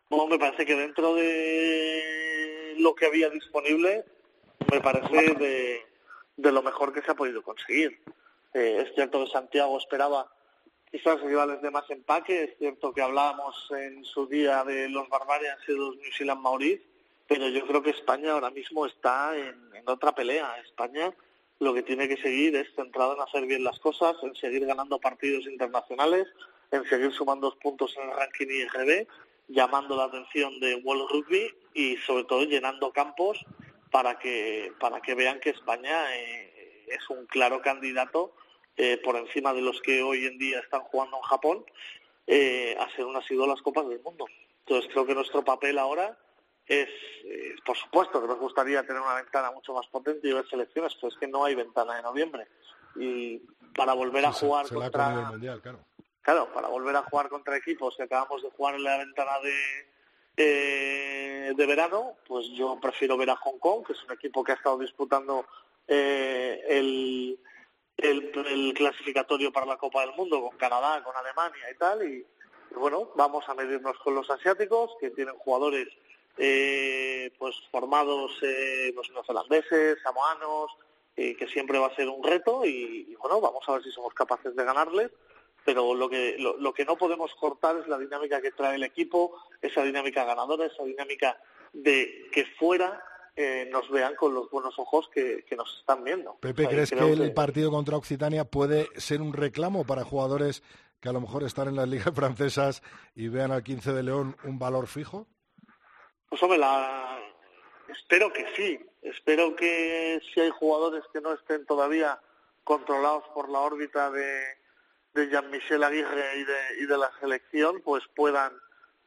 Bueno, 0.09 0.27
me 0.27 0.37
parece 0.37 0.65
que 0.65 0.75
dentro 0.75 1.15
de 1.15 2.75
lo 2.77 2.95
que 2.95 3.05
había 3.05 3.29
disponible 3.29 4.03
me 4.71 4.81
parece 4.81 5.33
de, 5.35 5.81
de 6.37 6.51
lo 6.51 6.61
mejor 6.61 6.93
que 6.93 7.01
se 7.01 7.11
ha 7.11 7.15
podido 7.15 7.41
conseguir. 7.41 8.01
Eh, 8.53 8.83
es 8.85 8.93
cierto 8.95 9.23
que 9.23 9.31
Santiago 9.31 9.77
esperaba 9.77 10.31
quizás 10.91 11.21
rivales 11.21 11.61
de 11.61 11.69
más 11.69 11.89
empaque, 11.89 12.43
es 12.43 12.57
cierto 12.57 12.93
que 12.93 13.01
hablábamos 13.01 13.67
en 13.71 14.03
su 14.03 14.25
día 14.27 14.63
de 14.63 14.89
los 14.89 15.07
Barbarians 15.09 15.61
y 15.67 15.73
los 15.73 15.95
New 15.97 16.11
Zealand 16.17 16.41
Maurice, 16.41 16.83
pero 17.27 17.47
yo 17.47 17.65
creo 17.67 17.83
que 17.83 17.91
España 17.91 18.31
ahora 18.31 18.49
mismo 18.49 18.87
está 18.87 19.37
en, 19.37 19.69
en 19.75 19.87
otra 19.87 20.13
pelea. 20.13 20.57
España 20.65 21.13
lo 21.59 21.73
que 21.73 21.83
tiene 21.83 22.07
que 22.07 22.17
seguir 22.17 22.55
es 22.55 22.73
centrado 22.75 23.13
en 23.13 23.21
hacer 23.21 23.45
bien 23.45 23.63
las 23.63 23.79
cosas, 23.79 24.15
en 24.23 24.33
seguir 24.35 24.65
ganando 24.65 24.99
partidos 24.99 25.45
internacionales, 25.45 26.27
en 26.71 26.85
seguir 26.85 27.11
sumando 27.11 27.55
puntos 27.59 27.95
en 27.97 28.09
el 28.09 28.15
ranking 28.15 28.47
IRB, 28.47 29.07
llamando 29.49 29.95
la 29.95 30.05
atención 30.05 30.59
de 30.59 30.75
World 30.75 31.09
Rugby 31.11 31.53
y 31.73 31.97
sobre 31.97 32.23
todo 32.23 32.45
llenando 32.45 32.91
campos 32.91 33.45
para 33.91 34.19
que, 34.19 34.73
para 34.79 35.01
que 35.01 35.15
vean 35.15 35.39
que 35.39 35.49
España 35.51 36.15
eh, 36.15 36.85
es 36.87 37.09
un 37.09 37.25
claro 37.25 37.61
candidato 37.61 38.33
eh, 38.77 38.97
por 39.03 39.15
encima 39.17 39.53
de 39.53 39.61
los 39.61 39.81
que 39.81 40.01
hoy 40.01 40.25
en 40.25 40.37
día 40.37 40.59
están 40.59 40.81
jugando 40.81 41.17
en 41.17 41.23
Japón 41.23 41.65
eh, 42.25 42.77
a 42.79 42.89
ser 42.95 43.05
unas 43.05 43.29
las 43.29 43.61
Copas 43.61 43.87
del 43.89 44.01
Mundo. 44.01 44.25
Entonces 44.59 44.89
creo 44.91 45.05
que 45.05 45.15
nuestro 45.15 45.43
papel 45.43 45.77
ahora 45.77 46.17
es, 46.65 46.87
eh, 47.25 47.55
por 47.65 47.75
supuesto 47.75 48.21
que 48.21 48.27
nos 48.27 48.39
gustaría 48.39 48.85
tener 48.85 49.01
una 49.01 49.15
ventana 49.15 49.51
mucho 49.51 49.73
más 49.73 49.87
potente 49.87 50.27
y 50.27 50.33
ver 50.33 50.47
selecciones, 50.47 50.95
pero 50.95 51.07
es 51.07 51.17
que 51.17 51.27
no 51.27 51.43
hay 51.43 51.55
ventana 51.55 51.95
de 51.95 52.03
noviembre. 52.03 52.47
Y 52.95 53.39
para 53.75 53.93
volver 53.93 54.25
a 54.25 54.31
jugar 54.31 54.69
contra... 54.69 55.33
claro. 55.61 55.79
claro, 56.21 56.53
para 56.53 56.67
volver 56.67 56.95
a 56.95 57.03
jugar 57.03 57.29
contra 57.29 57.57
equipos 57.57 57.97
que 57.97 58.03
acabamos 58.03 58.43
de 58.43 58.51
jugar 58.51 58.75
en 58.75 58.83
la 58.83 58.97
ventana 58.97 59.39
de, 59.43 59.87
eh, 60.41 61.53
de 61.53 61.65
verano, 61.65 62.15
pues 62.25 62.47
yo 62.51 62.79
prefiero 62.81 63.17
ver 63.17 63.29
a 63.29 63.35
Hong 63.35 63.59
Kong, 63.59 63.85
que 63.85 63.91
es 63.91 64.03
un 64.05 64.13
equipo 64.13 64.41
que 64.41 64.53
ha 64.53 64.55
estado 64.55 64.77
disputando 64.77 65.45
eh, 65.85 66.63
el, 66.69 67.37
el, 67.97 68.73
clasificatorio 68.73 69.51
para 69.51 69.65
la 69.65 69.75
Copa 69.75 70.01
del 70.01 70.15
Mundo 70.15 70.41
con 70.41 70.57
Canadá, 70.57 71.03
con 71.03 71.13
Alemania 71.15 71.69
y 71.69 71.77
tal, 71.77 72.09
y, 72.09 72.25
bueno, 72.73 73.11
vamos 73.15 73.43
a 73.49 73.53
medirnos 73.53 73.97
con 73.99 74.15
los 74.15 74.29
asiáticos, 74.29 74.91
que 75.01 75.09
tienen 75.09 75.35
jugadores 75.35 75.89
eh, 76.37 77.31
pues 77.37 77.55
formados 77.69 78.31
eh, 78.41 78.93
los 78.95 79.11
neozelandeses, 79.11 80.01
samoanos, 80.01 80.71
que 81.17 81.49
siempre 81.51 81.77
va 81.77 81.87
a 81.87 81.95
ser 81.97 82.07
un 82.07 82.23
reto 82.23 82.63
y, 82.63 83.07
y, 83.09 83.15
bueno, 83.15 83.41
vamos 83.41 83.67
a 83.67 83.73
ver 83.73 83.83
si 83.83 83.91
somos 83.91 84.13
capaces 84.13 84.55
de 84.55 84.63
ganarles 84.63 85.11
pero 85.65 85.93
lo 85.93 86.09
que, 86.09 86.37
lo, 86.37 86.73
que 86.73 86.85
no 86.85 86.97
podemos 86.97 87.33
cortar 87.35 87.77
es 87.77 87.87
la 87.87 87.97
dinámica 87.97 88.41
que 88.41 88.51
trae 88.51 88.75
el 88.75 88.83
equipo, 88.83 89.35
esa 89.61 89.83
dinámica 89.83 90.23
ganadora, 90.23 90.65
esa 90.65 90.83
dinámica 90.83 91.37
de 91.73 92.29
que 92.31 92.45
fuera 92.57 93.03
eh, 93.35 93.67
nos 93.71 93.89
vean 93.89 94.15
con 94.15 94.33
los 94.33 94.49
buenos 94.49 94.77
ojos 94.79 95.09
que, 95.13 95.45
nos 95.55 95.79
están 95.79 96.03
viendo. 96.03 96.37
Pepe, 96.39 96.67
¿crees 96.67 96.89
que 96.89 96.99
el 96.99 97.33
partido 97.33 97.71
contra 97.71 97.97
Occitania 97.97 98.45
puede 98.45 98.87
ser 98.97 99.21
un 99.21 99.33
reclamo 99.33 99.85
para 99.85 100.03
jugadores 100.03 100.63
que 100.99 101.09
a 101.09 101.13
lo 101.13 101.21
mejor 101.21 101.43
están 101.43 101.67
en 101.67 101.75
las 101.75 101.87
ligas 101.87 102.11
francesas 102.15 102.81
y 103.15 103.27
vean 103.27 103.51
al 103.51 103.63
15 103.63 103.93
de 103.93 104.03
León 104.03 104.35
un 104.43 104.59
valor 104.59 104.87
fijo? 104.87 105.27
Pues 106.29 106.41
hombre, 106.43 106.59
espero 107.89 108.31
que 108.33 108.45
sí. 108.55 108.79
Espero 109.01 109.55
que 109.55 110.19
si 110.33 110.41
hay 110.41 110.49
jugadores 110.49 111.03
que 111.13 111.21
no 111.21 111.33
estén 111.33 111.65
todavía 111.65 112.19
controlados 112.65 113.23
por 113.33 113.49
la 113.49 113.59
órbita 113.59 114.11
de, 114.11 114.58
de 115.13 115.29
Jean-Michel 115.29 115.83
Aguirre 115.83 116.37
y 116.37 116.43
de, 116.43 116.59
y 116.81 116.85
de 116.85 116.97
la 116.97 117.11
selección 117.19 117.81
pues 117.83 118.03
puedan 118.15 118.53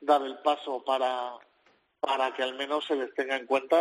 dar 0.00 0.22
el 0.22 0.38
paso 0.38 0.84
para, 0.84 1.38
para 2.00 2.34
que 2.34 2.42
al 2.42 2.54
menos 2.54 2.84
se 2.86 2.96
les 2.96 3.14
tenga 3.14 3.36
en 3.36 3.46
cuenta 3.46 3.76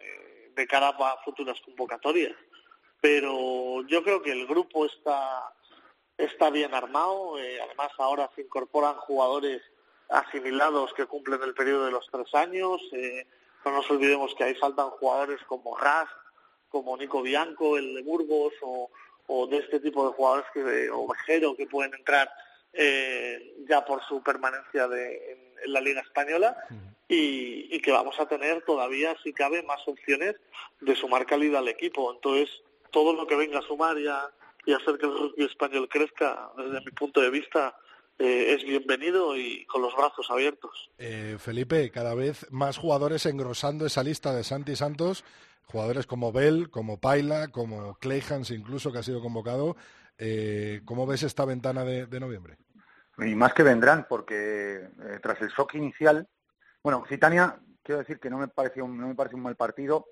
eh, 0.00 0.52
de 0.54 0.66
cara 0.66 0.88
a 0.88 1.16
futuras 1.24 1.60
convocatorias. 1.64 2.36
Pero 3.00 3.82
yo 3.86 4.02
creo 4.02 4.22
que 4.22 4.32
el 4.32 4.46
grupo 4.46 4.86
está, 4.86 5.52
está 6.16 6.50
bien 6.50 6.74
armado, 6.74 7.38
eh, 7.38 7.60
además 7.60 7.90
ahora 7.98 8.30
se 8.34 8.42
incorporan 8.42 8.94
jugadores 8.94 9.62
asimilados 10.08 10.94
que 10.94 11.06
cumplen 11.06 11.42
el 11.42 11.54
periodo 11.54 11.86
de 11.86 11.90
los 11.90 12.06
tres 12.10 12.32
años, 12.34 12.80
eh, 12.92 13.26
no 13.64 13.72
nos 13.72 13.90
olvidemos 13.90 14.32
que 14.36 14.44
ahí 14.44 14.54
faltan 14.54 14.90
jugadores 14.90 15.40
como 15.48 15.76
Ras, 15.76 16.08
como 16.68 16.96
Nico 16.96 17.22
Bianco, 17.22 17.76
el 17.76 17.96
de 17.96 18.02
Burgos, 18.02 18.54
o, 18.62 18.90
o 19.26 19.46
de 19.46 19.58
este 19.58 19.80
tipo 19.80 20.06
de 20.06 20.14
jugadores 20.14 20.46
que, 20.52 20.90
o 20.90 21.06
Vejero 21.06 21.56
que 21.56 21.66
pueden 21.66 21.94
entrar 21.94 22.30
eh, 22.72 23.54
ya 23.68 23.84
por 23.84 24.02
su 24.04 24.22
permanencia 24.22 24.86
de, 24.88 25.32
en, 25.32 25.72
la 25.72 25.80
Liga 25.80 26.00
Española 26.00 26.56
y, 27.08 27.80
que 27.80 27.92
vamos 27.92 28.18
a 28.18 28.26
tener 28.26 28.62
todavía, 28.62 29.16
si 29.22 29.32
cabe, 29.32 29.62
más 29.62 29.80
opciones 29.86 30.36
de 30.80 30.96
sumar 30.96 31.24
calidad 31.24 31.60
al 31.60 31.68
equipo. 31.68 32.12
Entonces, 32.12 32.50
todo 32.90 33.12
lo 33.12 33.26
que 33.26 33.36
venga 33.36 33.60
a 33.60 33.62
sumar 33.62 33.98
y 33.98 34.08
a, 34.08 34.30
y 34.64 34.72
hacer 34.72 34.98
que 34.98 35.06
el 35.06 35.16
rugby 35.16 35.44
español 35.44 35.88
crezca, 35.88 36.50
desde 36.56 36.84
mi 36.84 36.90
punto 36.92 37.20
de 37.20 37.30
vista, 37.30 37.76
eh, 38.18 38.54
es 38.54 38.64
bienvenido 38.64 39.36
y 39.36 39.64
con 39.66 39.82
los 39.82 39.94
brazos 39.94 40.30
abiertos. 40.30 40.90
Eh, 40.98 41.36
Felipe, 41.38 41.90
cada 41.90 42.14
vez 42.14 42.46
más 42.50 42.78
jugadores 42.78 43.26
engrosando 43.26 43.86
esa 43.86 44.02
lista 44.02 44.34
de 44.34 44.42
Santi 44.42 44.74
Santos 44.74 45.24
jugadores 45.66 46.06
como 46.06 46.32
Bell, 46.32 46.70
como 46.70 46.98
Paila, 46.98 47.48
como 47.48 47.94
Clayhans 47.96 48.50
incluso, 48.50 48.92
que 48.92 48.98
ha 48.98 49.02
sido 49.02 49.20
convocado. 49.20 49.76
Eh, 50.18 50.80
¿Cómo 50.84 51.06
ves 51.06 51.22
esta 51.22 51.44
ventana 51.44 51.84
de, 51.84 52.20
noviembre? 52.20 52.56
Y 53.18 53.34
más 53.34 53.52
que 53.52 53.62
vendrán, 53.62 54.06
porque 54.08 54.76
eh, 54.76 55.18
tras 55.22 55.40
el 55.42 55.48
shock 55.48 55.74
inicial, 55.74 56.28
Bueno, 56.82 56.98
Occitania, 56.98 57.58
quiero 57.82 58.00
decir 58.00 58.18
que 58.18 58.30
no 58.30 58.38
me 58.38 58.48
pareció 58.48 58.86
no 58.86 59.08
me 59.08 59.14
parece 59.14 59.36
un 59.36 59.42
mal 59.42 59.56
partido, 59.56 60.06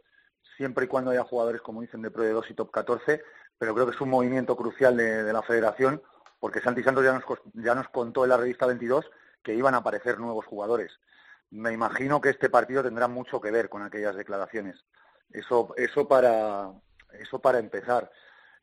siempre 0.57 0.85
y 0.85 0.89
cuando 0.89 1.11
haya 1.11 1.25
jugadores, 1.25 1.61
como 1.63 1.81
dicen, 1.81 2.03
de 2.03 2.11
Pro 2.11 2.23
de 2.23 2.33
2 2.33 2.51
y 2.51 2.55
Top 2.55 2.71
14, 2.71 3.23
pero 3.59 3.75
creo 3.75 3.87
que 3.87 3.95
es 3.95 4.01
un 4.01 4.11
movimiento 4.11 4.57
crucial 4.57 4.97
de, 4.97 5.33
la 5.33 5.43
federación, 5.43 6.03
porque 6.41 6.61
Santi 6.61 6.83
Santos 6.83 7.05
ya 7.05 7.13
nos, 7.13 7.25
ya 7.55 7.75
nos 7.75 7.89
contó 7.89 8.25
en 8.25 8.31
la 8.31 8.37
revista 8.37 8.67
22 8.67 9.11
que 9.43 9.55
iban 9.55 9.75
a 9.75 9.79
aparecer 9.79 10.19
nuevos 10.19 10.47
jugadores. 10.47 10.93
Me 11.51 11.73
imagino 11.73 12.21
que 12.21 12.31
este 12.31 12.51
partido 12.51 12.83
tendrá 12.83 13.09
mucho 13.09 13.41
que 13.41 13.51
ver 13.51 13.69
con 13.69 13.83
aquellas 13.83 14.17
declaraciones. 14.17 14.85
Eso, 15.35 15.75
eso 15.77 16.07
para, 16.07 16.73
eso 17.13 17.41
para 17.41 17.59
empezar. 17.59 18.11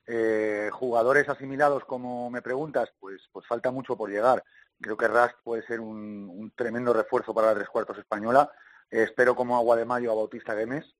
Eh, 0.07 0.69
jugadores 0.71 1.27
asimilados, 1.27 1.83
como 1.83 2.29
me 2.31 2.41
preguntas, 2.41 2.91
pues, 2.99 3.21
pues 3.31 3.45
falta 3.45 3.71
mucho 3.71 3.97
por 3.97 4.09
llegar. 4.09 4.43
Creo 4.79 4.95
que 4.95 5.09
Rast 5.09 5.35
puede 5.43 5.63
ser 5.63 5.81
un, 5.81 6.51
tremendo 6.55 6.93
refuerzo 6.93 7.33
para 7.33 7.47
la 7.47 7.55
tres 7.55 7.69
cuartos 7.69 7.97
española. 7.97 8.51
espero 8.89 9.35
como 9.35 9.57
agua 9.57 9.75
de 9.75 9.85
mayo 9.85 10.11
a 10.11 10.15
Bautista 10.15 10.55
Gemes 10.55 10.95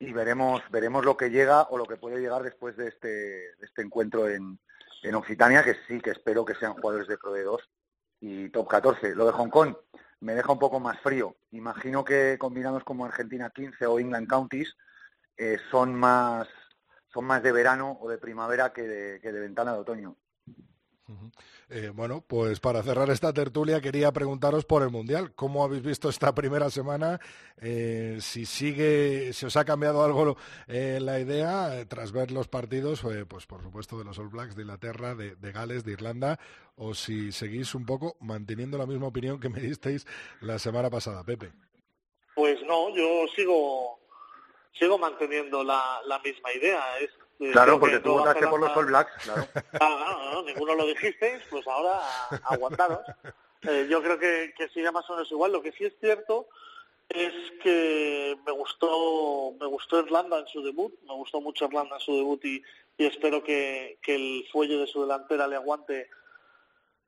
y 0.00 0.12
veremos, 0.12 0.60
veremos 0.70 1.04
lo 1.04 1.16
que 1.16 1.30
llega 1.30 1.62
o 1.62 1.78
lo 1.78 1.86
que 1.86 1.96
puede 1.96 2.20
llegar 2.20 2.42
después 2.42 2.76
de 2.76 2.88
este, 2.88 3.50
este 3.62 3.82
encuentro 3.82 4.28
en, 4.28 4.58
en 5.02 5.14
Occitania, 5.14 5.62
que 5.62 5.76
sí 5.86 6.00
que 6.00 6.10
espero 6.10 6.44
que 6.44 6.56
sean 6.56 6.74
jugadores 6.74 7.06
de 7.06 7.16
Pro 7.16 7.32
de 7.32 7.44
2 7.44 7.60
y 8.20 8.48
top 8.50 8.68
14. 8.68 9.14
Lo 9.14 9.26
de 9.26 9.32
Hong 9.32 9.50
Kong 9.50 9.74
me 10.20 10.34
deja 10.34 10.52
un 10.52 10.58
poco 10.58 10.80
más 10.80 10.98
frío. 11.00 11.36
Imagino 11.50 12.04
que 12.04 12.36
combinados 12.38 12.84
como 12.84 13.04
Argentina 13.04 13.50
15 13.50 13.86
o 13.86 13.98
England 13.98 14.28
Counties 14.28 14.76
eh, 15.36 15.58
son 15.70 15.94
más 15.94 16.48
son 17.12 17.24
más 17.24 17.42
de 17.42 17.50
verano 17.50 17.98
o 18.00 18.08
de 18.08 18.18
primavera 18.18 18.72
que 18.72 18.82
de, 18.82 19.20
que 19.20 19.32
de 19.32 19.40
ventana 19.40 19.72
de 19.72 19.80
otoño. 19.80 20.16
Eh, 21.72 21.92
bueno, 21.94 22.24
pues 22.26 22.58
para 22.58 22.82
cerrar 22.82 23.10
esta 23.10 23.32
tertulia 23.32 23.80
quería 23.80 24.10
preguntaros 24.10 24.64
por 24.64 24.82
el 24.82 24.90
Mundial. 24.90 25.32
¿Cómo 25.36 25.62
habéis 25.62 25.82
visto 25.82 26.08
esta 26.08 26.34
primera 26.34 26.68
semana? 26.68 27.20
Eh, 27.60 28.18
si 28.20 28.44
sigue, 28.44 29.32
si 29.32 29.46
os 29.46 29.56
ha 29.56 29.64
cambiado 29.64 30.04
algo 30.04 30.36
eh, 30.66 30.98
la 31.00 31.20
idea 31.20 31.86
tras 31.86 32.10
ver 32.10 32.32
los 32.32 32.48
partidos, 32.48 33.02
pues 33.28 33.46
por 33.46 33.62
supuesto 33.62 33.96
de 33.98 34.04
los 34.04 34.18
All 34.18 34.30
Blacks 34.30 34.56
de 34.56 34.62
Inglaterra, 34.62 35.14
de, 35.14 35.52
Gales, 35.52 35.84
de 35.84 35.92
Irlanda, 35.92 36.40
o 36.74 36.92
si 36.92 37.30
seguís 37.30 37.72
un 37.76 37.86
poco 37.86 38.16
manteniendo 38.18 38.76
la 38.76 38.86
misma 38.86 39.06
opinión 39.06 39.38
que 39.38 39.48
me 39.48 39.60
disteis 39.60 40.08
la 40.40 40.58
semana 40.58 40.90
pasada, 40.90 41.22
Pepe. 41.22 41.52
Pues 42.34 42.60
no, 42.66 42.92
yo 42.96 43.26
sigo 43.36 44.00
sigo 44.72 44.98
manteniendo 44.98 45.62
la, 45.62 46.00
la 46.06 46.18
misma 46.18 46.52
idea. 46.52 46.82
Claro, 47.52 47.80
porque 47.80 48.00
tú 48.00 48.12
votaste 48.12 48.46
por 48.46 48.60
los 48.60 48.76
All 48.76 48.86
Blacks, 48.86 49.12
claro. 49.24 49.46
Ah, 49.80 50.30
no, 50.32 50.42
ninguno 50.42 50.74
lo 50.74 50.86
dijisteis, 50.86 51.42
pues 51.50 51.66
ahora 51.66 52.00
aguantaros. 52.44 53.00
Eh, 53.62 53.88
yo 53.90 54.02
creo 54.02 54.18
que, 54.18 54.54
que 54.56 54.70
sigue 54.70 54.90
más 54.90 55.04
o 55.10 55.12
menos 55.12 55.30
igual. 55.30 55.52
Lo 55.52 55.60
que 55.60 55.72
sí 55.72 55.84
es 55.84 55.92
cierto 56.00 56.48
es 57.10 57.34
que 57.62 58.34
me 58.46 58.52
gustó 58.52 59.52
me 59.60 59.66
gustó 59.66 60.00
Irlanda 60.00 60.38
en 60.38 60.46
su 60.46 60.62
debut, 60.62 60.94
me 61.06 61.12
gustó 61.12 61.42
mucho 61.42 61.66
Irlanda 61.66 61.96
en 61.96 62.00
su 62.00 62.16
debut 62.16 62.42
y, 62.42 62.62
y 62.96 63.04
espero 63.04 63.44
que, 63.44 63.98
que 64.00 64.14
el 64.14 64.48
fuelle 64.50 64.78
de 64.78 64.86
su 64.86 65.02
delantera 65.02 65.46
le 65.46 65.56
aguante 65.56 66.08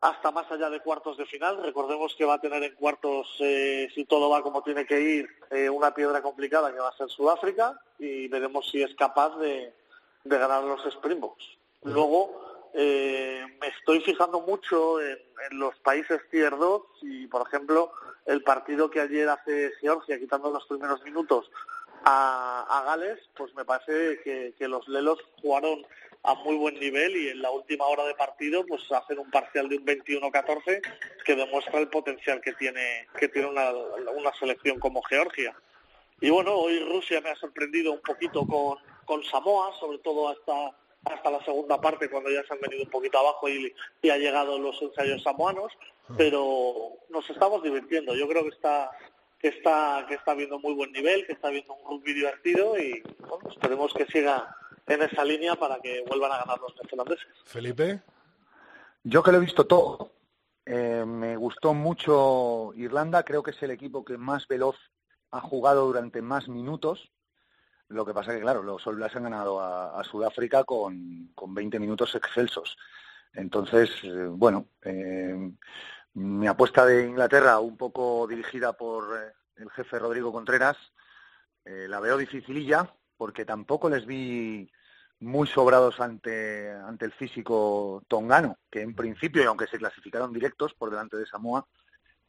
hasta 0.03 0.33
más 0.33 0.51
allá 0.51 0.69
de 0.69 0.81
cuartos 0.81 1.17
de 1.17 1.25
final. 1.25 1.63
Recordemos 1.63 2.15
que 2.17 2.25
va 2.25 2.35
a 2.35 2.41
tener 2.41 2.63
en 2.63 2.75
cuartos, 2.75 3.37
eh, 3.39 3.89
si 3.95 4.05
todo 4.05 4.29
va 4.29 4.43
como 4.43 4.63
tiene 4.63 4.85
que 4.85 5.01
ir, 5.01 5.29
eh, 5.51 5.71
una 5.71 5.95
piedra 5.95 6.21
complicada 6.21 6.73
que 6.73 6.81
va 6.81 6.89
a 6.89 6.97
ser 6.97 7.09
Sudáfrica 7.09 7.81
y 7.99 8.27
veremos 8.29 8.69
si 8.69 8.83
es 8.83 8.95
capaz 8.97 9.39
de, 9.39 9.73
de 10.25 10.39
ganar 10.39 10.65
los 10.65 10.85
Springboks. 10.87 11.45
Luego, 11.83 12.71
eh, 12.75 13.45
me 13.61 13.69
estoy 13.69 14.01
fijando 14.01 14.41
mucho 14.41 15.01
en, 15.01 15.19
los 15.51 15.77
países 15.81 16.21
tier 16.31 16.57
2 16.57 16.83
y, 17.03 17.27
por 17.27 17.47
ejemplo, 17.47 17.93
el 18.27 18.43
partido 18.43 18.91
que 18.91 19.01
ayer 19.01 19.29
hace 19.29 19.73
Georgia, 19.81 20.19
quitando 20.19 20.51
los 20.51 20.65
primeros 20.67 21.03
minutos 21.03 21.51
a, 22.05 22.83
Gales, 22.87 23.19
pues 23.37 23.55
me 23.55 23.65
parece 23.65 24.21
que, 24.23 24.69
los 24.69 24.87
Lelos 24.89 25.19
jugaron 25.41 25.85
a 26.23 26.35
muy 26.35 26.57
buen 26.57 26.79
nivel 26.79 27.17
y 27.17 27.29
en 27.31 27.43
la 27.43 27.51
última 27.51 27.85
hora 27.87 28.05
de 28.05 28.15
partido 28.15 28.65
pues 28.65 28.81
hacen 28.93 29.19
un 29.19 29.31
parcial 29.31 29.69
de 29.69 29.79
un 29.79 29.85
21-14 29.85 30.81
que 31.25 31.35
demuestra 31.35 31.81
el 31.81 31.89
potencial 31.89 32.41
que 32.41 32.53
tiene 32.53 33.09
que 33.19 33.27
tiene 33.27 33.49
una, 33.49 33.73
una 33.73 34.33
selección 34.39 34.79
como 34.79 35.03
Georgia. 35.03 35.55
Y 36.21 36.31
bueno, 36.31 36.55
hoy 36.55 36.79
Rusia 36.79 37.21
me 37.21 37.31
ha 37.31 37.37
sorprendido 37.37 37.93
un 37.93 38.01
poquito 38.01 38.47
con, 38.47 38.79
con 39.05 39.23
Samoa, 39.25 39.73
sobre 39.79 39.99
todo 39.99 40.29
hasta 40.29 40.77
hasta 41.05 41.31
la 41.31 41.45
segunda 41.45 41.81
parte 41.81 42.09
cuando 42.09 42.31
ya 42.31 42.45
se 42.45 42.55
han 42.55 42.61
venido 42.61 42.85
un 42.85 42.91
poquito 42.91 43.19
abajo 43.19 43.49
y, 43.49 43.75
y 44.03 44.11
ha 44.11 44.17
llegado 44.17 44.59
los 44.59 44.81
ensayos 44.81 45.23
samoanos, 45.23 45.73
ah. 46.09 46.15
pero 46.17 46.93
nos 47.09 47.29
estamos 47.29 47.63
divirtiendo. 47.63 48.15
Yo 48.15 48.29
creo 48.29 48.43
que 48.43 48.51
está 48.51 48.91
que 49.39 49.49
está 49.49 50.05
que 50.07 50.15
está 50.15 50.35
viendo 50.35 50.61
muy 50.61 50.75
buen 50.75 50.93
nivel, 50.93 51.27
que 51.27 51.33
está 51.33 51.51
viendo 51.51 51.75
un 51.75 51.85
rugby 51.91 52.15
divertido 52.15 52.79
y 52.79 53.03
bueno, 53.19 53.51
esperemos 53.51 53.93
que 53.93 54.07
siga 54.07 54.57
en 54.87 55.03
esa 55.03 55.25
línea 55.25 55.57
para 55.57 55.81
que 55.81 56.05
vuelvan 56.07 56.33
a 56.33 56.39
ganar 56.39 56.61
los 56.61 56.75
neozelandeses. 56.77 57.27
Felipe, 57.45 58.01
yo 59.03 59.23
que 59.23 59.33
lo 59.33 59.39
he 59.39 59.41
visto 59.41 59.67
todo, 59.67 60.13
eh, 60.65 61.05
me 61.05 61.37
gustó 61.37 61.75
mucho 61.75 62.73
Irlanda, 62.77 63.25
creo 63.25 63.43
que 63.43 63.51
es 63.51 63.63
el 63.63 63.73
equipo 63.73 64.05
que 64.05 64.17
más 64.17 64.47
veloz 64.47 64.77
ha 65.33 65.41
jugado 65.41 65.87
durante 65.87 66.23
más 66.23 66.49
minutos 66.49 67.11
lo 67.93 68.05
que 68.05 68.15
pasa 68.15 68.33
es 68.33 68.39
que, 68.39 68.43
claro, 68.43 68.63
los 68.63 68.87
All 68.87 68.97
Blacks 68.97 69.17
han 69.17 69.25
ganado 69.25 69.61
a, 69.61 70.03
Sudáfrica 70.05 70.65
con, 70.65 71.31
con, 71.35 71.55
20 71.55 71.79
minutos 71.79 72.15
excelsos. 72.15 72.77
Entonces, 73.35 73.91
eh, 74.03 74.27
bueno, 74.29 74.67
eh, 74.83 75.53
mi 76.15 76.47
apuesta 76.47 76.85
de 76.85 77.07
Inglaterra, 77.07 77.61
un 77.61 77.77
poco 77.77 78.27
dirigida 78.27 78.73
por 78.75 79.17
eh, 79.17 79.33
el 79.57 79.71
jefe 79.71 79.99
Rodrigo 79.99 80.33
Contreras, 80.33 80.77
la 81.65 82.01
veo 82.01 82.17
dificililla, 82.17 82.93
porque 83.17 83.45
tampoco 83.45 83.89
les 83.89 84.05
vi 84.05 84.69
muy 85.21 85.47
sobrados 85.47 86.01
ante, 86.01 86.73
ante 86.73 87.05
el 87.05 87.13
físico 87.13 88.03
tongano, 88.09 88.59
que 88.69 88.81
en 88.81 88.97
principio, 88.97 89.45
y 89.45 89.47
aunque 89.47 89.69
se 89.69 89.79
clasificaron 89.79 90.33
directos 90.33 90.75
por 90.75 90.91
delante 90.91 91.17
de 91.17 91.27
Samoa, 91.27 91.65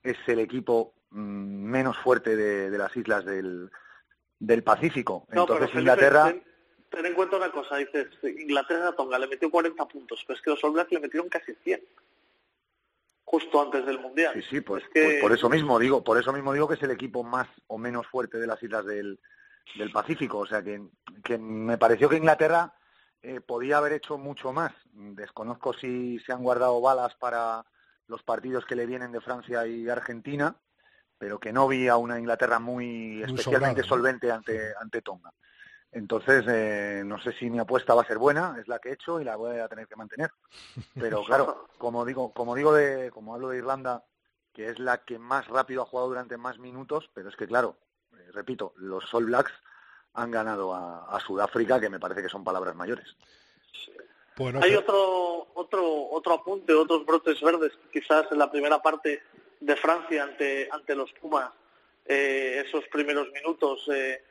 es 0.04 0.18
el 0.28 0.38
equipo 0.38 0.94
mm, 1.10 1.18
menos 1.20 1.98
fuerte 1.98 2.36
de 2.36 2.78
las 2.78 2.96
islas 2.96 3.26
del, 3.26 3.72
del 4.46 4.64
Pacífico. 4.64 5.26
Entonces 5.32 5.70
Inglaterra... 5.74 6.34
Ten, 6.90 7.06
en 7.06 7.14
cuenta 7.16 7.38
una 7.38 7.52
cosa, 7.52 7.78
dices, 7.78 8.08
Inglaterra 8.24 8.90
a 8.90 8.96
Tonga 8.96 9.18
le 9.18 9.28
metió 9.28 9.50
40 9.50 9.88
puntos, 9.88 10.24
pero 10.28 10.38
es 10.38 10.44
que 10.44 10.52
los 10.52 10.64
All 10.64 10.74
Blacks 10.74 10.92
le 10.92 11.00
metieron 11.00 11.28
casi 11.28 11.54
100 11.64 11.82
justo 13.26 13.62
antes 13.62 13.84
del 13.86 14.00
mundial. 14.00 14.32
Sí, 14.36 14.42
sí, 14.44 14.62
pues, 14.62 14.84
pues, 14.94 15.20
por 15.20 15.32
eso 15.32 15.50
mismo 15.50 15.80
digo, 15.80 16.04
por 16.04 16.20
eso 16.20 16.32
mismo 16.32 16.54
digo 16.54 16.68
que 16.68 16.76
es 16.76 16.84
el 16.84 16.92
equipo 16.92 17.24
más 17.24 17.48
o 17.66 17.80
menos 17.80 18.06
fuerte 18.06 18.38
de 18.38 18.46
las 18.46 18.62
islas 18.62 18.86
del, 18.86 19.20
del 19.76 19.92
Pacífico, 19.92 20.40
o 20.40 20.46
sea 20.46 20.62
que, 20.62 20.84
que 21.24 21.40
me 21.40 21.80
pareció 21.80 22.10
que 22.10 22.18
Inglaterra 22.18 22.76
eh, 23.24 23.42
podía 23.42 23.78
haber 23.78 23.94
hecho 23.94 24.20
mucho 24.20 24.54
más. 24.54 24.74
Desconozco 24.92 25.74
si 25.74 26.20
se 26.20 26.32
han 26.32 26.44
guardado 26.44 26.80
balas 26.80 27.16
para 27.16 27.66
los 28.06 28.22
partidos 28.22 28.66
que 28.66 28.76
le 28.76 28.86
vienen 28.86 29.12
de 29.12 29.22
Francia 29.22 29.66
y 29.66 29.90
Argentina, 29.90 30.58
pero 31.24 31.40
que 31.40 31.54
no 31.54 31.70
vi 31.70 31.88
a 31.88 31.96
una 31.96 32.20
Inglaterra 32.20 32.60
muy, 32.60 33.24
especialmente 33.24 33.82
solvente 33.82 34.30
ante, 34.30 34.74
ante 34.78 35.02
Tonga. 35.02 35.32
Entonces, 35.90 36.44
eh, 36.50 37.02
no 37.06 37.18
sé 37.18 37.32
si 37.32 37.50
mi 37.50 37.60
apuesta 37.60 37.94
va 37.94 38.02
a 38.02 38.06
ser 38.06 38.18
buena, 38.18 38.58
es 38.60 38.68
la 38.68 38.80
que 38.80 38.90
he 38.90 38.94
hecho 38.96 39.22
y 39.22 39.24
la 39.24 39.38
voy 39.38 39.58
a 39.58 39.70
tener 39.70 39.88
que 39.88 39.96
mantener. 39.96 40.32
Pero 40.94 41.24
claro, 41.26 41.70
como 41.78 42.04
digo, 42.04 42.34
como 42.34 42.56
digo 42.56 42.74
de, 42.74 43.10
como 43.12 43.34
hablo 43.34 43.48
de 43.48 43.60
Irlanda, 43.60 44.04
que 44.52 44.68
es 44.68 44.80
la 44.80 44.98
que 45.06 45.18
más 45.18 45.48
rápido 45.48 45.84
ha 45.84 45.86
jugado 45.86 46.10
durante 46.10 46.36
más 46.36 46.60
minutos, 46.60 47.10
pero 47.14 47.30
es 47.30 47.38
que 47.38 47.48
claro, 47.48 47.78
eh, 48.12 48.30
repito, 48.34 48.74
los 48.76 49.14
All 49.14 49.24
Blacks 49.24 49.54
han 50.16 50.30
ganado 50.30 50.76
a, 50.76 51.18
Sudáfrica, 51.26 51.80
que 51.80 51.90
me 51.90 52.02
parece 52.02 52.22
que 52.22 52.28
son 52.28 52.44
palabras 52.44 52.76
mayores. 52.76 53.16
Hay 54.62 54.76
otro, 54.76 55.54
otro, 55.54 56.10
otro 56.10 56.34
apunte, 56.34 56.74
otros 56.74 57.06
brotes 57.06 57.40
verdes, 57.40 57.72
quizás 57.94 58.30
en 58.30 58.40
la 58.40 58.52
primera 58.52 58.82
parte 58.82 59.22
de 59.66 59.76
Francia 59.78 60.24
ante, 60.24 60.68
ante 60.72 60.96
los 60.96 61.12
Pumas, 61.14 61.52
eh, 62.06 62.64
esos 62.66 62.86
primeros 62.90 63.32
minutos 63.32 63.90
eh, 63.94 64.22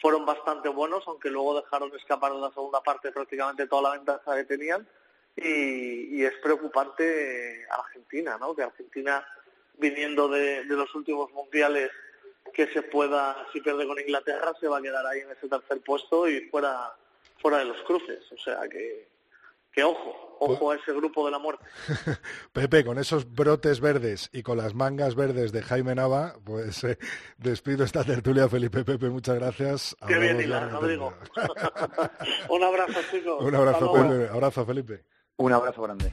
fueron 0.00 0.26
bastante 0.26 0.68
buenos, 0.68 1.02
aunque 1.06 1.30
luego 1.30 1.60
dejaron 1.60 1.94
escapar 1.96 2.32
en 2.32 2.42
la 2.42 2.50
segunda 2.50 2.82
parte 2.82 3.10
prácticamente 3.10 3.66
toda 3.66 3.90
la 3.90 3.96
ventaja 3.96 4.36
que 4.36 4.44
tenían. 4.44 4.86
Y, 5.34 6.22
es 6.22 6.34
preocupante 6.42 7.66
Argentina, 7.70 8.36
¿no? 8.38 8.54
Que 8.54 8.64
Argentina, 8.64 9.26
viniendo 9.78 10.28
de, 10.28 10.64
de 10.64 10.76
los 10.76 10.94
últimos 10.94 11.32
mundiales, 11.32 11.90
que 12.52 12.66
se 12.68 12.82
pueda, 12.82 13.46
si 13.52 13.60
pierde 13.62 13.86
con 13.86 13.98
Inglaterra, 13.98 14.52
se 14.60 14.68
va 14.68 14.78
a 14.78 14.82
quedar 14.82 15.06
ahí 15.06 15.20
en 15.20 15.30
ese 15.30 15.48
tercer 15.48 15.80
puesto 15.80 16.28
y 16.28 16.42
fuera, 16.50 16.94
fuera 17.38 17.58
de 17.58 17.64
los 17.64 17.80
cruces. 17.82 18.30
O 18.30 18.36
sea 18.36 18.68
que, 18.68 19.08
que 19.72 19.82
ojo, 19.82 20.36
ojo 20.40 20.70
a 20.70 20.76
ese 20.76 20.92
grupo 20.92 21.24
de 21.24 21.32
la 21.32 21.38
muerte. 21.38 21.64
Pepe, 22.52 22.84
con 22.84 22.98
esos 22.98 23.32
brotes 23.32 23.80
verdes 23.80 24.28
y 24.32 24.42
con 24.42 24.58
las 24.58 24.74
mangas 24.74 25.14
verdes 25.14 25.52
de 25.52 25.62
Jaime 25.62 25.94
Nava, 25.94 26.34
pues 26.44 26.84
eh, 26.84 26.98
despido 27.38 27.84
esta 27.84 28.04
tertulia, 28.04 28.48
Felipe 28.48 28.84
Pepe, 28.84 29.08
muchas 29.08 29.36
gracias. 29.36 29.96
Qué 30.06 30.18
bien, 30.18 30.38
digo. 30.38 30.54
Un 32.50 32.62
abrazo, 32.62 33.00
chicos. 33.10 33.40
Un 33.44 33.54
abrazo, 33.54 33.92
Pepe. 33.92 34.28
Abrazo, 34.28 34.66
Felipe. 34.66 35.04
Un 35.36 35.52
abrazo 35.52 35.82
grande. 35.82 36.12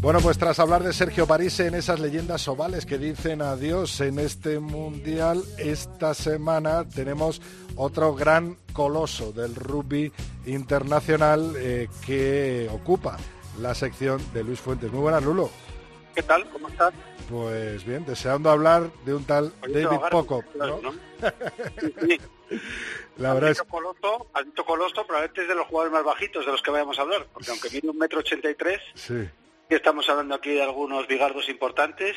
Bueno, 0.00 0.20
pues 0.20 0.38
tras 0.38 0.58
hablar 0.58 0.82
de 0.82 0.94
Sergio 0.94 1.26
París 1.26 1.60
en 1.60 1.74
esas 1.74 2.00
leyendas 2.00 2.48
ovales 2.48 2.86
que 2.86 2.96
dicen 2.96 3.42
adiós 3.42 4.00
en 4.00 4.18
este 4.18 4.58
mundial, 4.58 5.42
esta 5.58 6.14
semana 6.14 6.88
tenemos 6.88 7.42
otro 7.76 8.14
gran 8.14 8.56
coloso 8.72 9.30
del 9.32 9.54
rugby 9.54 10.10
internacional 10.46 11.52
eh, 11.58 11.88
que 12.06 12.66
ocupa 12.72 13.18
la 13.58 13.74
sección 13.74 14.22
de 14.32 14.42
Luis 14.42 14.58
Fuentes. 14.58 14.90
Muy 14.90 15.02
buenas, 15.02 15.22
Lulo. 15.22 15.50
¿Qué 16.14 16.22
tal? 16.22 16.48
¿Cómo 16.48 16.68
estás? 16.68 16.94
Pues 17.28 17.84
bien, 17.84 18.06
deseando 18.06 18.48
hablar 18.48 18.90
de 19.04 19.14
un 19.14 19.24
tal 19.24 19.52
David 19.60 20.00
Poco. 20.10 20.42
La 23.18 23.34
verdad 23.34 23.50
es... 23.50 23.62
Coloso, 23.62 24.26
Coloso, 24.66 25.06
probablemente 25.06 25.42
es 25.42 25.48
de 25.48 25.54
los 25.54 25.66
jugadores 25.66 25.92
más 25.92 26.04
bajitos 26.04 26.46
de 26.46 26.52
los 26.52 26.62
que 26.62 26.70
vayamos 26.70 26.98
a 26.98 27.02
hablar, 27.02 27.26
porque 27.34 27.50
aunque 27.50 27.68
mide 27.68 27.90
un 27.90 27.98
metro 27.98 28.20
ochenta 28.20 28.50
y 28.50 28.54
tres, 28.54 28.80
sí. 28.94 29.28
Estamos 29.76 30.08
hablando 30.08 30.34
aquí 30.34 30.50
de 30.50 30.62
algunos 30.62 31.06
bigardos 31.06 31.48
importantes, 31.48 32.16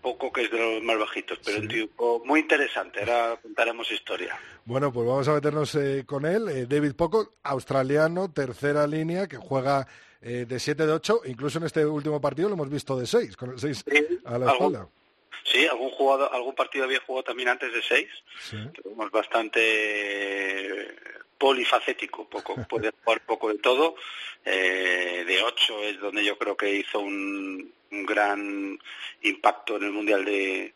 poco 0.00 0.32
que 0.32 0.42
es 0.42 0.50
de 0.50 0.58
los 0.58 0.82
más 0.82 0.98
bajitos, 0.98 1.38
pero 1.44 1.58
un 1.60 1.68
tipo 1.68 2.22
muy 2.24 2.40
interesante, 2.40 3.00
ahora 3.00 3.38
contaremos 3.40 3.90
historia. 3.90 4.36
Bueno, 4.64 4.92
pues 4.92 5.06
vamos 5.06 5.28
a 5.28 5.34
meternos 5.34 5.74
eh, 5.76 6.04
con 6.04 6.26
él. 6.26 6.48
Eh, 6.48 6.66
David 6.66 6.94
Poco, 6.94 7.34
australiano, 7.44 8.30
tercera 8.32 8.86
línea, 8.86 9.28
que 9.28 9.36
juega 9.36 9.86
eh, 10.20 10.44
de 10.48 10.58
7 10.58 10.86
de 10.86 10.92
8, 10.92 11.22
incluso 11.26 11.58
en 11.58 11.64
este 11.64 11.86
último 11.86 12.20
partido 12.20 12.48
lo 12.48 12.54
hemos 12.54 12.70
visto 12.70 12.98
de 12.98 13.06
6, 13.06 13.36
con 13.36 13.50
el 13.50 13.60
6 13.60 13.84
a 14.24 14.38
la 14.38 14.52
espalda. 14.52 14.88
Sí, 15.44 15.66
algún 15.66 15.90
jugador, 15.90 16.30
algún 16.32 16.54
partido 16.54 16.84
había 16.84 17.00
jugado 17.00 17.24
también 17.24 17.48
antes 17.48 17.72
de 17.72 17.82
6, 17.82 18.08
sí. 18.40 18.56
es 18.56 19.10
bastante 19.10 19.62
polifacético, 21.42 22.28
poco, 22.28 22.54
puede 22.68 22.92
jugar 23.02 23.20
poco 23.26 23.48
de 23.48 23.58
todo. 23.58 23.96
Eh, 24.44 25.24
de 25.26 25.42
8 25.42 25.82
es 25.84 26.00
donde 26.00 26.24
yo 26.24 26.38
creo 26.38 26.56
que 26.56 26.72
hizo 26.72 27.00
un, 27.00 27.72
un 27.90 28.06
gran 28.06 28.78
impacto 29.22 29.76
en 29.76 29.82
el 29.82 29.90
Mundial 29.90 30.24
de, 30.24 30.72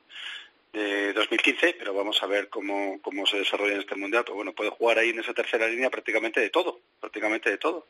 de 0.73 1.12
2015, 1.12 1.77
pero 1.79 1.95
vamos 1.95 2.21
a 2.21 2.27
ver 2.27 2.49
cómo, 2.49 3.01
cómo 3.01 3.25
se 3.27 3.39
desarrolla 3.39 3.75
en 3.75 3.81
este 3.81 3.95
mundial. 3.95 4.25
Pero 4.25 4.35
bueno, 4.35 4.53
puede 4.55 4.71
jugar 4.71 4.99
ahí 4.99 5.11
en 5.11 5.21
esa 5.21 5.33
tercera 5.33 5.69
línea 5.69 5.89
prácticamente 5.89 6.41
de 6.41 6.51
todo, 6.51 6.81
prácticamente 6.99 7.49
de 7.51 7.59
todo. 7.59 7.87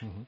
Uh 0.00 0.06
-huh. 0.06 0.26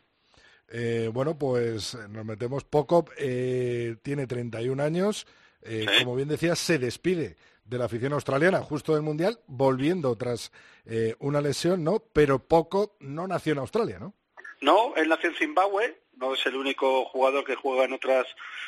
eh, 0.71 1.11
bueno, 1.13 1.39
pues 1.39 1.95
nos 2.09 2.25
metemos 2.25 2.65
poco. 2.65 3.05
Eh, 3.17 3.95
tiene 4.03 4.27
31 4.27 4.83
años. 4.83 5.25
Eh, 5.63 5.87
¿Sí? 5.89 6.05
Como 6.05 6.17
bien 6.17 6.29
decías, 6.29 6.59
se 6.59 6.79
despide 6.79 7.37
de 7.69 7.79
la 7.79 7.87
afición 7.87 8.13
australiana 8.13 8.63
justo 8.63 8.95
del 8.95 9.03
mundial, 9.03 9.39
volviendo 9.47 10.17
tras 10.17 10.53
eh, 10.87 11.15
una 11.19 11.41
lesión, 11.41 11.83
¿no? 11.83 12.01
Pero 12.13 12.39
poco 12.39 12.97
no 13.01 13.27
nació 13.27 13.53
en 13.53 13.59
Australia, 13.59 13.99
¿no? 13.99 14.15
No, 14.61 14.95
él 14.97 15.09
nació 15.09 15.31
en 15.31 15.37
Zimbabue, 15.37 15.99
no 16.17 16.35
es 16.35 16.47
el 16.47 16.57
único 16.57 17.05
jugador 17.07 17.45
que 17.45 17.57
juega 17.57 17.85
en 17.85 17.93
otras 17.93 18.27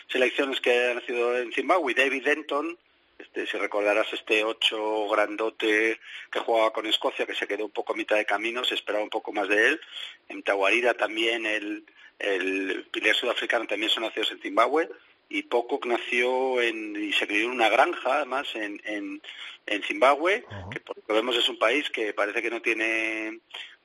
selecciones 0.08 0.60
que 0.60 0.90
ha 0.90 0.94
nacido 0.94 1.36
en 1.38 1.52
Zimbabue. 1.52 1.94
David 1.94 2.24
Denton, 2.24 2.76
este, 3.18 3.46
si 3.46 3.56
recordarás 3.56 4.12
este 4.12 4.44
ocho 4.44 5.08
grandote 5.08 5.98
que 6.30 6.38
jugaba 6.40 6.72
con 6.72 6.86
Escocia, 6.86 7.26
que 7.26 7.34
se 7.34 7.46
quedó 7.46 7.64
un 7.64 7.70
poco 7.70 7.92
a 7.92 7.96
mitad 7.96 8.16
de 8.16 8.26
camino, 8.26 8.64
se 8.64 8.74
esperaba 8.74 9.04
un 9.04 9.10
poco 9.10 9.32
más 9.32 9.48
de 9.48 9.68
él. 9.68 9.80
En 10.28 10.42
Taguarida 10.42 10.94
también 10.94 11.46
el, 11.46 11.86
el 12.18 12.86
pilar 12.90 13.14
sudafricano 13.14 13.66
también 13.66 13.90
son 13.90 14.02
nacidos 14.02 14.32
en 14.32 14.40
Zimbabue 14.40 14.88
y 15.28 15.42
Pocock 15.42 15.86
nació 15.86 16.60
en, 16.60 16.96
y 16.96 17.12
se 17.12 17.26
crió 17.26 17.44
en 17.44 17.50
una 17.50 17.68
granja, 17.68 18.16
además, 18.16 18.48
en, 18.54 18.80
en, 18.84 19.22
en 19.66 19.82
Zimbabue, 19.82 20.44
uh 20.46 20.50
-huh. 20.50 20.70
que 20.70 20.80
por 20.80 20.96
lo 20.96 21.02
que 21.02 21.12
vemos 21.12 21.36
es 21.36 21.48
un 21.48 21.58
país 21.58 21.90
que 21.90 22.14
parece 22.14 22.42
que 22.42 22.50
no 22.50 22.62
tiene 22.62 23.40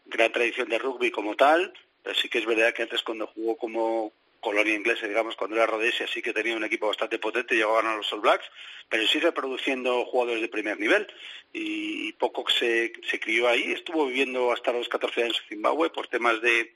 gran 0.06 0.32
tradición 0.32 0.70
de 0.70 0.80
rugby 0.80 1.12
como 1.12 1.36
tal, 1.36 1.74
pero 2.02 2.16
sí 2.16 2.30
que 2.30 2.40
es 2.40 2.46
verdad 2.46 2.74
que 2.74 2.84
antes 2.84 3.02
cuando 3.04 3.28
jugó 3.28 3.58
como 3.58 4.14
colonia 4.40 4.76
inglesa, 4.76 5.08
digamos, 5.08 5.36
cuando 5.36 5.56
era 5.56 5.66
Rhodesia, 5.66 6.06
sí 6.06 6.22
que 6.22 6.34
tenía 6.34 6.56
un 6.56 6.66
equipo 6.66 6.88
bastante 6.88 7.18
potente, 7.18 7.56
llegaban 7.56 7.88
a 7.88 7.96
los 7.96 8.12
All 8.12 8.20
Blacks, 8.20 8.46
pero 8.90 9.08
sigue 9.08 9.32
produciendo 9.32 10.06
jugadores 10.06 10.42
de 10.42 10.50
primer 10.50 10.78
nivel. 10.78 11.08
Y, 11.54 12.10
y 12.10 12.14
Pocock 12.14 12.52
se, 12.52 12.92
se 13.10 13.20
crió 13.20 13.48
ahí, 13.48 13.72
estuvo 13.72 14.06
viviendo 14.06 14.52
hasta 14.52 14.74
los 14.74 14.90
14 14.90 15.24
años 15.24 15.42
en 15.44 15.50
Zimbabue 15.50 15.90
por 15.92 16.08
temas 16.08 16.42
de 16.42 16.76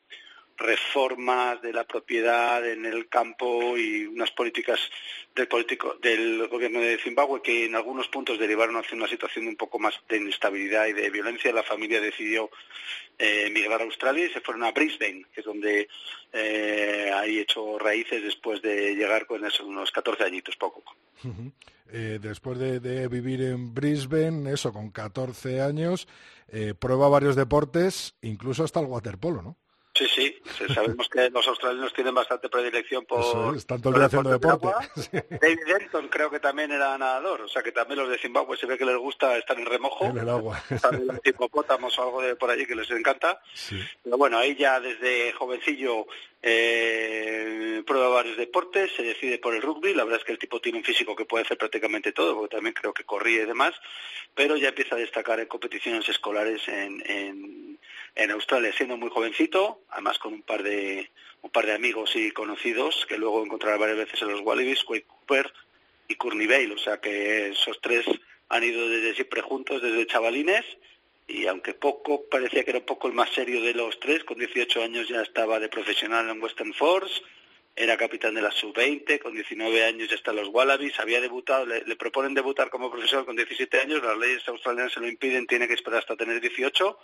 reformas 0.58 1.62
de 1.62 1.72
la 1.72 1.84
propiedad 1.84 2.68
en 2.68 2.86
el 2.86 3.08
campo 3.08 3.78
y 3.78 4.06
unas 4.06 4.32
políticas 4.32 4.80
del 5.36 5.48
político 5.48 5.96
del 6.02 6.48
gobierno 6.48 6.80
de 6.80 6.98
Zimbabue 6.98 7.42
que 7.42 7.66
en 7.66 7.76
algunos 7.76 8.08
puntos 8.08 8.40
derivaron 8.40 8.76
hacia 8.76 8.98
una 8.98 9.08
situación 9.08 9.48
un 9.48 9.56
poco 9.56 9.78
más 9.78 9.94
de 10.10 10.18
inestabilidad 10.18 10.88
y 10.88 10.94
de 10.94 11.10
violencia. 11.10 11.54
La 11.54 11.64
familia 11.64 12.02
decidió 12.02 12.50
eh, 13.20 13.46
emigrar 13.48 13.82
a 13.82 13.86
Australia 13.86 14.26
y 14.26 14.30
se 14.30 14.42
fueron 14.42 14.64
a 14.64 14.72
Brisbane, 14.72 15.26
que 15.34 15.42
es 15.42 15.46
donde 15.46 15.88
eh, 16.34 17.12
ahí 17.14 17.40
hecho 17.40 17.78
raíces 17.78 18.24
después 18.24 18.62
de 18.62 18.96
llegar 18.96 19.28
con 19.28 19.46
esos, 19.46 19.62
unos 19.62 19.92
14 19.92 20.24
añitos 20.24 20.56
poco. 20.56 20.84
Eh, 21.92 22.20
después 22.22 22.58
de, 22.60 22.80
de, 22.80 23.08
vivir 23.08 23.42
en 23.42 23.74
Brisbane, 23.74 24.52
eso, 24.52 24.74
con 24.74 24.92
14 24.92 25.62
años, 25.62 26.08
eh, 26.50 26.74
prueba 26.74 27.10
varios 27.10 27.36
deportes, 27.36 28.16
incluso 28.22 28.64
hasta 28.64 28.80
el 28.80 28.88
waterpolo, 28.88 29.42
¿no? 29.42 29.58
Sí, 29.98 30.08
sí, 30.08 30.74
sabemos 30.74 31.10
que 31.10 31.30
los 31.32 31.48
australianos 31.48 31.92
tienen 31.92 32.14
bastante 32.14 32.50
predilección 32.50 33.04
por... 33.06 33.56
Es, 33.56 33.66
el 33.70 33.82
día 33.82 34.06
haciendo 34.06 34.30
deporte. 34.30 34.68
Sí. 34.98 35.10
David 35.12 35.60
Denton 35.66 36.08
creo 36.10 36.30
que 36.30 36.40
también 36.40 36.72
era 36.72 36.98
nadador, 36.98 37.42
o 37.42 37.48
sea 37.48 37.64
que 37.64 37.72
también 37.72 38.00
los 38.00 38.10
de 38.10 38.18
Zimbabue 38.18 38.58
se 38.58 38.66
ve 38.66 38.78
que 38.78 38.86
les 38.86 38.98
gusta 38.98 39.38
estar 39.38 39.58
en 39.58 39.66
remojo. 39.66 40.06
En 40.06 40.18
el 40.18 40.30
agua. 40.30 40.62
También 40.82 41.08
los 41.08 41.20
hipopótamos 41.24 41.98
o 41.98 42.04
algo 42.04 42.22
de 42.22 42.36
por 42.36 42.50
allí 42.50 42.66
que 42.66 42.76
les 42.76 42.90
encanta. 42.92 43.42
Sí. 43.54 43.80
Pero 44.04 44.18
bueno, 44.18 44.38
ahí 44.38 44.56
ya 44.56 44.80
desde 44.80 45.32
jovencillo 45.34 46.08
eh, 46.42 47.84
prueba 47.86 48.10
varios 48.10 48.38
deportes, 48.38 48.92
se 48.96 49.04
decide 49.04 49.40
por 49.40 49.56
el 49.56 49.62
rugby, 49.62 49.94
la 49.94 50.04
verdad 50.04 50.20
es 50.20 50.26
que 50.26 50.32
el 50.32 50.40
tipo 50.40 50.62
tiene 50.62 50.78
un 50.78 50.84
físico 50.84 51.16
que 51.16 51.26
puede 51.26 51.44
hacer 51.44 51.58
prácticamente 51.58 52.12
todo, 52.12 52.36
porque 52.36 52.56
también 52.56 52.74
creo 52.74 52.94
que 52.94 53.04
corría 53.04 53.44
y 53.44 53.46
demás, 53.46 53.74
pero 54.36 54.56
ya 54.56 54.70
empieza 54.70 54.96
a 54.96 55.00
destacar 55.00 55.40
en 55.40 55.48
competiciones 55.48 56.08
escolares 56.08 56.68
en, 56.68 57.02
en, 57.06 57.67
en 58.18 58.32
Australia, 58.32 58.74
siendo 58.76 58.98
muy 58.98 59.10
jovencito, 59.10 59.82
además 59.90 60.18
con 60.18 60.34
un 60.34 60.42
par 60.42 60.64
de 60.64 61.10
un 61.42 61.52
par 61.52 61.68
de 61.68 61.74
amigos 61.74 62.16
y 62.16 62.32
conocidos 62.32 63.06
que 63.08 63.18
luego 63.18 63.46
encontrará 63.46 63.78
varias 63.78 64.00
veces 64.00 64.22
en 64.24 64.30
los 64.30 64.42
Wallabies, 64.42 64.84
Quake 64.84 65.06
Cooper 65.06 65.54
y 66.08 66.16
Courtney 66.16 66.48
Bale, 66.48 66.74
o 66.74 66.78
sea 66.80 67.00
que 67.00 67.50
esos 67.50 67.80
tres 67.80 68.06
han 68.50 68.64
ido 68.64 68.90
desde 68.90 69.14
siempre 69.14 69.42
juntos, 69.42 69.82
desde 69.82 70.08
chavalines, 70.08 70.66
y 71.28 71.46
aunque 71.46 71.74
poco, 71.74 72.24
parecía 72.30 72.64
que 72.64 72.72
era 72.72 72.80
un 72.80 72.86
poco 72.86 73.08
el 73.08 73.14
más 73.14 73.30
serio 73.30 73.62
de 73.62 73.74
los 73.74 74.00
tres, 74.00 74.24
con 74.24 74.40
18 74.40 74.82
años 74.82 75.08
ya 75.08 75.22
estaba 75.22 75.60
de 75.60 75.70
profesional 75.70 76.28
en 76.30 76.42
Western 76.42 76.74
Force, 76.74 77.22
era 77.76 77.98
capitán 77.98 78.34
de 78.34 78.42
la 78.42 78.52
sub-20, 78.52 79.20
con 79.20 79.34
19 79.34 79.84
años 79.86 80.10
ya 80.10 80.16
está 80.16 80.32
en 80.32 80.38
los 80.38 80.48
Wallabies, 80.48 81.00
había 81.00 81.22
debutado, 81.22 81.68
le, 81.68 81.84
le, 81.86 81.96
proponen 81.96 82.34
debutar 82.34 82.72
como 82.72 82.90
profesor 82.90 83.26
con 83.26 83.36
17 83.36 83.80
años, 83.80 84.02
las 84.02 84.18
leyes 84.18 84.48
australianas 84.48 84.94
se 84.94 85.02
lo 85.02 85.08
impiden, 85.08 85.46
tiene 85.46 85.68
que 85.68 85.76
esperar 85.76 86.00
hasta 86.00 86.16
tener 86.16 86.42
18, 86.42 86.98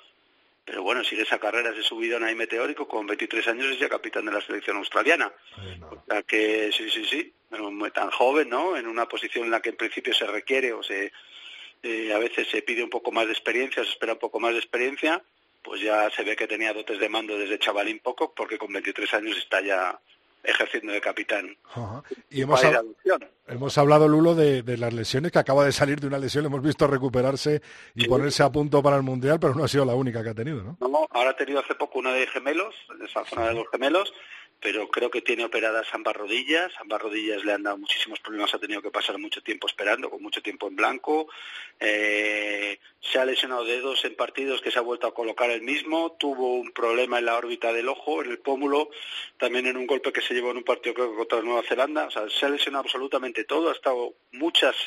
pero 0.65 0.81
bueno, 0.81 1.03
sigue 1.03 1.23
esa 1.23 1.39
carrera, 1.39 1.73
se 1.73 1.83
subidón 1.83 2.23
ahí 2.23 2.35
meteórico, 2.35 2.87
con 2.87 3.05
23 3.05 3.47
años 3.49 3.67
es 3.67 3.79
ya 3.79 3.89
capitán 3.89 4.25
de 4.25 4.31
la 4.31 4.41
selección 4.41 4.77
australiana. 4.77 5.31
O 5.89 6.03
sea 6.07 6.23
que 6.23 6.71
sí, 6.71 6.89
sí, 6.89 7.05
sí, 7.05 7.33
tan 7.93 8.11
joven, 8.11 8.49
¿no? 8.49 8.77
En 8.77 8.87
una 8.87 9.07
posición 9.07 9.45
en 9.45 9.51
la 9.51 9.61
que 9.61 9.69
en 9.69 9.77
principio 9.77 10.13
se 10.13 10.25
requiere 10.25 10.71
o 10.73 10.81
se 10.81 11.11
eh, 11.83 12.13
a 12.13 12.17
veces 12.17 12.47
se 12.47 12.61
pide 12.61 12.81
un 12.81 12.89
poco 12.89 13.11
más 13.11 13.25
de 13.25 13.33
experiencia, 13.33 13.83
se 13.83 13.89
espera 13.89 14.13
un 14.13 14.19
poco 14.19 14.39
más 14.39 14.53
de 14.53 14.59
experiencia, 14.59 15.21
pues 15.61 15.81
ya 15.81 16.09
se 16.11 16.23
ve 16.23 16.35
que 16.35 16.47
tenía 16.47 16.73
dotes 16.73 16.97
de 16.97 17.09
mando 17.09 17.37
desde 17.37 17.59
chavalín 17.59 17.99
poco, 17.99 18.33
porque 18.33 18.57
con 18.57 18.71
23 18.71 19.13
años 19.15 19.37
está 19.37 19.59
ya 19.59 19.99
ejerciendo 20.43 20.91
de 20.93 21.01
capitán. 21.01 21.57
Ajá. 21.73 22.03
Y 22.29 22.41
hemos, 22.41 22.61
hemos 23.47 23.77
hablado, 23.77 24.07
Lulo, 24.07 24.35
de, 24.35 24.61
de, 24.61 24.77
las 24.77 24.93
lesiones, 24.93 25.31
que 25.31 25.39
acaba 25.39 25.65
de 25.65 25.71
salir 25.71 25.99
de 25.99 26.07
una 26.07 26.19
lesión, 26.19 26.43
le 26.43 26.47
hemos 26.47 26.61
visto 26.61 26.85
recuperarse 26.87 27.61
y 27.95 28.01
sí. 28.01 28.07
ponerse 28.07 28.43
a 28.43 28.51
punto 28.51 28.83
para 28.83 28.97
el 28.97 29.03
Mundial, 29.03 29.39
pero 29.39 29.55
no 29.55 29.63
ha 29.63 29.67
sido 29.67 29.85
la 29.85 29.95
única 29.95 30.23
que 30.23 30.29
ha 30.29 30.35
tenido, 30.35 30.63
¿no? 30.63 30.77
No, 30.79 31.07
ahora 31.11 31.31
ha 31.31 31.35
tenido 31.35 31.59
hace 31.59 31.75
poco 31.75 31.99
una 31.99 32.13
de 32.13 32.27
gemelos, 32.27 32.75
de 32.99 33.05
esa 33.05 33.23
zona 33.25 33.47
de 33.47 33.53
los 33.55 33.65
gemelos, 33.71 34.13
pero 34.63 34.87
creo 34.87 35.11
que 35.11 35.21
tiene 35.21 35.43
operadas 35.43 35.87
ambas 35.91 36.15
rodillas. 36.15 36.71
Ambas 36.79 37.01
rodillas 37.01 37.43
le 37.43 37.51
han 37.51 37.63
dado 37.63 37.77
muchísimos 37.77 38.21
problemas, 38.21 38.53
ha 38.53 38.59
tenido 38.59 38.81
que 38.81 38.91
pasar 38.91 39.17
mucho 39.17 39.43
tiempo 39.43 39.67
esperando, 39.67 40.09
con 40.09 40.23
mucho 40.23 40.41
tiempo 40.41 40.69
en 40.69 40.77
blanco. 40.77 41.27
Eh, 41.81 42.79
se 43.01 43.19
ha 43.19 43.25
lesionado 43.25 43.65
dedos 43.65 44.05
en 44.05 44.15
partidos 44.15 44.61
que 44.61 44.71
se 44.71 44.79
ha 44.79 44.81
vuelto 44.81 45.05
a 45.05 45.13
colocar 45.13 45.51
el 45.51 45.63
mismo. 45.63 46.13
Tuvo 46.13 46.55
un 46.55 46.71
problema 46.71 47.19
en 47.19 47.25
la 47.25 47.35
órbita 47.35 47.73
del 47.73 47.89
ojo, 47.89 48.23
en 48.23 48.31
el 48.31 48.39
pómulo, 48.39 48.89
también 49.37 49.67
en 49.67 49.75
un 49.75 49.85
golpe 49.85 50.13
que 50.13 50.21
se 50.21 50.33
llevó 50.33 50.51
en 50.51 50.57
un 50.57 50.63
partido 50.63 50.95
creo 50.95 51.11
que 51.11 51.17
contra 51.17 51.41
Nueva 51.41 51.63
Zelanda. 51.67 52.05
O 52.05 52.11
sea, 52.11 52.29
se 52.29 52.45
ha 52.45 52.49
lesionado 52.49 52.85
absolutamente 52.85 53.43
todo. 53.43 53.69
Ha 53.69 53.73
estado 53.73 54.13
muchas 54.31 54.77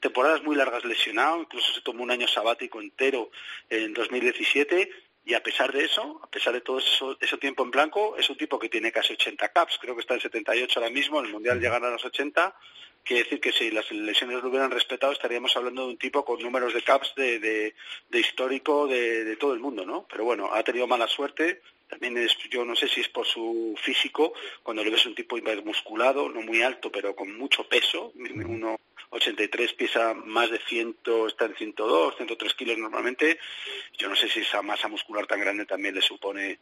temporadas 0.00 0.42
muy 0.42 0.56
largas 0.56 0.84
lesionado, 0.84 1.42
incluso 1.42 1.72
se 1.72 1.82
tomó 1.82 2.02
un 2.02 2.10
año 2.10 2.26
sabático 2.26 2.80
entero 2.80 3.30
en 3.68 3.94
2017 3.94 4.90
y 5.24 5.34
a 5.34 5.42
pesar 5.42 5.72
de 5.72 5.84
eso, 5.84 6.20
a 6.22 6.26
pesar 6.28 6.52
de 6.52 6.60
todo 6.60 6.78
eso, 6.78 7.16
ese 7.20 7.36
tiempo 7.36 7.62
en 7.62 7.70
blanco, 7.70 8.16
es 8.16 8.28
un 8.30 8.36
tipo 8.36 8.58
que 8.58 8.68
tiene 8.68 8.90
casi 8.90 9.12
80 9.12 9.48
caps, 9.50 9.78
creo 9.80 9.94
que 9.94 10.00
está 10.00 10.14
en 10.14 10.20
78 10.20 10.80
ahora 10.80 10.90
mismo, 10.90 11.20
en 11.20 11.26
el 11.26 11.32
Mundial 11.32 11.60
llegan 11.60 11.84
a 11.84 11.90
los 11.90 12.04
80, 12.04 12.54
quiere 13.04 13.24
decir 13.24 13.40
que 13.40 13.52
si 13.52 13.70
las 13.70 13.90
lesiones 13.90 14.42
lo 14.42 14.48
hubieran 14.48 14.70
respetado 14.70 15.12
estaríamos 15.12 15.56
hablando 15.56 15.82
de 15.82 15.92
un 15.92 15.98
tipo 15.98 16.24
con 16.24 16.40
números 16.40 16.74
de 16.74 16.82
caps 16.82 17.14
de, 17.16 17.38
de, 17.38 17.74
de 18.08 18.20
histórico 18.20 18.86
de, 18.86 19.24
de, 19.24 19.36
todo 19.36 19.52
el 19.54 19.60
mundo, 19.60 19.84
¿no? 19.84 20.06
Pero 20.08 20.24
bueno, 20.24 20.50
ha 20.52 20.62
tenido 20.62 20.86
mala 20.86 21.06
suerte, 21.06 21.62
también 21.90 22.16
es, 22.16 22.36
yo 22.48 22.64
no 22.64 22.76
sé 22.76 22.88
si 22.88 23.00
es 23.00 23.08
por 23.08 23.26
su 23.26 23.74
físico, 23.82 24.32
cuando 24.62 24.84
le 24.84 24.90
ves 24.90 25.04
un 25.06 25.14
tipo 25.14 25.36
musculado, 25.64 26.28
no 26.28 26.40
muy 26.40 26.62
alto, 26.62 26.90
pero 26.90 27.14
con 27.16 27.36
mucho 27.36 27.68
peso, 27.68 28.12
uno 28.16 28.78
83 29.10 29.72
pesa 29.72 30.14
más 30.14 30.50
de 30.50 30.58
100, 30.58 30.96
está 31.26 31.46
en 31.46 31.56
102, 31.56 32.16
103 32.16 32.54
kilos 32.54 32.78
normalmente, 32.78 33.38
yo 33.98 34.08
no 34.08 34.14
sé 34.14 34.28
si 34.28 34.40
esa 34.40 34.62
masa 34.62 34.86
muscular 34.86 35.26
tan 35.26 35.40
grande 35.40 35.66
también 35.66 35.94
le 35.94 36.00
supone 36.00 36.60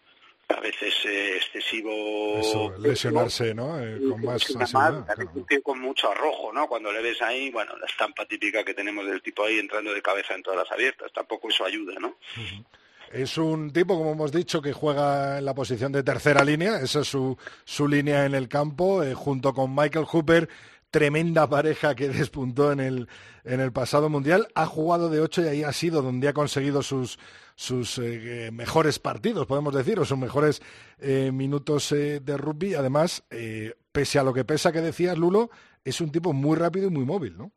a 0.48 0.60
veces 0.60 0.94
eh, 1.04 1.36
excesivo 1.36 2.38
Eso, 2.38 2.74
lesionarse, 2.78 3.54
¿no? 3.54 3.78
Eh, 3.78 3.98
con 4.08 4.24
más 4.24 4.44
claro. 4.46 5.04
con 5.62 5.78
mucho 5.78 6.10
arrojo, 6.10 6.54
¿no? 6.54 6.66
Cuando 6.66 6.90
le 6.90 7.02
ves 7.02 7.20
ahí, 7.20 7.50
bueno, 7.50 7.76
la 7.76 7.86
estampa 7.86 8.24
típica 8.24 8.64
que 8.64 8.72
tenemos 8.72 9.04
del 9.04 9.20
tipo 9.20 9.44
ahí 9.44 9.58
entrando 9.58 9.92
de 9.92 10.00
cabeza 10.00 10.34
en 10.34 10.42
todas 10.42 10.60
las 10.60 10.72
abiertas, 10.72 11.12
tampoco 11.12 11.50
eso 11.50 11.66
ayuda, 11.66 11.96
¿no? 12.00 12.08
Uh 12.08 12.40
-huh. 12.40 12.64
Es 13.12 13.38
un 13.38 13.72
tipo, 13.72 13.96
como 13.96 14.12
hemos 14.12 14.32
dicho, 14.32 14.60
que 14.60 14.72
juega 14.72 15.38
en 15.38 15.44
la 15.44 15.54
posición 15.54 15.92
de 15.92 16.02
tercera 16.02 16.44
línea, 16.44 16.80
esa 16.80 17.00
es 17.00 17.08
su, 17.08 17.36
su 17.64 17.88
línea 17.88 18.26
en 18.26 18.34
el 18.34 18.48
campo, 18.48 19.02
eh, 19.02 19.14
junto 19.14 19.54
con 19.54 19.74
Michael 19.74 20.04
Hooper, 20.04 20.48
tremenda 20.90 21.48
pareja 21.48 21.94
que 21.94 22.08
despuntó 22.08 22.72
en 22.72 22.80
el, 22.80 23.08
en 23.44 23.60
el 23.60 23.72
pasado 23.72 24.08
mundial. 24.08 24.48
Ha 24.54 24.66
jugado 24.66 25.08
de 25.10 25.20
ocho 25.20 25.42
y 25.42 25.48
ahí 25.48 25.62
ha 25.62 25.72
sido 25.72 26.02
donde 26.02 26.28
ha 26.28 26.32
conseguido 26.32 26.82
sus, 26.82 27.18
sus 27.58 27.98
eh, 27.98 28.50
mejores 28.52 29.00
partidos, 29.00 29.46
podemos 29.46 29.74
decir, 29.74 29.98
o 29.98 30.04
sus 30.04 30.16
mejores 30.16 30.62
eh, 30.98 31.30
minutos 31.32 31.90
eh, 31.92 32.20
de 32.20 32.36
rugby. 32.36 32.74
Además, 32.74 33.24
pese 33.90 34.18
a 34.20 34.22
lo 34.22 34.32
que 34.32 34.44
pesa 34.44 34.70
que 34.70 34.80
decías, 34.80 35.18
Lulo, 35.18 35.50
es 35.84 36.00
un 36.00 36.12
tipo 36.12 36.32
muy 36.32 36.56
rápido 36.56 36.86
y 36.86 36.90
muy 36.90 37.04
móvil, 37.04 37.36
¿no? 37.36 37.50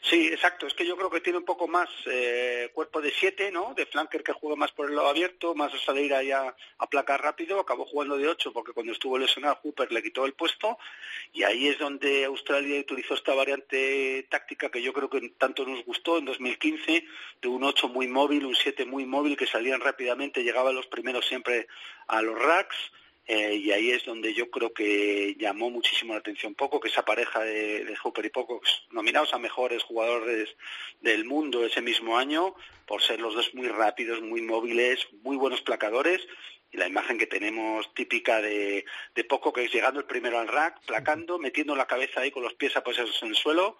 Sí, 0.00 0.28
exacto. 0.28 0.66
Es 0.66 0.74
que 0.74 0.86
yo 0.86 0.96
creo 0.96 1.10
que 1.10 1.20
tiene 1.20 1.38
un 1.38 1.44
poco 1.44 1.66
más 1.66 1.88
eh, 2.06 2.70
cuerpo 2.72 3.00
de 3.00 3.10
siete, 3.10 3.50
¿no? 3.50 3.74
De 3.74 3.86
flanker 3.86 4.22
que 4.22 4.32
juega 4.32 4.56
más 4.56 4.72
por 4.72 4.88
el 4.88 4.96
lado 4.96 5.08
abierto, 5.08 5.54
más 5.54 5.74
a 5.74 5.78
salir 5.78 6.14
ahí 6.14 6.30
a, 6.30 6.54
a 6.78 6.86
placar 6.88 7.22
rápido. 7.22 7.58
Acabó 7.58 7.84
jugando 7.84 8.16
de 8.16 8.28
ocho 8.28 8.52
porque 8.52 8.72
cuando 8.72 8.92
estuvo 8.92 9.18
lesionado 9.18 9.58
Hooper 9.62 9.92
le 9.92 10.02
quitó 10.02 10.24
el 10.24 10.34
puesto 10.34 10.78
y 11.32 11.42
ahí 11.42 11.68
es 11.68 11.78
donde 11.78 12.24
Australia 12.24 12.80
utilizó 12.80 13.14
esta 13.14 13.34
variante 13.34 14.26
táctica 14.30 14.70
que 14.70 14.82
yo 14.82 14.92
creo 14.92 15.10
que 15.10 15.30
tanto 15.30 15.66
nos 15.66 15.84
gustó 15.84 16.18
en 16.18 16.26
2015 16.26 17.04
de 17.40 17.48
un 17.48 17.64
ocho 17.64 17.88
muy 17.88 18.06
móvil, 18.06 18.46
un 18.46 18.54
siete 18.54 18.84
muy 18.84 19.04
móvil 19.04 19.36
que 19.36 19.46
salían 19.46 19.80
rápidamente, 19.80 20.44
llegaban 20.44 20.74
los 20.74 20.86
primeros 20.86 21.26
siempre 21.26 21.66
a 22.06 22.22
los 22.22 22.38
racks 22.38 22.76
eh, 23.26 23.54
y 23.54 23.70
ahí 23.70 23.90
es 23.92 24.04
donde 24.04 24.34
yo 24.34 24.50
creo 24.50 24.72
que 24.72 25.36
llamó 25.38 25.70
muchísimo 25.70 26.12
la 26.12 26.18
atención 26.18 26.54
Poco, 26.54 26.80
que 26.80 26.88
esa 26.88 27.04
pareja 27.04 27.40
de, 27.40 27.84
de 27.84 27.96
Hooper 27.96 28.26
y 28.26 28.30
Poco, 28.30 28.60
nominados 28.90 29.32
a 29.32 29.38
mejores 29.38 29.82
jugadores 29.84 30.56
del 31.00 31.24
mundo 31.24 31.64
ese 31.64 31.80
mismo 31.80 32.18
año, 32.18 32.54
por 32.86 33.00
ser 33.00 33.20
los 33.20 33.34
dos 33.34 33.54
muy 33.54 33.68
rápidos, 33.68 34.20
muy 34.22 34.42
móviles, 34.42 35.06
muy 35.22 35.36
buenos 35.36 35.60
placadores, 35.60 36.20
y 36.72 36.78
la 36.78 36.88
imagen 36.88 37.18
que 37.18 37.26
tenemos 37.26 37.92
típica 37.94 38.40
de, 38.40 38.84
de 39.14 39.24
Poco, 39.24 39.52
que 39.52 39.64
es 39.64 39.72
llegando 39.72 40.00
el 40.00 40.06
primero 40.06 40.38
al 40.38 40.48
rack, 40.48 40.80
placando, 40.86 41.38
metiendo 41.38 41.76
la 41.76 41.86
cabeza 41.86 42.20
ahí 42.22 42.30
con 42.30 42.42
los 42.42 42.54
pies 42.54 42.76
apoyados 42.76 43.22
en 43.22 43.28
el 43.28 43.36
suelo, 43.36 43.78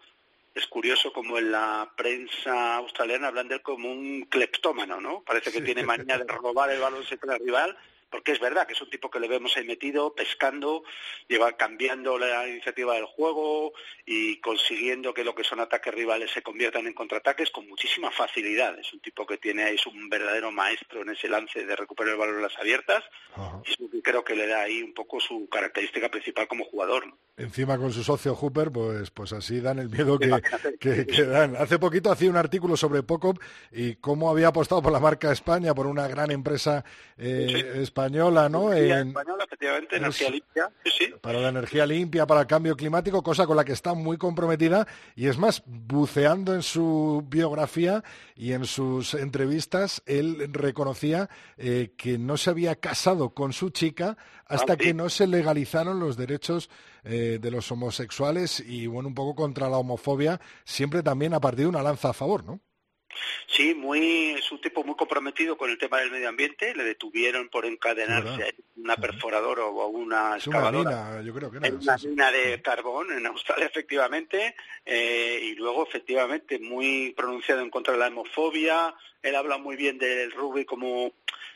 es 0.55 0.67
curioso 0.67 1.13
como 1.13 1.39
en 1.39 1.51
la 1.51 1.91
prensa 1.97 2.77
australiana 2.77 3.29
hablan 3.29 3.49
de 3.49 3.57
él 3.57 3.63
como 3.63 3.91
un 3.91 4.27
cleptómano, 4.29 5.01
¿no? 5.01 5.23
Parece 5.23 5.51
que 5.51 5.63
tiene 5.63 5.83
manía 5.83 6.19
de 6.19 6.25
robar 6.25 6.71
el 6.71 6.81
balón 6.81 7.05
siempre 7.05 7.33
al 7.33 7.41
rival 7.41 7.77
porque 8.13 8.33
es 8.33 8.39
verdad 8.39 8.67
que 8.67 8.75
es 8.75 8.83
un 8.83 8.91
tipo 8.91 9.11
que 9.11 9.19
le 9.19 9.27
vemos 9.27 9.57
ahí 9.57 9.65
metido, 9.65 10.15
pescando, 10.15 10.85
lleva 11.27 11.57
cambiando 11.57 12.19
la 12.19 12.47
iniciativa 12.47 12.95
del 12.95 13.07
juego 13.07 13.73
y 14.05 14.39
consiguiendo 14.41 15.15
que 15.15 15.25
lo 15.25 15.35
que 15.35 15.43
son 15.43 15.61
ataques 15.61 15.95
rivales 15.95 16.31
se 16.31 16.43
conviertan 16.43 16.87
en 16.87 16.93
contraataques 16.93 17.51
con 17.51 17.67
muchísima 17.67 18.11
facilidad. 18.11 18.79
Es 18.79 18.93
un 18.93 19.01
tipo 19.01 19.27
que 19.27 19.39
tiene 19.39 19.65
ahí, 19.65 19.77
es 19.77 19.87
un 19.87 20.11
verdadero 20.11 20.53
maestro 20.53 21.01
en 21.01 21.09
ese 21.09 21.29
lance 21.29 21.65
de 21.65 21.75
recuperar 21.75 22.13
el 22.13 22.19
balón 22.19 22.37
en 22.37 22.43
las 22.43 22.59
abiertas 22.59 23.03
Ajá. 23.35 23.63
y 23.65 24.03
creo 24.03 24.23
que 24.23 24.37
le 24.37 24.47
da 24.47 24.61
ahí 24.61 24.83
un 24.83 24.93
poco 24.93 25.19
su 25.19 25.49
característica 25.49 26.11
principal 26.11 26.47
como 26.47 26.67
jugador. 26.67 27.05
Encima 27.35 27.79
con 27.79 27.91
su 27.91 28.05
socio 28.05 28.35
Hooper, 28.35 28.71
pues, 28.71 29.11
pues 29.11 29.33
así 29.33 29.61
dan 29.61 29.79
el 29.79 29.89
miedo 29.89 30.19
que, 30.19 30.31
que, 30.79 31.07
que 31.07 31.25
dan. 31.25 31.57
Hace 31.57 31.79
poquito 31.79 32.13
hacía 32.13 32.29
un 32.29 32.37
artículo 32.37 32.77
sobre 32.77 33.03
Pocop 33.03 33.39
y 33.71 33.95
cómo 33.97 34.29
había 34.29 34.49
apostado 34.49 34.83
por 34.83 34.93
la 34.93 35.01
marca 35.01 35.33
España, 35.33 35.75
por 35.75 35.87
una 35.87 36.07
gran 36.09 36.31
empresa 36.31 36.85
eh, 37.17 37.47
sí. 37.49 37.81
española, 37.81 38.51
¿no? 38.51 38.75
En, 38.75 39.09
española, 39.09 39.45
efectivamente, 39.45 39.97
energía 39.97 40.29
limpia. 40.29 40.71
Sí, 40.85 40.91
sí. 40.99 41.15
Para 41.23 41.41
la 41.41 41.49
energía 41.49 41.87
limpia, 41.87 42.27
para 42.27 42.43
el 42.43 42.47
cambio 42.47 42.77
climático, 42.77 43.23
cosa 43.23 43.47
con 43.47 43.57
la 43.57 43.65
que 43.65 43.73
está 43.73 43.95
muy 43.95 44.19
comprometida 44.19 44.87
y 45.17 45.29
es 45.29 45.39
más, 45.39 45.63
buceando 45.65 46.55
en 46.55 46.63
su 46.63 47.25
biografía 47.27 48.05
y 48.37 48.53
en 48.53 48.67
sus 48.67 49.15
entrevistas, 49.15 50.03
él 50.05 50.51
reconocía 50.53 51.31
eh, 51.57 51.95
que 51.97 52.19
no 52.19 52.37
se 52.37 52.51
había 52.51 52.77
casado 52.77 53.31
con 53.31 53.55
su 53.55 53.71
chica 53.71 54.19
hasta 54.45 54.75
ah, 54.75 54.77
que 54.77 54.93
no 54.93 55.09
se 55.09 55.27
legalizaron 55.27 55.99
los 55.99 56.19
derechos 56.19 56.69
eh, 57.05 57.39
de 57.41 57.51
los 57.51 57.71
homosexuales 57.71 58.61
y, 58.61 58.87
bueno, 58.87 59.09
un 59.09 59.15
poco 59.15 59.35
contra 59.35 59.69
la 59.69 59.79
homofobia, 59.79 60.41
siempre 60.65 61.03
también 61.03 61.35
a 61.35 61.41
partir 61.41 61.65
de 61.65 61.71
una 61.71 61.83
lanza 61.83 62.11
a 62.11 62.15
favor, 62.15 62.45
¿no? 62.45 62.61
Sí, 63.47 63.75
muy, 63.75 64.31
es 64.31 64.51
un 64.51 64.61
tipo 64.61 64.83
muy 64.85 64.95
comprometido 64.97 65.57
con 65.57 65.71
el 65.71 65.79
tema 65.79 65.99
del 66.01 66.11
medio 66.11 66.29
ambiente. 66.29 66.75
Le 66.75 66.85
detuvieron 66.85 67.49
por 67.49 67.67
encadenarse 67.67 68.43
a 68.45 68.53
una 68.77 68.97
perforadora 68.97 69.65
o 69.65 69.83
a 69.83 69.87
una 69.87 70.37
excavadora. 70.37 70.81
Una 70.81 71.11
mina, 71.11 71.23
yo 71.23 71.35
creo 71.35 71.51
que 71.51 71.59
era. 71.59 71.67
En 71.69 71.77
una 71.77 71.97
mina 71.99 72.31
de 72.31 72.63
carbón 72.63 73.13
en 73.13 73.27
Australia, 73.27 73.67
efectivamente. 73.71 74.55
Eh, 74.85 75.41
y 75.43 75.55
luego, 75.55 75.87
efectivamente, 75.87 76.59
muy 76.59 77.13
pronunciado 77.17 77.61
en 77.61 77.71
contra 77.71 77.93
de 77.93 78.01
la 78.01 78.09
homofobia. 78.09 78.95
Él 79.23 79.37
habla 79.37 79.59
muy 79.59 79.77
bien 79.77 79.99
del 79.99 80.33
rugby 80.33 80.65
como 80.65 81.13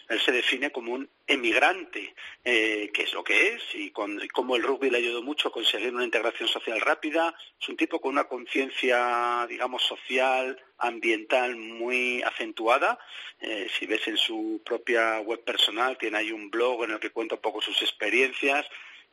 él 0.08 0.20
se 0.20 0.32
define 0.32 0.70
como 0.70 0.92
un 0.92 1.08
emigrante, 1.26 2.14
eh, 2.44 2.90
que 2.92 3.02
es 3.02 3.12
lo 3.12 3.24
que 3.24 3.54
es, 3.54 3.62
y, 3.74 3.90
con, 3.90 4.20
como 4.32 4.56
el 4.56 4.62
rugby 4.62 4.90
le 4.90 4.98
ayudó 4.98 5.22
mucho 5.22 5.48
a 5.48 5.52
conseguir 5.52 5.94
una 5.94 6.04
integración 6.04 6.48
social 6.48 6.80
rápida. 6.80 7.34
Es 7.60 7.68
un 7.68 7.76
tipo 7.76 8.00
con 8.00 8.12
una 8.12 8.24
conciencia, 8.24 9.46
digamos, 9.48 9.82
social, 9.82 10.58
ambiental 10.78 11.56
muy 11.56 12.22
acentuada. 12.22 12.98
Eh, 13.40 13.68
si 13.78 13.86
ves 13.86 14.06
en 14.08 14.16
su 14.16 14.62
propia 14.64 15.20
web 15.20 15.42
personal, 15.42 15.98
tiene 15.98 16.18
ahí 16.18 16.32
un 16.32 16.50
blog 16.50 16.84
en 16.84 16.92
el 16.92 17.00
que 17.00 17.10
cuenta 17.10 17.34
un 17.34 17.40
poco 17.40 17.60
sus 17.60 17.80
experiencias 17.82 18.66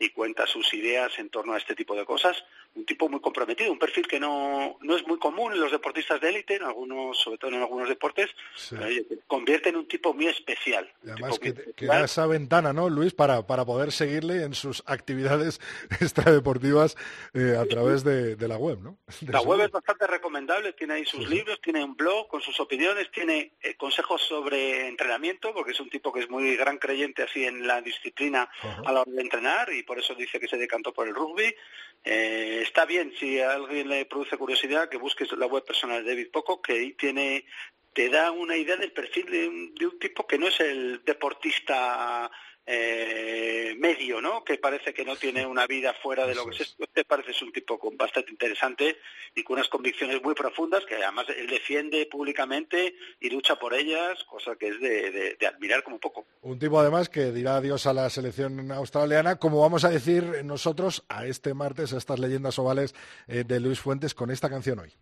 y 0.04 0.10
cuenta 0.10 0.46
sus 0.46 0.74
ideas 0.74 1.12
en 1.18 1.30
torno 1.30 1.54
a 1.54 1.58
este 1.58 1.76
tipo 1.76 1.96
de 1.96 2.06
cosas. 2.06 2.44
Un 2.76 2.86
tipo 2.86 3.08
muy 3.08 3.20
comprometido, 3.20 3.72
un 3.72 3.78
perfil 3.78 4.08
que 4.08 4.20
no, 4.20 4.78
no 4.82 4.96
es 4.96 5.06
muy 5.08 5.20
común 5.20 5.54
en 5.54 5.60
los 5.60 5.72
deportistas 5.72 6.20
de 6.20 6.30
élite, 6.30 6.56
en 6.56 6.64
algunos, 6.64 7.20
sobre 7.20 7.38
todo 7.38 7.52
en 7.52 7.62
algunos 7.62 7.88
deportes, 7.88 8.32
sí. 8.56 8.76
convierte 9.28 9.70
en 9.70 9.76
un 9.76 9.88
tipo 9.88 10.14
muy 10.14 10.28
especial. 10.28 10.92
Y 11.04 11.12
además 11.12 11.38
que, 11.38 11.54
que, 11.76 11.86
da 11.86 12.04
esa 12.04 12.26
ventana, 12.26 12.74
¿no, 12.74 12.90
Luis, 12.90 13.14
para, 13.14 13.46
para 13.46 13.64
poder 13.64 13.92
seguirle 13.92 14.44
en 14.44 14.56
sus 14.56 14.84
actividades 14.88 15.62
extradeportivas 16.02 16.98
eh, 17.34 17.56
a 17.60 17.66
través 17.66 18.04
de, 18.04 18.36
de, 18.36 18.48
la 18.48 18.58
web, 18.58 18.80
¿no? 18.82 18.98
De 19.22 19.32
la 19.32 19.42
web 19.42 19.62
es 19.62 19.72
bastante 19.72 20.08
recomendable, 20.08 20.74
tiene 20.74 20.96
ahí 20.96 21.06
sus 21.06 21.26
sí, 21.26 21.30
libros, 21.30 21.62
tiene 21.62 21.84
un 21.84 21.96
blog 21.96 22.28
con 22.28 22.42
sus 22.42 22.60
opiniones, 22.60 23.12
tiene 23.12 23.54
eh, 23.62 23.76
consejos 23.76 24.22
sobre 24.24 24.88
entrenamiento, 24.88 25.54
porque 25.54 25.72
es 25.72 25.80
un 25.80 25.90
tipo 25.90 26.12
que 26.12 26.22
es 26.22 26.30
muy 26.30 26.56
gran 26.56 26.80
creyente 26.80 27.24
así 27.24 27.46
en 27.46 27.68
la 27.68 27.82
disciplina 27.82 28.50
a 28.86 28.92
la 28.92 29.02
hora 29.02 29.12
de 29.12 29.22
entrenar 29.22 29.72
y 29.72 29.84
por 29.84 29.93
eso 30.00 30.16
dice 30.16 30.40
que 30.40 30.48
se 30.48 30.58
decantó 30.58 30.94
por 30.94 31.08
el 31.08 31.16
rugby. 31.16 31.54
Eh, 32.04 32.60
está 32.62 32.86
bien, 32.86 33.14
si 33.20 33.40
a 33.40 33.54
alguien 33.54 33.90
le 33.90 34.06
produce 34.06 34.38
curiosidad, 34.38 34.90
que 34.90 34.98
busques 34.98 35.32
la 35.34 35.46
web 35.46 35.64
personal 35.64 36.04
de 36.04 36.12
David 36.12 36.32
Poco, 36.32 36.62
que 36.62 36.74
ahí 36.74 36.94
tiene 36.94 37.46
te 37.94 38.10
da 38.10 38.32
una 38.32 38.58
idea 38.58 38.76
del 38.76 38.92
perfil 38.92 39.28
de 39.30 39.48
un, 39.48 39.76
de 39.76 39.86
un 39.86 40.00
tipo 40.00 40.26
que 40.26 40.40
no 40.40 40.48
es 40.48 40.60
el 40.60 41.04
deportista 41.06 42.32
eh, 42.66 43.76
medio, 43.78 44.22
¿no? 44.22 44.44
Que 44.44 44.58
parece 44.58 44.94
que 44.94 45.04
no 45.04 45.16
tiene 45.16 45.46
una 45.46 45.68
vida 45.68 45.94
fuera 46.02 46.26
de 46.26 46.36
lo 46.36 46.46
que 46.46 46.64
es. 46.64 46.76
Te 46.94 47.04
parece 47.04 47.32
es 47.32 47.42
un 47.42 47.52
tipo 47.52 47.78
con 47.78 47.98
bastante 47.98 48.32
interesante 48.32 48.98
y 49.36 49.44
con 49.44 49.56
unas 49.56 49.68
convicciones 49.68 50.22
muy 50.22 50.34
profundas 50.34 50.86
que 50.86 50.96
además 50.96 51.26
él 51.36 51.48
defiende 51.48 52.06
públicamente 52.06 52.96
y 53.20 53.30
lucha 53.30 53.56
por 53.58 53.74
ellas, 53.74 54.24
cosa 54.26 54.56
que 54.56 54.70
es 54.70 54.80
de, 54.80 55.12
de, 55.12 55.36
de 55.40 55.48
admirar 55.48 55.84
como 55.84 56.00
poco. 56.00 56.26
Un 56.42 56.60
tipo 56.60 56.80
además 56.80 57.10
que 57.10 57.32
dirá 57.32 57.58
adiós 57.58 57.86
a 57.86 57.94
la 57.94 58.10
selección 58.10 58.72
australiana, 58.72 59.38
como 59.38 59.62
vamos 59.62 59.84
a 59.84 59.90
decir 59.90 60.44
nosotros 60.44 61.04
a 61.10 61.26
este 61.26 61.54
martes 61.54 61.94
a 61.94 61.98
estas 61.98 62.20
leyendas 62.20 62.58
ovales 62.60 62.96
eh, 63.28 63.44
de 63.46 63.60
Luis 63.60 63.80
Fuentes 63.80 64.14
con 64.14 64.32
esta 64.32 64.50
canción 64.50 64.80
hoy. 64.80 64.94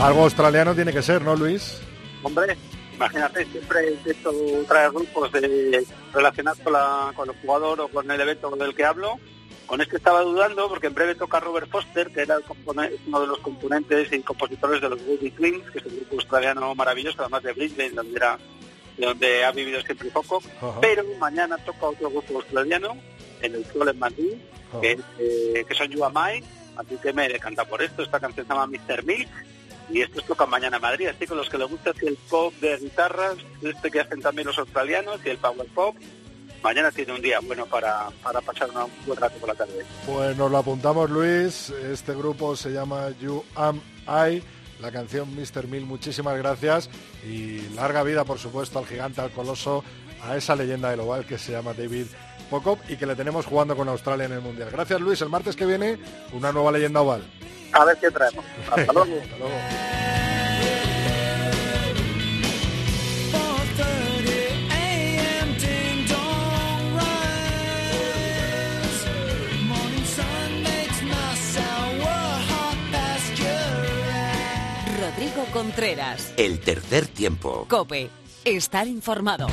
Algo 0.00 0.22
australiano 0.22 0.74
tiene 0.74 0.94
que 0.94 1.02
ser, 1.02 1.20
¿no, 1.20 1.36
Luis? 1.36 1.78
Hombre, 2.22 2.56
imagínate, 2.94 3.44
siempre 3.44 3.92
intento 3.92 4.32
traer 4.66 4.90
grupos 4.92 5.30
de, 5.30 5.86
relacionados 6.14 6.58
con, 6.60 6.72
la, 6.72 7.12
con 7.14 7.28
el 7.28 7.36
jugador 7.42 7.82
o 7.82 7.88
con 7.88 8.10
el 8.10 8.18
evento 8.18 8.50
del 8.56 8.74
que 8.74 8.84
hablo. 8.84 9.20
Con 9.66 9.82
este 9.82 9.98
estaba 9.98 10.22
dudando 10.22 10.68
porque 10.68 10.86
en 10.86 10.94
breve 10.94 11.14
toca 11.16 11.38
Robert 11.38 11.70
Foster, 11.70 12.10
que 12.10 12.22
era 12.22 12.38
uno 12.64 13.20
de 13.20 13.26
los 13.26 13.38
componentes 13.40 14.10
y 14.10 14.20
compositores 14.22 14.80
de 14.80 14.88
los 14.88 15.00
Woody 15.02 15.32
Twins, 15.32 15.70
que 15.70 15.78
es 15.80 15.84
un 15.84 15.96
grupo 15.96 16.14
australiano 16.14 16.74
maravilloso, 16.74 17.20
además 17.20 17.42
de 17.42 17.52
Brisbane, 17.52 17.90
donde, 17.90 18.16
era, 18.16 18.38
de 18.96 19.06
donde 19.06 19.44
ha 19.44 19.52
vivido 19.52 19.82
siempre 19.82 20.08
poco. 20.08 20.42
Pero 20.80 21.04
mañana 21.18 21.58
toca 21.58 21.88
otro 21.88 22.08
grupo 22.08 22.36
australiano 22.36 22.96
en 23.42 23.54
el 23.54 23.66
Sol 23.66 23.88
en 23.90 23.98
Madrid, 23.98 24.32
que, 24.80 24.92
es, 24.92 25.00
eh, 25.18 25.64
que 25.68 25.74
son 25.74 25.88
You 25.88 26.04
Am 26.04 26.14
I, 26.16 26.42
así 26.76 26.96
que 27.02 27.12
me 27.12 27.28
decanta 27.28 27.66
por 27.66 27.82
esto. 27.82 28.02
Esta 28.02 28.18
canción 28.18 28.46
se 28.46 28.52
llama 28.52 28.66
Mr. 28.66 29.04
Milk 29.04 29.28
y 29.92 30.02
estos 30.02 30.24
tocan 30.24 30.50
mañana 30.50 30.76
en 30.76 30.82
Madrid, 30.82 31.06
así 31.08 31.26
que 31.26 31.34
los 31.34 31.48
que 31.48 31.58
les 31.58 31.68
gusta 31.68 31.92
el 32.02 32.16
pop 32.28 32.54
de 32.60 32.76
guitarras, 32.78 33.36
este 33.62 33.90
que 33.90 34.00
hacen 34.00 34.20
también 34.20 34.46
los 34.46 34.58
australianos 34.58 35.20
y 35.24 35.30
el 35.30 35.38
power 35.38 35.66
pop, 35.74 35.96
mañana 36.62 36.90
tiene 36.90 37.14
un 37.14 37.22
día 37.22 37.40
bueno 37.40 37.66
para, 37.66 38.08
para 38.22 38.40
pasar 38.40 38.70
un 38.70 38.90
buen 39.06 39.18
rato 39.18 39.38
por 39.38 39.48
la 39.48 39.54
tarde. 39.54 39.84
Pues 40.06 40.36
nos 40.36 40.50
lo 40.50 40.58
apuntamos, 40.58 41.10
Luis. 41.10 41.70
Este 41.70 42.14
grupo 42.14 42.56
se 42.56 42.70
llama 42.70 43.10
You 43.20 43.42
Am 43.54 43.80
I. 44.06 44.42
La 44.80 44.90
canción 44.90 45.28
Mr. 45.34 45.66
Mill, 45.66 45.84
muchísimas 45.84 46.36
gracias. 46.38 46.88
Y 47.26 47.60
larga 47.74 48.02
vida, 48.02 48.24
por 48.24 48.38
supuesto, 48.38 48.78
al 48.78 48.86
gigante, 48.86 49.20
al 49.20 49.30
coloso, 49.30 49.84
a 50.24 50.36
esa 50.36 50.54
leyenda 50.56 50.90
del 50.90 51.00
oval 51.00 51.24
que 51.24 51.38
se 51.38 51.52
llama 51.52 51.72
David 51.74 52.06
Pocop 52.48 52.78
y 52.88 52.96
que 52.96 53.06
le 53.06 53.14
tenemos 53.14 53.46
jugando 53.46 53.76
con 53.76 53.88
Australia 53.88 54.24
en 54.26 54.32
el 54.32 54.40
Mundial. 54.40 54.70
Gracias, 54.72 55.00
Luis. 55.00 55.20
El 55.22 55.28
martes 55.28 55.54
que 55.56 55.66
viene, 55.66 55.98
una 56.32 56.52
nueva 56.52 56.72
leyenda 56.72 57.00
oval. 57.00 57.22
A 57.72 57.84
ver 57.84 57.96
qué 57.98 58.10
traemos. 58.10 58.44
Hasta 58.70 58.92
luego. 58.92 59.20
Hasta 59.22 59.36
luego. 59.38 59.54
4:30 63.32 64.72
a.m. 64.72 65.54
ding 65.58 66.06
dong 66.08 66.98
rise. 66.98 67.86
Morning 69.66 70.04
sun 70.04 70.62
makes 70.62 71.02
my 71.02 71.34
sour 71.54 72.40
hot 72.50 72.78
pasture. 72.90 73.70
Rodrigo 75.00 75.44
Contreras. 75.52 76.32
El 76.36 76.60
tercer 76.60 77.06
tiempo. 77.06 77.66
Cope. 77.68 78.10
Estar 78.44 78.86
informado. 78.88 79.46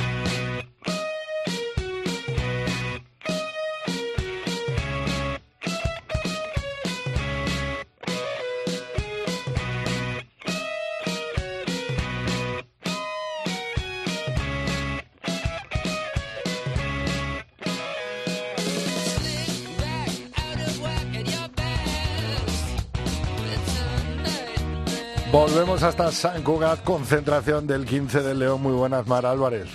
Volvemos 25.30 25.82
hasta 25.82 26.10
San 26.10 26.42
Cugat, 26.42 26.82
concentración 26.84 27.66
del 27.66 27.84
15 27.84 28.22
del 28.22 28.38
León. 28.38 28.62
Muy 28.62 28.72
buenas, 28.72 29.06
Mar 29.06 29.26
Álvarez. 29.26 29.68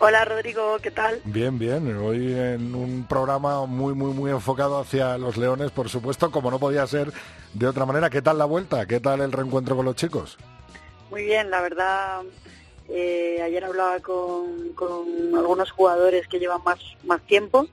Hola 0.00 0.24
Rodrigo, 0.24 0.78
¿qué 0.82 0.90
tal? 0.90 1.20
Bien, 1.24 1.60
bien. 1.60 1.96
Hoy 1.98 2.32
en 2.32 2.74
un 2.74 3.06
programa 3.06 3.66
muy, 3.66 3.94
muy, 3.94 4.12
muy 4.12 4.32
enfocado 4.32 4.80
hacia 4.80 5.16
los 5.16 5.36
leones, 5.36 5.70
por 5.70 5.88
supuesto, 5.88 6.32
como 6.32 6.50
no 6.50 6.58
podía 6.58 6.84
ser 6.88 7.12
de 7.54 7.66
otra 7.68 7.86
manera. 7.86 8.10
¿Qué 8.10 8.20
tal 8.20 8.38
la 8.38 8.46
vuelta? 8.46 8.84
¿Qué 8.86 8.98
tal 8.98 9.20
el 9.20 9.30
reencuentro 9.30 9.76
con 9.76 9.84
los 9.84 9.94
chicos? 9.94 10.36
Muy 11.08 11.22
bien, 11.22 11.50
la 11.50 11.60
verdad, 11.60 12.22
eh, 12.88 13.40
ayer 13.44 13.64
hablaba 13.64 14.00
con, 14.00 14.72
con 14.74 15.06
algunos 15.36 15.70
jugadores 15.70 16.26
que 16.26 16.40
llevan 16.40 16.64
más, 16.64 16.80
más 17.04 17.20
tiempo 17.22 17.68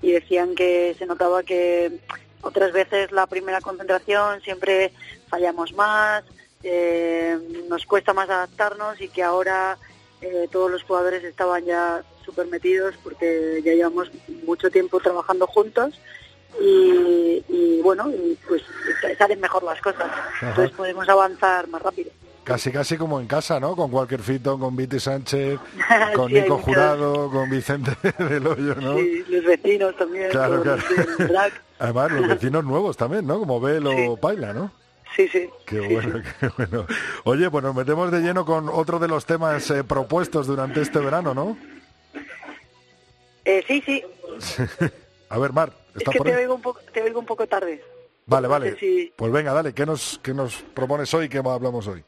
y 0.00 0.12
decían 0.12 0.54
que 0.54 0.96
se 0.98 1.04
notaba 1.04 1.42
que 1.42 2.00
otras 2.40 2.72
veces 2.72 3.12
la 3.12 3.26
primera 3.26 3.60
concentración 3.60 4.40
siempre 4.40 4.92
fallamos 5.28 5.74
más, 5.74 6.24
eh, 6.62 7.38
nos 7.68 7.86
cuesta 7.86 8.12
más 8.12 8.28
adaptarnos 8.30 9.00
y 9.00 9.08
que 9.08 9.22
ahora 9.22 9.78
eh, 10.20 10.48
todos 10.50 10.70
los 10.70 10.82
jugadores 10.82 11.24
estaban 11.24 11.64
ya 11.64 12.02
súper 12.24 12.46
metidos 12.46 12.94
porque 13.02 13.60
ya 13.64 13.72
llevamos 13.74 14.10
mucho 14.46 14.70
tiempo 14.70 15.00
trabajando 15.00 15.46
juntos 15.46 15.98
y, 16.60 17.44
y 17.48 17.80
bueno, 17.82 18.10
y 18.10 18.38
pues 18.46 18.62
salen 19.18 19.40
mejor 19.40 19.62
las 19.64 19.80
cosas. 19.80 20.10
Entonces 20.40 20.70
podemos 20.76 21.08
avanzar 21.08 21.66
más 21.68 21.82
rápido. 21.82 22.10
Casi, 22.44 22.72
casi 22.72 22.96
como 22.96 23.20
en 23.20 23.28
casa, 23.28 23.60
¿no? 23.60 23.76
Con 23.76 23.94
Walker 23.94 24.20
Fito, 24.20 24.58
con 24.58 24.74
Viti 24.74 24.98
Sánchez, 24.98 25.60
con 26.16 26.28
Sí, 26.28 26.40
Nico. 26.40 26.58
Jurado, 26.58 27.30
con 27.30 27.48
Vicente 27.48 27.92
del 28.18 28.44
Hoyo, 28.46 28.74
¿no? 28.74 28.98
Sí, 28.98 29.24
los 29.28 29.44
vecinos 29.44 29.96
también. 29.96 30.28
Claro, 30.30 30.60
claro. 30.60 30.82
Además, 31.78 32.12
los 32.12 32.28
vecinos 32.28 32.64
nuevos 32.64 32.96
también, 32.96 33.26
¿no? 33.26 33.38
Como 33.38 33.60
Bel 33.60 33.86
o 33.86 34.16
Paila, 34.16 34.52
¿no? 34.52 34.72
Sí, 35.16 35.28
sí. 35.28 35.48
Qué 35.66 35.80
bueno, 35.80 36.22
qué 36.40 36.48
bueno. 36.56 36.86
Oye, 37.24 37.50
pues 37.50 37.62
nos 37.64 37.74
metemos 37.74 38.10
de 38.10 38.20
lleno 38.20 38.44
con 38.46 38.68
otro 38.68 38.98
de 38.98 39.08
los 39.08 39.26
temas 39.26 39.70
eh, 39.70 39.84
propuestos 39.84 40.46
durante 40.46 40.80
este 40.80 40.98
verano, 41.00 41.34
¿no? 41.34 41.56
Eh, 43.44 43.62
sí, 43.66 43.82
sí. 43.84 44.02
A 45.28 45.38
ver, 45.38 45.52
Mar, 45.52 45.72
Es 45.90 45.96
¿estás 45.98 46.12
que 46.12 46.18
por 46.18 46.26
te 46.26 46.34
ahí? 46.34 46.40
oigo, 46.42 46.54
un 46.54 46.62
poco, 46.62 46.80
te 46.92 47.02
oigo 47.02 47.18
un 47.20 47.26
poco 47.26 47.46
tarde. 47.46 47.82
Vale, 48.26 48.46
no 48.46 48.50
vale. 48.52 48.70
sé 48.72 48.78
si- 48.78 49.12
Pues 49.16 49.32
venga, 49.32 49.52
dale, 49.52 49.72
¿qué 49.74 49.84
nos, 49.86 50.20
qué 50.22 50.32
nos 50.34 50.56
propones 50.74 51.12
hoy? 51.14 51.28
¿Qué 51.28 51.38
hablamos 51.38 51.86
hoy? 51.88 52.04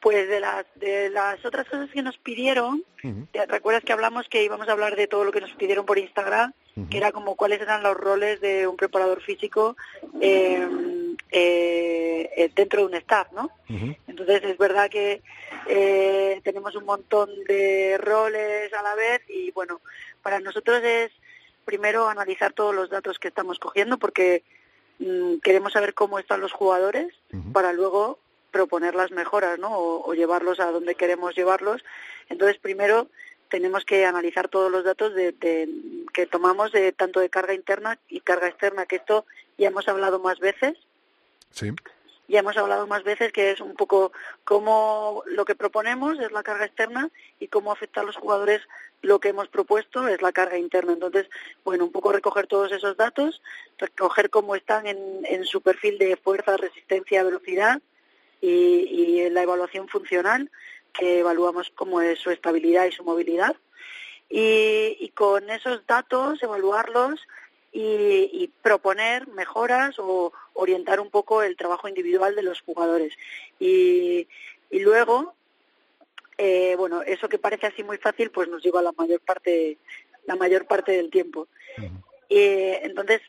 Pues 0.00 0.28
de 0.28 0.40
las, 0.40 0.64
de 0.76 1.10
las 1.10 1.44
otras 1.44 1.68
cosas 1.68 1.90
que 1.90 2.02
nos 2.02 2.16
pidieron, 2.18 2.82
¿te 3.32 3.44
recuerdas 3.46 3.84
que 3.84 3.92
hablamos 3.92 4.28
que 4.28 4.42
íbamos 4.42 4.66
a 4.68 4.72
hablar 4.72 4.96
de 4.96 5.06
todo 5.06 5.24
lo 5.24 5.32
que 5.32 5.40
nos 5.42 5.52
pidieron 5.52 5.84
por 5.84 5.98
Instagram? 5.98 6.52
Que 6.88 6.96
era 6.96 7.12
como 7.12 7.34
cuáles 7.34 7.60
eran 7.60 7.82
los 7.82 7.96
roles 7.96 8.40
de 8.40 8.66
un 8.66 8.76
preparador 8.76 9.20
físico 9.20 9.76
eh, 10.20 10.66
eh, 11.32 12.28
eh, 12.36 12.50
dentro 12.56 12.80
de 12.80 12.86
un 12.86 12.94
staff, 12.94 13.30
¿no? 13.32 13.50
Entonces 14.08 14.42
es 14.42 14.58
verdad 14.58 14.90
que 14.90 15.22
eh, 15.68 16.40
tenemos 16.42 16.74
un 16.74 16.84
montón 16.84 17.30
de 17.46 17.98
roles 17.98 18.72
a 18.72 18.82
la 18.82 18.96
vez 18.96 19.22
y 19.28 19.52
bueno, 19.52 19.80
para 20.22 20.40
nosotros 20.40 20.82
es 20.82 21.12
primero 21.64 22.08
analizar 22.08 22.52
todos 22.52 22.74
los 22.74 22.90
datos 22.90 23.20
que 23.20 23.28
estamos 23.28 23.60
cogiendo 23.60 23.96
porque 23.96 24.42
mm, 24.98 25.36
queremos 25.36 25.72
saber 25.72 25.94
cómo 25.94 26.18
están 26.18 26.40
los 26.40 26.52
jugadores 26.52 27.14
para 27.52 27.72
luego 27.72 28.18
proponer 28.50 28.96
las 28.96 29.12
mejoras, 29.12 29.56
¿no? 29.60 29.68
O, 29.68 30.10
o 30.10 30.14
llevarlos 30.14 30.58
a 30.58 30.72
donde 30.72 30.96
queremos 30.96 31.36
llevarlos. 31.36 31.84
Entonces 32.28 32.58
primero 32.58 33.06
tenemos 33.50 33.84
que 33.84 34.06
analizar 34.06 34.48
todos 34.48 34.70
los 34.70 34.84
datos 34.84 35.14
de, 35.14 35.32
de- 35.32 35.68
que 36.14 36.26
tomamos 36.26 36.72
de 36.72 36.92
tanto 36.92 37.20
de 37.20 37.28
carga 37.28 37.52
interna 37.54 37.98
y 38.08 38.20
carga 38.20 38.48
externa, 38.48 38.86
que 38.86 38.96
esto 38.96 39.26
ya 39.58 39.68
hemos 39.68 39.86
hablado 39.88 40.18
más 40.20 40.38
veces 40.38 40.76
Sí. 41.52 41.70
ya 42.28 42.40
hemos 42.40 42.56
hablado 42.56 42.86
más 42.86 43.02
veces 43.02 43.32
que 43.32 43.50
es 43.50 43.60
un 43.60 43.74
poco 43.74 44.12
cómo 44.44 45.22
lo 45.26 45.44
que 45.44 45.54
proponemos 45.56 46.18
es 46.20 46.30
la 46.32 46.42
carga 46.44 46.64
externa 46.66 47.10
y 47.40 47.48
cómo 47.48 47.72
afecta 47.72 48.00
a 48.00 48.04
los 48.04 48.16
jugadores 48.16 48.62
lo 49.02 49.18
que 49.18 49.30
hemos 49.30 49.48
propuesto 49.48 50.06
es 50.08 50.20
la 50.22 50.30
carga 50.30 50.58
interna. 50.58 50.92
Entonces, 50.92 51.26
bueno, 51.64 51.84
un 51.84 51.90
poco 51.92 52.12
recoger 52.12 52.46
todos 52.46 52.70
esos 52.70 52.96
datos, 52.96 53.40
recoger 53.78 54.28
cómo 54.30 54.54
están 54.54 54.86
en, 54.86 54.98
en 55.24 55.44
su 55.44 55.60
perfil 55.62 55.96
de 55.98 56.16
fuerza, 56.16 56.56
resistencia, 56.56 57.24
velocidad 57.24 57.80
y, 58.42 58.48
y 58.48 59.20
en 59.22 59.34
la 59.34 59.42
evaluación 59.42 59.88
funcional, 59.88 60.50
que 60.92 61.20
evaluamos 61.20 61.70
cómo 61.74 62.00
es 62.00 62.18
su 62.18 62.30
estabilidad 62.30 62.86
y 62.86 62.92
su 62.92 63.04
movilidad. 63.04 63.56
Y, 64.28 64.96
y 65.00 65.08
con 65.08 65.50
esos 65.50 65.86
datos 65.86 66.42
evaluarlos 66.42 67.20
y, 67.72 68.30
y 68.32 68.50
proponer 68.62 69.26
mejoras 69.28 69.98
o 69.98 70.32
orientar 70.54 71.00
un 71.00 71.10
poco 71.10 71.42
el 71.42 71.56
trabajo 71.56 71.88
individual 71.88 72.34
de 72.34 72.42
los 72.42 72.60
jugadores. 72.60 73.14
Y, 73.58 74.28
y 74.70 74.78
luego, 74.80 75.34
eh, 76.38 76.74
bueno, 76.76 77.02
eso 77.02 77.28
que 77.28 77.38
parece 77.38 77.66
así 77.66 77.82
muy 77.82 77.98
fácil, 77.98 78.30
pues 78.30 78.48
nos 78.48 78.62
lleva 78.62 78.82
la 78.82 78.92
mayor 78.92 79.20
parte, 79.20 79.78
la 80.26 80.36
mayor 80.36 80.66
parte 80.66 80.92
del 80.92 81.10
tiempo. 81.10 81.48
Y, 82.28 82.38
entonces, 82.82 83.20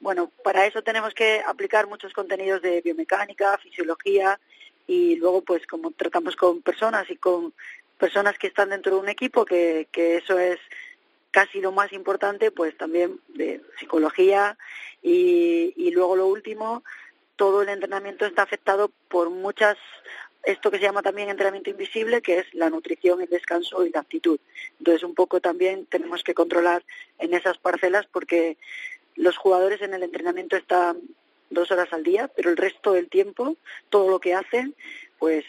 bueno, 0.00 0.30
para 0.42 0.66
eso 0.66 0.82
tenemos 0.82 1.14
que 1.14 1.40
aplicar 1.46 1.86
muchos 1.86 2.12
contenidos 2.12 2.62
de 2.62 2.80
biomecánica, 2.80 3.58
fisiología 3.58 4.40
y 4.88 5.16
luego, 5.16 5.42
pues, 5.42 5.64
como 5.66 5.92
tratamos 5.92 6.34
con 6.34 6.62
personas 6.62 7.08
y 7.10 7.16
con 7.16 7.52
personas 7.98 8.38
que 8.38 8.46
están 8.46 8.70
dentro 8.70 8.94
de 8.94 9.02
un 9.02 9.08
equipo, 9.08 9.44
que, 9.44 9.86
que 9.92 10.16
eso 10.16 10.38
es 10.38 10.58
casi 11.30 11.60
lo 11.60 11.72
más 11.72 11.92
importante, 11.92 12.50
pues 12.50 12.76
también 12.76 13.20
de 13.28 13.60
psicología 13.78 14.56
y, 15.02 15.74
y 15.76 15.90
luego 15.90 16.16
lo 16.16 16.26
último, 16.26 16.82
todo 17.36 17.62
el 17.62 17.68
entrenamiento 17.68 18.24
está 18.24 18.42
afectado 18.42 18.90
por 19.08 19.28
muchas, 19.28 19.76
esto 20.42 20.70
que 20.70 20.78
se 20.78 20.84
llama 20.84 21.02
también 21.02 21.28
entrenamiento 21.28 21.68
invisible, 21.68 22.22
que 22.22 22.38
es 22.38 22.54
la 22.54 22.70
nutrición, 22.70 23.20
el 23.20 23.28
descanso 23.28 23.84
y 23.84 23.90
la 23.90 24.00
actitud. 24.00 24.40
Entonces 24.78 25.02
un 25.02 25.14
poco 25.14 25.40
también 25.40 25.84
tenemos 25.84 26.24
que 26.24 26.34
controlar 26.34 26.82
en 27.18 27.34
esas 27.34 27.58
parcelas 27.58 28.06
porque 28.06 28.56
los 29.16 29.36
jugadores 29.36 29.82
en 29.82 29.92
el 29.92 30.02
entrenamiento 30.02 30.56
están 30.56 30.98
dos 31.50 31.70
horas 31.70 31.92
al 31.92 32.02
día, 32.02 32.28
pero 32.28 32.50
el 32.50 32.56
resto 32.56 32.92
del 32.92 33.08
tiempo, 33.08 33.56
todo 33.88 34.10
lo 34.10 34.20
que 34.20 34.34
hacen, 34.34 34.74
pues 35.18 35.44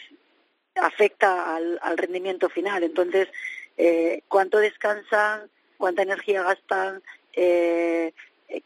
afecta 0.74 1.56
al, 1.56 1.78
al 1.82 1.98
rendimiento 1.98 2.48
final. 2.48 2.82
Entonces, 2.82 3.28
eh, 3.76 4.22
cuánto 4.28 4.58
descansan, 4.58 5.50
cuánta 5.78 6.02
energía 6.02 6.42
gastan, 6.42 7.02
eh, 7.32 8.12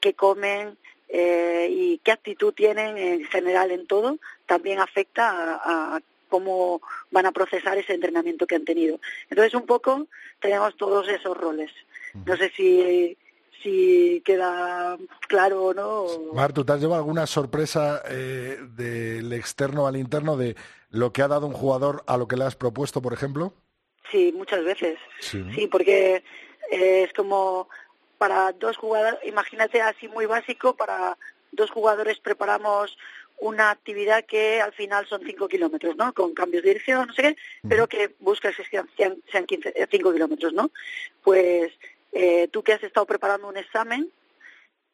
qué 0.00 0.14
comen 0.14 0.76
eh, 1.08 1.68
y 1.70 1.98
qué 1.98 2.12
actitud 2.12 2.52
tienen 2.54 2.98
en 2.98 3.24
general 3.26 3.70
en 3.70 3.86
todo, 3.86 4.18
también 4.46 4.80
afecta 4.80 5.30
a, 5.30 5.96
a 5.96 6.00
cómo 6.28 6.80
van 7.10 7.26
a 7.26 7.32
procesar 7.32 7.78
ese 7.78 7.94
entrenamiento 7.94 8.46
que 8.46 8.56
han 8.56 8.64
tenido. 8.64 8.98
Entonces, 9.30 9.54
un 9.54 9.66
poco 9.66 10.06
tenemos 10.40 10.76
todos 10.76 11.08
esos 11.08 11.36
roles. 11.36 11.70
No 12.26 12.36
sé 12.36 12.50
si 12.56 13.16
si 13.62 14.22
queda 14.24 14.96
claro 15.28 15.64
o 15.64 15.74
no. 15.74 16.06
Mar, 16.34 16.52
¿tú 16.52 16.64
te 16.64 16.72
has 16.72 16.80
llevado 16.80 17.00
alguna 17.00 17.26
sorpresa 17.26 18.02
eh, 18.08 18.58
del 18.76 19.32
externo 19.32 19.86
al 19.86 19.96
interno 19.96 20.36
de 20.36 20.56
lo 20.90 21.12
que 21.12 21.22
ha 21.22 21.28
dado 21.28 21.46
un 21.46 21.52
jugador 21.52 22.04
a 22.06 22.16
lo 22.16 22.28
que 22.28 22.36
le 22.36 22.44
has 22.44 22.56
propuesto, 22.56 23.02
por 23.02 23.12
ejemplo? 23.12 23.54
Sí, 24.10 24.32
muchas 24.36 24.64
veces. 24.64 24.98
Sí, 25.20 25.66
porque 25.70 26.22
eh, 26.70 27.02
es 27.04 27.12
como 27.12 27.68
para 28.18 28.52
dos 28.52 28.76
jugadores, 28.76 29.18
imagínate 29.24 29.82
así 29.82 30.08
muy 30.08 30.26
básico, 30.26 30.76
para 30.76 31.18
dos 31.52 31.70
jugadores 31.70 32.18
preparamos 32.18 32.96
una 33.40 33.70
actividad 33.70 34.24
que 34.24 34.60
al 34.60 34.72
final 34.72 35.06
son 35.06 35.22
cinco 35.26 35.48
kilómetros, 35.48 35.96
¿no? 35.96 36.12
Con 36.12 36.34
cambios 36.34 36.62
de 36.62 36.70
dirección, 36.70 37.08
no 37.08 37.12
sé 37.12 37.22
qué, 37.22 37.36
pero 37.68 37.88
que 37.88 38.14
buscas 38.20 38.56
que 38.56 38.64
sean, 38.64 38.88
sean, 38.96 39.16
sean 39.30 39.44
15, 39.44 39.72
eh, 39.74 39.86
cinco 39.90 40.12
kilómetros, 40.12 40.52
¿no? 40.52 40.70
Pues 41.22 41.72
eh, 42.14 42.48
tú 42.48 42.62
que 42.62 42.72
has 42.72 42.82
estado 42.82 43.04
preparando 43.06 43.48
un 43.48 43.56
examen, 43.58 44.10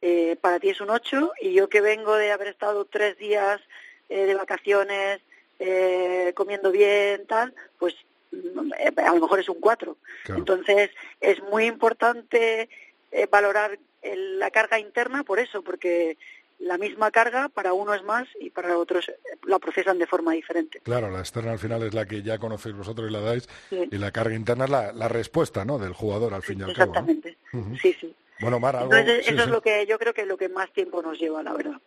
eh, 0.02 0.36
para 0.40 0.58
ti 0.58 0.70
es 0.70 0.80
un 0.80 0.90
8 0.90 1.32
y 1.40 1.52
yo 1.52 1.68
que 1.68 1.80
vengo 1.80 2.14
de 2.16 2.32
haber 2.32 2.48
estado 2.48 2.84
tres 2.86 3.16
días 3.18 3.60
eh, 4.08 4.24
de 4.26 4.34
vacaciones, 4.34 5.20
eh, 5.58 6.32
comiendo 6.34 6.72
bien, 6.72 7.26
tal, 7.26 7.54
pues 7.78 7.94
mm, 8.32 8.72
a 8.96 9.14
lo 9.14 9.20
mejor 9.20 9.38
es 9.40 9.48
un 9.48 9.60
4. 9.60 9.96
Entonces 10.38 10.90
es 11.20 11.40
muy 11.44 11.66
importante 11.66 12.68
eh, 13.12 13.26
valorar 13.30 13.78
el- 14.02 14.38
la 14.38 14.50
carga 14.50 14.78
interna 14.78 15.22
por 15.24 15.38
eso, 15.38 15.62
porque 15.62 16.16
la 16.60 16.78
misma 16.78 17.10
carga 17.10 17.48
para 17.48 17.72
uno 17.72 17.92
es 17.94 18.02
más 18.04 18.28
y 18.40 18.50
para 18.50 18.78
otros 18.78 19.08
eh, 19.08 19.18
la 19.46 19.58
procesan 19.58 19.98
de 19.98 20.06
forma 20.06 20.32
diferente. 20.32 20.80
Claro, 20.84 21.10
la 21.10 21.18
externa 21.20 21.52
al 21.52 21.58
final 21.58 21.82
es 21.82 21.94
la 21.94 22.06
que 22.06 22.22
ya 22.22 22.38
conocéis 22.38 22.76
vosotros 22.76 23.08
y 23.10 23.12
la 23.12 23.20
dais, 23.20 23.48
Sí. 23.70 23.88
y 23.90 23.98
la 23.98 24.10
carga 24.12 24.34
interna 24.34 24.64
es 24.64 24.70
la, 24.70 24.92
la 24.92 25.08
respuesta, 25.08 25.64
¿no? 25.64 25.78
Del 25.78 25.92
jugador 25.94 26.34
al 26.34 26.42
fin 26.42 26.60
y 26.60 26.62
al 26.62 26.74
cabo. 26.74 26.90
Exactamente. 26.92 27.38
Sí, 27.80 27.96
sí. 28.00 28.14
Bueno, 28.40 28.60
Mar, 28.60 28.76
algo. 28.76 28.94
Entonces 28.94 29.26
sí, 29.26 29.34
eso 29.34 29.42
es 29.42 29.48
lo 29.50 29.60
que 29.60 29.84
yo 29.86 29.98
creo 29.98 30.14
que 30.14 30.22
es 30.22 30.28
lo 30.28 30.36
que 30.36 30.48
más 30.48 30.72
tiempo 30.72 31.02
nos 31.02 31.18
lleva, 31.18 31.42
la 31.42 31.52
verdad. 31.52 31.80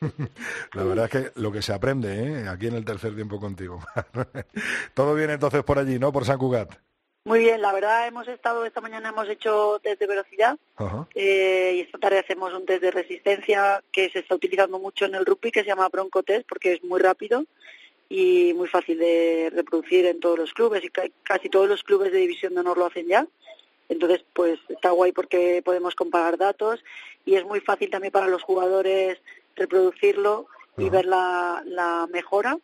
La 0.72 0.84
verdad 0.84 1.04
es 1.06 1.10
que 1.10 1.40
lo 1.40 1.50
que 1.52 1.60
se 1.62 1.72
aprende, 1.74 2.42
¿eh? 2.42 2.48
Aquí 2.48 2.68
en 2.68 2.74
el 2.74 2.84
tercer 2.84 3.14
tiempo 3.14 3.38
contigo. 3.40 3.80
Todo 4.94 5.14
bien 5.14 5.30
entonces 5.30 5.62
por 5.64 5.78
allí, 5.78 5.98
¿no? 5.98 6.12
Por 6.12 6.24
San 6.24 6.38
Cugat. 6.38 6.70
Muy 7.24 7.40
bien, 7.40 7.60
la 7.60 7.72
verdad 7.72 8.06
hemos 8.08 8.26
estado, 8.28 8.64
esta 8.64 8.80
mañana 8.80 9.10
hemos 9.10 9.28
hecho 9.28 9.78
test 9.82 10.00
de 10.00 10.06
velocidad 10.06 10.56
eh, 11.14 11.74
y 11.76 11.80
esta 11.80 11.98
tarde 11.98 12.18
hacemos 12.18 12.52
un 12.54 12.64
test 12.64 12.80
de 12.82 12.90
resistencia 12.90 13.82
que 13.92 14.08
se 14.08 14.20
está 14.20 14.34
utilizando 14.34 14.78
mucho 14.78 15.04
en 15.04 15.14
el 15.14 15.26
rugby 15.26 15.52
que 15.52 15.60
se 15.60 15.66
llama 15.66 15.88
Bronco 15.90 16.22
Test 16.22 16.46
porque 16.48 16.72
es 16.72 16.82
muy 16.82 16.98
rápido 17.00 17.44
y 18.08 18.54
muy 18.54 18.68
fácil 18.68 18.98
de 18.98 19.52
reproducir 19.54 20.06
en 20.06 20.18
todos 20.18 20.38
los 20.38 20.54
clubes 20.54 20.82
y 20.82 20.88
ca- 20.88 21.10
casi 21.22 21.50
todos 21.50 21.68
los 21.68 21.82
clubes 21.82 22.10
de 22.10 22.18
división 22.18 22.54
de 22.54 22.60
honor 22.60 22.78
lo 22.78 22.86
hacen 22.86 23.06
ya. 23.06 23.26
Entonces, 23.90 24.24
pues 24.32 24.58
está 24.70 24.90
guay 24.90 25.12
porque 25.12 25.60
podemos 25.64 25.94
comparar 25.94 26.38
datos 26.38 26.82
y 27.26 27.34
es 27.34 27.44
muy 27.44 27.60
fácil 27.60 27.90
también 27.90 28.12
para 28.12 28.28
los 28.28 28.42
jugadores 28.42 29.18
reproducirlo 29.56 30.46
y 30.78 30.88
ver 30.88 31.04
la, 31.04 31.62
la 31.66 32.08
mejora 32.10 32.56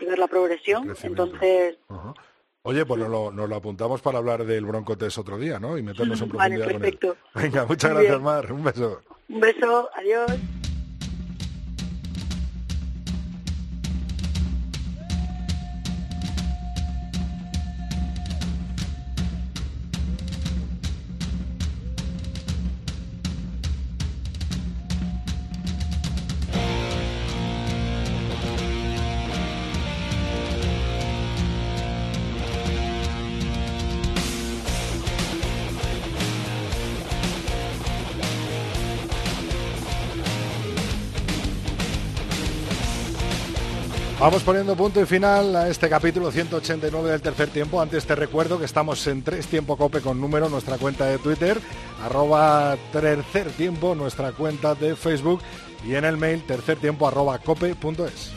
y 0.00 0.04
ver 0.04 0.18
la 0.18 0.26
progresión. 0.26 0.88
Entonces. 1.06 1.76
Oye, 2.62 2.84
pues 2.84 3.00
nos 3.00 3.08
lo, 3.08 3.32
nos 3.32 3.48
lo 3.48 3.56
apuntamos 3.56 4.02
para 4.02 4.18
hablar 4.18 4.44
del 4.44 4.66
Bronco 4.66 4.96
Test 4.98 5.16
otro 5.18 5.38
día, 5.38 5.58
¿no? 5.58 5.78
Y 5.78 5.82
meternos 5.82 6.20
en 6.20 6.28
Vale, 6.32 6.56
profundidad 6.58 6.64
con 6.66 6.74
él. 6.74 6.80
perfecto. 6.80 7.16
Venga, 7.34 7.64
muchas 7.66 7.90
Muy 7.92 8.02
gracias, 8.04 8.18
bien. 8.18 8.24
Mar. 8.24 8.52
Un 8.52 8.64
beso. 8.64 9.00
un 9.28 9.40
beso, 9.40 9.90
adiós. 9.94 10.30
Vamos 44.20 44.42
poniendo 44.42 44.76
punto 44.76 45.00
y 45.00 45.06
final 45.06 45.56
a 45.56 45.68
este 45.70 45.88
capítulo 45.88 46.30
189 46.30 47.10
del 47.10 47.22
tercer 47.22 47.48
tiempo. 47.48 47.80
Antes 47.80 48.04
te 48.04 48.14
recuerdo 48.14 48.58
que 48.58 48.66
estamos 48.66 49.06
en 49.06 49.22
Tres 49.22 49.46
Tiempo 49.46 49.78
Cope 49.78 50.02
con 50.02 50.20
número, 50.20 50.50
nuestra 50.50 50.76
cuenta 50.76 51.06
de 51.06 51.16
Twitter, 51.16 51.58
arroba 52.04 52.76
tercer 52.92 53.48
tiempo, 53.52 53.94
nuestra 53.94 54.32
cuenta 54.32 54.74
de 54.74 54.94
Facebook 54.94 55.40
y 55.88 55.94
en 55.94 56.04
el 56.04 56.18
mail 56.18 56.42
tercertiempo 56.42 57.08
arroba 57.08 57.38
cope.es. 57.38 58.32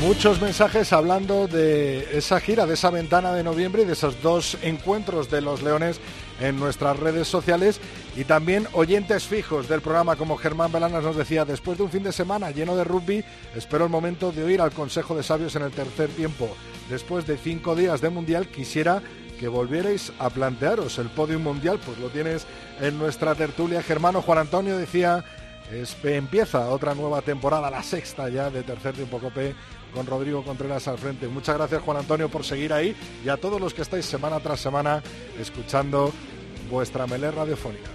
Muchos 0.00 0.40
mensajes 0.40 0.92
hablando 0.92 1.48
de 1.48 2.16
esa 2.16 2.38
gira, 2.38 2.66
de 2.66 2.74
esa 2.74 2.90
ventana 2.90 3.32
de 3.32 3.42
noviembre 3.42 3.82
y 3.82 3.84
de 3.84 3.94
esos 3.94 4.22
dos 4.22 4.58
encuentros 4.62 5.28
de 5.28 5.40
los 5.40 5.62
Leones 5.62 5.98
en 6.40 6.58
nuestras 6.58 6.98
redes 6.98 7.28
sociales 7.28 7.80
y 8.16 8.24
también 8.24 8.66
oyentes 8.72 9.24
fijos 9.24 9.68
del 9.68 9.80
programa 9.80 10.16
como 10.16 10.36
Germán 10.36 10.72
Belanas 10.72 11.04
nos 11.04 11.16
decía, 11.16 11.44
después 11.44 11.78
de 11.78 11.84
un 11.84 11.90
fin 11.90 12.02
de 12.02 12.12
semana 12.12 12.50
lleno 12.50 12.76
de 12.76 12.84
rugby, 12.84 13.24
espero 13.54 13.84
el 13.84 13.90
momento 13.90 14.32
de 14.32 14.44
oír 14.44 14.60
al 14.60 14.72
Consejo 14.72 15.16
de 15.16 15.22
Sabios 15.22 15.56
en 15.56 15.62
el 15.62 15.70
tercer 15.70 16.08
tiempo. 16.10 16.48
Después 16.88 17.26
de 17.26 17.36
cinco 17.36 17.74
días 17.74 18.00
de 18.00 18.10
Mundial 18.10 18.48
quisiera 18.48 19.02
que 19.38 19.48
volvierais 19.48 20.12
a 20.18 20.30
plantearos 20.30 20.98
el 20.98 21.08
podium 21.08 21.42
mundial, 21.42 21.80
pues 21.84 21.98
lo 21.98 22.08
tienes 22.08 22.46
en 22.80 22.98
nuestra 22.98 23.34
tertulia. 23.34 23.82
Germano 23.82 24.22
Juan 24.22 24.38
Antonio 24.38 24.76
decía, 24.76 25.24
empieza 26.04 26.68
otra 26.68 26.94
nueva 26.94 27.22
temporada, 27.22 27.70
la 27.70 27.82
sexta 27.82 28.28
ya 28.28 28.50
de 28.50 28.62
tercer 28.62 28.94
tiempo 28.94 29.18
cope 29.18 29.54
con 29.94 30.06
Rodrigo 30.06 30.42
Contreras 30.42 30.88
al 30.88 30.98
frente. 30.98 31.28
Muchas 31.28 31.56
gracias 31.56 31.82
Juan 31.82 31.98
Antonio 31.98 32.28
por 32.28 32.44
seguir 32.44 32.72
ahí 32.72 32.94
y 33.24 33.28
a 33.28 33.36
todos 33.36 33.60
los 33.60 33.72
que 33.72 33.82
estáis 33.82 34.04
semana 34.04 34.40
tras 34.40 34.60
semana 34.60 35.02
escuchando 35.38 36.12
vuestra 36.70 37.06
melé 37.06 37.30
radiofónica. 37.30 37.90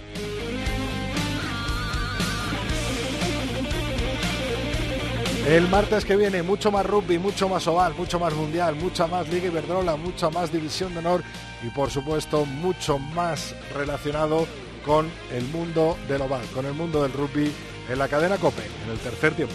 El 5.46 5.68
martes 5.68 6.04
que 6.04 6.16
viene 6.16 6.42
mucho 6.42 6.70
más 6.70 6.86
rugby, 6.86 7.18
mucho 7.18 7.48
más 7.48 7.66
oval, 7.66 7.94
mucho 7.94 8.20
más 8.20 8.32
mundial, 8.34 8.76
mucha 8.76 9.06
más 9.06 9.28
Liga 9.28 9.46
Iberdrola, 9.46 9.96
mucha 9.96 10.30
más 10.30 10.52
División 10.52 10.92
de 10.92 11.00
Honor 11.00 11.24
y 11.62 11.70
por 11.70 11.90
supuesto 11.90 12.44
mucho 12.44 12.98
más 12.98 13.54
relacionado 13.74 14.46
con 14.84 15.10
el 15.32 15.44
mundo 15.44 15.96
del 16.08 16.22
oval, 16.22 16.42
con 16.54 16.66
el 16.66 16.74
mundo 16.74 17.02
del 17.02 17.12
rugby 17.12 17.50
en 17.88 17.98
la 17.98 18.06
cadena 18.08 18.36
COPE, 18.36 18.62
en 18.84 18.92
el 18.92 18.98
tercer 18.98 19.34
tiempo. 19.34 19.54